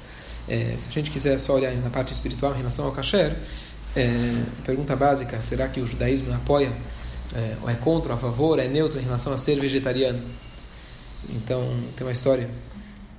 É, 0.48 0.76
se 0.78 0.88
a 0.88 0.92
gente 0.92 1.10
quiser 1.10 1.40
só 1.40 1.56
olhar 1.56 1.74
na 1.74 1.90
parte 1.90 2.14
espiritual 2.14 2.54
em 2.54 2.58
relação 2.58 2.86
ao 2.86 2.92
kasher, 2.92 3.36
é, 3.96 4.44
pergunta 4.64 4.96
básica, 4.96 5.42
será 5.42 5.68
que 5.68 5.82
o 5.82 5.88
judaísmo 5.88 6.32
apoia, 6.34 6.72
é, 7.34 7.58
ou 7.62 7.70
é 7.70 7.76
contra, 7.76 8.12
ou 8.12 8.18
a 8.18 8.22
favor, 8.22 8.60
é 8.60 8.68
neutro 8.68 9.00
em 9.00 9.04
relação 9.04 9.34
a 9.34 9.38
ser 9.38 9.60
vegetariano? 9.60 10.22
Então, 11.28 11.84
tem 11.96 12.06
uma 12.06 12.14
história 12.14 12.50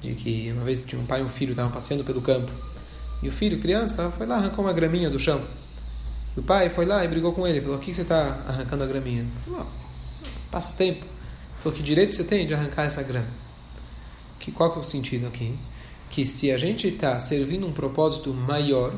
de 0.00 0.14
que 0.14 0.50
uma 0.52 0.64
vez 0.64 0.82
tinha 0.82 1.00
um 1.00 1.06
pai 1.06 1.20
e 1.20 1.24
um 1.24 1.28
filho 1.28 1.50
estavam 1.50 1.70
passeando 1.70 2.04
pelo 2.04 2.22
campo 2.22 2.50
e 3.22 3.28
o 3.28 3.32
filho, 3.32 3.58
criança, 3.58 4.10
foi 4.10 4.26
lá 4.26 4.36
arrancar 4.36 4.62
uma 4.62 4.72
graminha 4.72 5.10
do 5.10 5.18
chão. 5.18 5.44
E 6.34 6.40
o 6.40 6.42
pai 6.42 6.70
foi 6.70 6.86
lá 6.86 7.04
e 7.04 7.08
brigou 7.08 7.32
com 7.32 7.46
ele. 7.46 7.60
Falou: 7.60 7.76
O 7.76 7.80
que 7.80 7.92
você 7.92 8.02
está 8.02 8.42
arrancando 8.48 8.82
a 8.82 8.86
graminha? 8.86 9.20
Ele 9.20 9.30
falou: 9.44 9.66
Passa 10.50 10.72
tempo. 10.72 11.04
Ele 11.04 11.62
falou: 11.62 11.76
Que 11.76 11.82
direito 11.82 12.14
você 12.14 12.24
tem 12.24 12.46
de 12.46 12.54
arrancar 12.54 12.84
essa 12.84 13.02
grama? 13.02 13.28
Que, 14.38 14.50
qual 14.50 14.72
que 14.72 14.78
é 14.78 14.80
o 14.80 14.84
sentido 14.84 15.26
aqui? 15.26 15.54
Que 16.08 16.24
se 16.24 16.50
a 16.50 16.56
gente 16.56 16.88
está 16.88 17.18
servindo 17.20 17.66
um 17.66 17.72
propósito 17.72 18.32
maior, 18.32 18.94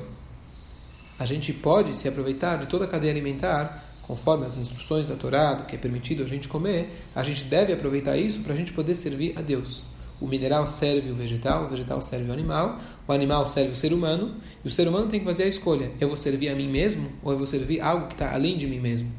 a 1.18 1.26
gente 1.26 1.52
pode 1.52 1.96
se 1.96 2.06
aproveitar 2.06 2.56
de 2.56 2.66
toda 2.66 2.84
a 2.84 2.88
cadeia 2.88 3.12
alimentar, 3.12 3.84
conforme 4.02 4.46
as 4.46 4.56
instruções 4.56 5.06
da 5.08 5.16
Torá, 5.16 5.54
do 5.54 5.64
que 5.64 5.74
é 5.74 5.78
permitido 5.78 6.22
a 6.22 6.26
gente 6.26 6.46
comer, 6.46 7.06
a 7.14 7.24
gente 7.24 7.44
deve 7.44 7.72
aproveitar 7.72 8.16
isso 8.16 8.40
para 8.40 8.52
a 8.52 8.56
gente 8.56 8.72
poder 8.72 8.94
servir 8.94 9.34
a 9.36 9.42
Deus. 9.42 9.84
O 10.22 10.28
mineral 10.28 10.68
serve 10.68 11.10
o 11.10 11.14
vegetal, 11.16 11.64
o 11.64 11.68
vegetal 11.68 12.00
serve 12.00 12.30
o 12.30 12.32
animal, 12.32 12.78
o 13.08 13.12
animal 13.12 13.44
serve 13.44 13.72
o 13.72 13.76
ser 13.76 13.92
humano, 13.92 14.36
e 14.64 14.68
o 14.68 14.70
ser 14.70 14.86
humano 14.86 15.08
tem 15.08 15.18
que 15.18 15.26
fazer 15.26 15.42
a 15.42 15.48
escolha: 15.48 15.90
eu 16.00 16.06
vou 16.06 16.16
servir 16.16 16.48
a 16.48 16.54
mim 16.54 16.70
mesmo 16.70 17.10
ou 17.24 17.32
eu 17.32 17.38
vou 17.38 17.46
servir 17.46 17.80
algo 17.80 18.06
que 18.06 18.14
está 18.14 18.32
além 18.32 18.56
de 18.56 18.68
mim 18.68 18.78
mesmo? 18.78 19.10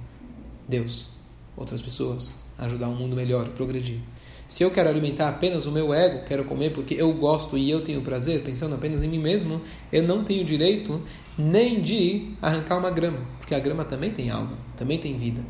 Deus, 0.65 1.09
outras 1.57 1.81
pessoas, 1.81 2.33
ajudar 2.57 2.87
um 2.87 2.95
mundo 2.95 3.17
melhor, 3.17 3.49
progredir. 3.49 3.99
Se 4.47 4.63
eu 4.63 4.71
quero 4.71 4.87
alimentar 4.87 5.27
apenas 5.27 5.65
o 5.65 5.73
meu 5.73 5.93
ego, 5.93 6.23
quero 6.25 6.45
comer 6.45 6.71
porque 6.71 6.93
eu 6.93 7.11
gosto 7.11 7.57
e 7.57 7.69
eu 7.69 7.81
tenho 7.81 8.01
prazer, 8.01 8.41
pensando 8.41 8.73
apenas 8.73 9.03
em 9.03 9.09
mim 9.09 9.19
mesmo, 9.19 9.61
eu 9.91 10.03
não 10.03 10.23
tenho 10.23 10.45
direito 10.45 11.01
nem 11.37 11.81
de 11.81 12.29
arrancar 12.41 12.77
uma 12.77 12.89
grama, 12.89 13.19
porque 13.39 13.53
a 13.53 13.59
grama 13.59 13.83
também 13.83 14.11
tem 14.11 14.29
alma, 14.29 14.57
também 14.77 14.97
tem 14.97 15.17
vida. 15.17 15.41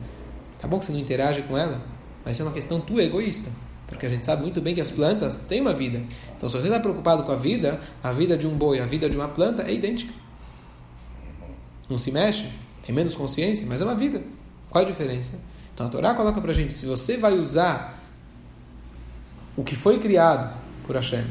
Tá 0.57 0.67
bom 0.67 0.79
que 0.79 0.85
você 0.85 0.91
não 0.91 0.99
interage 0.99 1.43
com 1.43 1.55
ela, 1.55 1.79
mas 2.25 2.39
é 2.39 2.43
uma 2.43 2.51
questão 2.53 2.81
tua 2.81 3.03
egoísta. 3.03 3.51
Porque 3.87 4.05
a 4.05 4.09
gente 4.09 4.25
sabe 4.25 4.41
muito 4.41 4.61
bem 4.61 4.73
que 4.73 4.81
as 4.81 4.89
plantas 4.89 5.35
têm 5.35 5.61
uma 5.61 5.73
vida. 5.73 6.01
Então, 6.35 6.49
se 6.49 6.57
você 6.57 6.67
está 6.67 6.79
preocupado 6.79 7.23
com 7.23 7.31
a 7.31 7.35
vida, 7.35 7.79
a 8.03 8.11
vida 8.11 8.37
de 8.37 8.47
um 8.47 8.55
boi, 8.55 8.79
a 8.79 8.85
vida 8.85 9.09
de 9.09 9.15
uma 9.15 9.27
planta 9.27 9.63
é 9.63 9.73
idêntica. 9.73 10.13
Não 11.89 11.97
se 11.97 12.11
mexe, 12.11 12.47
tem 12.85 12.95
menos 12.95 13.15
consciência, 13.15 13.65
mas 13.67 13.81
é 13.81 13.83
uma 13.83 13.95
vida. 13.95 14.21
Qual 14.69 14.83
a 14.83 14.87
diferença? 14.87 15.39
Então, 15.73 15.87
a 15.87 15.89
Torá 15.89 16.13
coloca 16.13 16.41
para 16.41 16.51
a 16.51 16.55
gente: 16.55 16.73
se 16.73 16.85
você 16.85 17.17
vai 17.17 17.33
usar 17.33 18.01
o 19.55 19.63
que 19.63 19.75
foi 19.75 19.99
criado 19.99 20.57
por 20.85 20.95
Hashem 20.95 21.25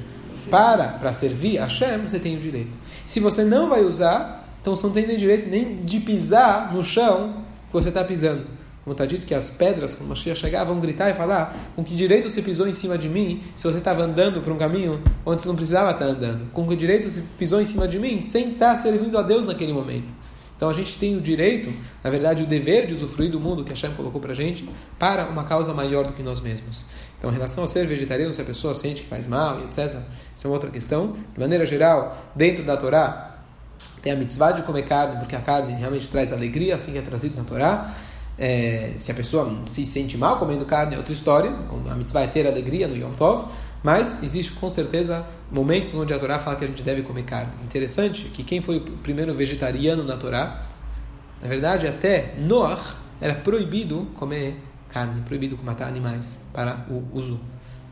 para, 0.51 0.89
para 0.89 1.13
servir 1.13 1.59
Hashem, 1.59 1.99
você 1.99 2.19
tem 2.19 2.37
o 2.37 2.41
direito. 2.41 2.77
Se 3.05 3.21
você 3.21 3.45
não 3.45 3.69
vai 3.69 3.85
usar, 3.85 4.49
então 4.61 4.75
você 4.75 4.87
não 4.87 4.93
tem 4.93 5.07
nem 5.07 5.17
direito 5.17 5.49
nem 5.49 5.81
de 5.81 6.01
pisar 6.01 6.73
no 6.73 6.83
chão 6.83 7.45
que 7.67 7.73
você 7.73 7.89
está 7.89 8.05
pisando. 8.05 8.47
Como 8.85 8.93
está 8.93 9.07
dito 9.07 9.25
que 9.25 9.35
as 9.35 9.49
pedras, 9.49 9.95
quando 9.95 10.09
Mashiach 10.09 10.39
chegar, 10.39 10.65
vão 10.65 10.81
gritar 10.81 11.09
e 11.09 11.15
falar 11.15 11.73
com 11.77 11.85
que 11.85 11.95
direito 11.95 12.29
você 12.29 12.43
pisou 12.43 12.67
em 12.67 12.73
cima 12.73 12.99
de 12.99 13.09
mim 13.09 13.41
se 13.55 13.67
você 13.67 13.79
estava 13.79 14.03
andando 14.03 14.41
por 14.41 14.53
um 14.53 14.59
caminho 14.59 15.01
onde 15.25 15.41
você 15.41 15.47
não 15.47 15.55
precisava 15.55 15.93
estar 15.93 16.07
andando? 16.07 16.51
Com 16.53 16.67
que 16.67 16.75
direito 16.75 17.09
você 17.09 17.23
pisou 17.39 17.61
em 17.61 17.65
cima 17.65 17.87
de 17.87 17.99
mim 17.99 18.21
sem 18.21 18.53
estar 18.53 18.75
servindo 18.77 19.17
a 19.17 19.23
Deus 19.23 19.45
naquele 19.45 19.73
momento? 19.73 20.13
Então 20.57 20.69
a 20.69 20.73
gente 20.73 20.99
tem 20.99 21.17
o 21.17 21.21
direito, 21.21 21.73
na 22.03 22.11
verdade 22.11 22.43
o 22.43 22.47
dever 22.47 22.87
de 22.87 22.95
usufruir 22.95 23.31
do 23.31 23.41
mundo 23.41 23.65
que 23.65 23.71
Hashem 23.71 23.93
colocou 23.95 24.21
para 24.21 24.35
gente 24.35 24.69
para 24.99 25.27
uma 25.27 25.45
causa 25.45 25.73
maior 25.73 26.07
do 26.07 26.13
que 26.13 26.23
nós 26.23 26.41
mesmos. 26.41 26.85
Então 27.19 27.31
em 27.31 27.33
relação 27.33 27.63
ao 27.63 27.69
ser 27.69 27.87
vegetariano, 27.87 28.33
se 28.33 28.41
a 28.43 28.45
pessoa 28.45 28.75
sente 28.75 29.03
que 29.03 29.09
faz 29.09 29.29
mal 29.29 29.61
etc., 29.61 29.93
isso 30.35 30.47
é 30.47 30.49
uma 30.49 30.55
outra 30.55 30.71
questão. 30.71 31.17
De 31.35 31.41
maneira 31.41 31.65
geral, 31.65 32.17
dentro 32.35 32.65
da 32.65 32.77
Torá, 32.77 33.39
tem 34.03 34.13
a 34.13 34.17
mitzvah 34.17 34.51
de 34.51 34.63
comer 34.63 34.83
carne, 34.83 35.19
porque 35.19 35.37
a 35.37 35.41
carne 35.41 35.73
realmente 35.75 36.09
traz 36.09 36.33
alegria, 36.33 36.75
assim 36.75 36.93
que 36.93 36.99
é 36.99 37.03
trazido 37.03 37.37
na 37.37 37.45
Torá. 37.45 37.95
É, 38.39 38.95
se 38.97 39.13
a 39.13 39.15
pessoa 39.15 39.61
se 39.65 39.85
sente 39.85 40.17
mal 40.17 40.39
comendo 40.39 40.65
carne 40.65 40.95
é 40.95 40.99
outra 40.99 41.13
história, 41.13 41.53
a 41.91 41.95
mitzvah 41.95 42.23
é 42.23 42.27
ter 42.27 42.47
alegria 42.47 42.89
no 42.89 42.97
Yom 42.97 43.13
Tov, 43.13 43.47
mas 43.83 44.23
existe 44.23 44.53
com 44.53 44.69
certeza 44.69 45.27
momentos 45.51 45.93
onde 45.95 46.15
a 46.15 46.19
Torá 46.19 46.39
fala 46.39 46.57
que 46.57 46.65
a 46.65 46.69
gente 46.69 46.83
deve 46.83 47.03
comer 47.03 47.25
carne. 47.25 47.53
Interessante 47.65 48.25
que 48.27 48.43
quem 48.43 48.63
foi 48.63 48.79
o 48.79 48.81
primeiro 48.81 49.35
vegetariano 49.35 50.03
na 50.03 50.17
Torá, 50.17 50.65
na 51.43 51.49
verdade 51.49 51.87
até 51.87 52.35
Noah 52.39 52.97
era 53.21 53.35
proibido 53.35 54.09
comer 54.15 54.57
carne, 54.89 55.21
proibido 55.23 55.59
matar 55.63 55.89
animais 55.89 56.49
para 56.53 56.87
o 56.89 57.05
uso 57.13 57.41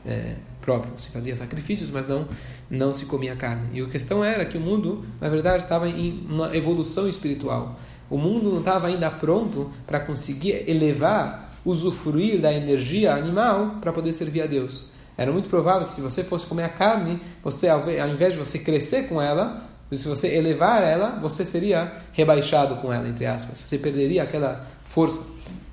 é, 0.07 0.37
próprio. 0.61 0.93
Se 0.97 1.11
fazia 1.11 1.35
sacrifícios, 1.35 1.91
mas 1.91 2.07
não 2.07 2.27
não 2.69 2.93
se 2.93 3.07
comia 3.07 3.35
carne. 3.35 3.69
E 3.73 3.83
a 3.83 3.89
questão 3.89 4.25
era 4.25 4.45
que 4.45 4.57
o 4.57 4.61
mundo, 4.61 5.05
na 5.21 5.29
verdade, 5.29 5.65
estava 5.65 5.89
em 5.89 6.27
uma 6.29 6.57
evolução 6.57 7.09
espiritual. 7.09 7.79
O 8.11 8.19
mundo 8.19 8.51
não 8.51 8.59
estava 8.59 8.89
ainda 8.89 9.09
pronto 9.11 9.71
para 9.87 10.01
conseguir 10.01 10.69
elevar, 10.69 11.57
usufruir 11.65 12.41
da 12.41 12.53
energia 12.53 13.15
animal 13.15 13.77
para 13.81 13.93
poder 13.93 14.13
servir 14.13 14.43
a 14.43 14.47
Deus. 14.47 14.87
Era 15.17 15.31
muito 15.31 15.49
provável 15.49 15.87
que 15.87 15.93
se 15.93 16.01
você 16.01 16.25
fosse 16.25 16.47
comer 16.47 16.65
a 16.65 16.69
carne, 16.69 17.21
você 17.43 17.69
ao 17.69 18.09
invés 18.09 18.33
de 18.33 18.39
você 18.39 18.59
crescer 18.59 19.09
com 19.09 19.23
ela, 19.23 19.71
se 19.93 20.09
você 20.09 20.29
elevar 20.29 20.83
ela, 20.83 21.19
você 21.21 21.45
seria 21.45 22.03
rebaixado 22.13 22.77
com 22.77 22.93
ela, 22.93 23.09
entre 23.09 23.27
aspas. 23.27 23.61
Você 23.61 23.79
perderia 23.79 24.23
aquela 24.23 24.67
força 24.85 25.23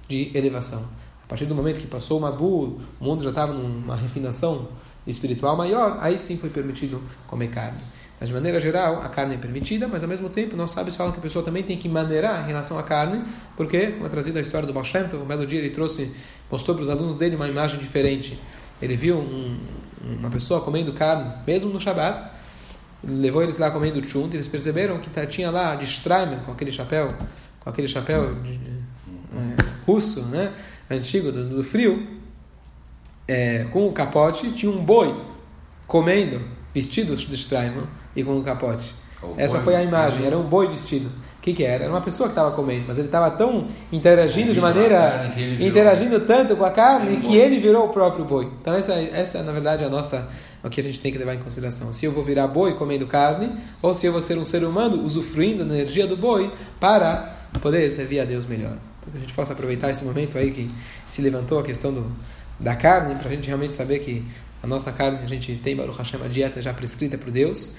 de 0.07 0.31
elevação. 0.35 0.83
A 1.23 1.27
partir 1.27 1.45
do 1.45 1.53
momento 1.53 1.79
que 1.79 1.87
passou 1.87 2.17
uma 2.17 2.31
bula, 2.31 2.77
o 2.99 3.03
mundo 3.03 3.23
já 3.23 3.29
estava 3.29 3.53
numa 3.53 3.95
refinação 3.95 4.69
espiritual 5.05 5.55
maior, 5.55 5.97
aí 6.01 6.17
sim 6.17 6.37
foi 6.37 6.49
permitido 6.49 7.01
comer 7.27 7.49
carne. 7.49 7.79
Mas 8.19 8.29
de 8.29 8.33
maneira 8.33 8.59
geral, 8.59 9.01
a 9.03 9.09
carne 9.09 9.35
é 9.35 9.37
permitida, 9.37 9.87
mas 9.87 10.01
ao 10.01 10.09
mesmo 10.09 10.27
tempo, 10.29 10.55
nós 10.55 10.71
sábios 10.71 10.95
falam 10.95 11.11
que 11.11 11.19
a 11.19 11.21
pessoa 11.21 11.45
também 11.45 11.61
tem 11.61 11.77
que 11.77 11.87
maneirar 11.87 12.43
em 12.43 12.47
relação 12.47 12.79
à 12.79 12.83
carne, 12.83 13.23
porque, 13.55 13.91
como 13.91 14.07
é 14.07 14.09
trazido 14.09 14.39
a 14.39 14.41
história 14.41 14.65
do 14.65 14.73
Baal 14.73 14.83
Shem 14.83 15.07
Tov, 15.07 15.23
um 15.23 15.27
belo 15.27 15.45
dia 15.45 15.59
ele 15.59 15.69
trouxe, 15.69 16.11
mostrou 16.49 16.75
para 16.75 16.83
os 16.83 16.89
alunos 16.89 17.17
dele 17.17 17.35
uma 17.35 17.47
imagem 17.47 17.79
diferente. 17.79 18.39
Ele 18.81 18.95
viu 18.95 19.17
um, 19.17 19.59
uma 20.19 20.31
pessoa 20.31 20.61
comendo 20.61 20.93
carne, 20.93 21.31
mesmo 21.45 21.69
no 21.69 21.79
Shabat, 21.79 22.31
levou 23.03 23.43
eles 23.43 23.59
lá 23.59 23.69
comendo 23.69 24.03
chunt, 24.07 24.33
eles 24.33 24.47
perceberam 24.47 24.97
que 24.97 25.09
tinha 25.27 25.51
lá 25.51 25.75
de 25.75 25.85
Streimer, 25.85 26.39
com 26.39 26.51
aquele 26.51 26.71
chapéu, 26.71 27.13
com 27.59 27.69
aquele 27.69 27.87
chapéu 27.87 28.33
de, 28.41 28.53
é, 28.53 29.63
russo, 29.85 30.23
né, 30.23 30.53
antigo, 30.89 31.31
do, 31.31 31.57
do 31.57 31.63
frio, 31.63 32.17
é, 33.27 33.65
com 33.65 33.87
o 33.87 33.91
capote, 33.91 34.51
tinha 34.53 34.71
um 34.71 34.83
boi 34.83 35.15
comendo, 35.85 36.41
vestidos 36.73 37.21
de 37.21 37.35
Straiman 37.35 37.87
e 38.17 38.23
com 38.23 38.35
um 38.35 38.41
capote. 38.41 38.93
Essa 39.37 39.59
foi 39.61 39.75
a 39.75 39.83
imagem, 39.83 40.25
era 40.25 40.37
um 40.37 40.43
boi 40.43 40.67
vestido. 40.67 41.09
O 41.37 41.41
que, 41.41 41.53
que 41.53 41.63
era? 41.63 41.85
Era 41.85 41.93
uma 41.93 42.01
pessoa 42.01 42.27
que 42.27 42.33
estava 42.33 42.51
comendo, 42.51 42.85
mas 42.87 42.97
ele 42.97 43.07
estava 43.07 43.31
tão 43.31 43.67
interagindo 43.91 44.53
de 44.53 44.59
maneira. 44.59 45.33
ele 45.37 45.65
interagindo 45.65 46.19
tanto 46.19 46.55
com 46.57 46.65
a 46.65 46.71
carne 46.71 47.17
Um 47.17 47.21
que 47.21 47.27
boi. 47.29 47.37
ele 47.37 47.59
virou 47.59 47.85
o 47.85 47.89
próprio 47.89 48.25
boi. 48.25 48.51
Então, 48.61 48.75
essa, 48.75 48.93
essa 48.93 49.41
na 49.43 49.51
verdade, 49.51 49.83
é 49.83 49.87
a 49.87 49.89
nossa. 49.89 50.27
O 50.63 50.69
que 50.69 50.81
a 50.81 50.83
gente 50.83 50.99
tem 50.99 51.11
que 51.11 51.17
levar 51.17 51.35
em 51.35 51.39
consideração. 51.39 51.93
Se 51.93 52.05
eu 52.05 52.11
vou 52.11 52.23
virar 52.23 52.47
boi 52.47 52.73
comendo 52.73 53.07
carne, 53.07 53.51
ou 53.81 53.93
se 53.93 54.05
eu 54.05 54.11
vou 54.11 54.21
ser 54.21 54.37
um 54.37 54.43
ser 54.43 54.63
humano 54.63 55.01
usufruindo 55.01 55.63
da 55.63 55.73
energia 55.73 56.05
do 56.05 56.17
boi 56.17 56.51
para 56.79 57.37
poder 57.61 57.89
servir 57.91 58.19
a 58.19 58.25
Deus 58.25 58.45
melhor. 58.45 58.75
Então, 58.99 59.11
que 59.11 59.17
a 59.17 59.21
gente 59.21 59.33
possa 59.33 59.53
aproveitar 59.53 59.89
esse 59.89 60.03
momento 60.03 60.37
aí 60.37 60.51
que 60.51 60.69
se 61.05 61.21
levantou 61.21 61.59
a 61.59 61.63
questão 61.63 61.93
do, 61.93 62.11
da 62.59 62.75
carne, 62.75 63.15
para 63.15 63.29
a 63.29 63.31
gente 63.31 63.47
realmente 63.47 63.73
saber 63.73 63.99
que 63.99 64.25
a 64.61 64.67
nossa 64.67 64.91
carne, 64.91 65.19
a 65.23 65.27
gente 65.27 65.55
tem, 65.57 65.75
Baruch 65.75 65.97
Hashem, 65.97 66.19
a 66.23 66.27
dieta 66.27 66.61
já 66.61 66.73
prescrita 66.73 67.17
por 67.17 67.31
Deus. 67.31 67.71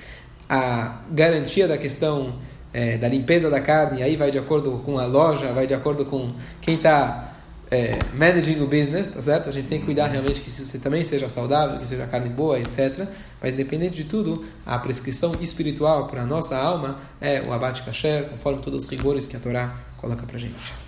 A 0.49 1.03
garantia 1.11 1.69
da 1.69 1.77
questão 1.77 2.37
eh, 2.73 2.97
da 2.97 3.09
limpeza 3.09 3.51
da 3.51 3.61
carne, 3.61 4.03
aí 4.03 4.17
vai 4.17 4.31
de 4.31 4.39
acordo 4.39 4.79
com 4.85 4.99
a 4.99 5.07
loja, 5.07 5.53
vai 5.53 5.67
de 5.67 5.75
acordo 5.75 6.05
com 6.05 6.33
quem 6.61 6.77
está 6.77 7.29
é, 7.71 7.99
managing 8.15 8.61
o 8.61 8.67
business, 8.67 9.09
tá 9.09 9.21
certo? 9.21 9.49
A 9.49 9.53
gente 9.53 9.69
tem 9.69 9.79
que 9.79 9.85
cuidar 9.85 10.07
realmente 10.07 10.41
que 10.41 10.49
isso 10.49 10.81
também 10.81 11.05
seja 11.05 11.29
saudável, 11.29 11.79
que 11.79 11.87
seja 11.87 12.07
carne 12.07 12.29
boa, 12.29 12.59
etc. 12.59 13.07
Mas 13.43 13.55
independente 13.55 13.97
de 13.97 14.05
tudo, 14.05 14.45
a 14.65 14.79
prescrição 14.79 15.35
espiritual 15.41 16.07
para 16.09 16.23
a 16.23 16.27
nossa 16.27 16.57
alma 16.57 16.99
é 17.21 17.43
o 17.47 17.53
abate 17.53 17.83
kasher, 17.83 18.29
conforme 18.31 18.63
todos 18.63 18.85
os 18.85 18.91
rigores 18.91 19.27
que 19.27 19.37
a 19.37 19.41
Torá 19.41 19.77
coloca 19.99 20.27
para 20.27 20.39
gente. 20.39 20.88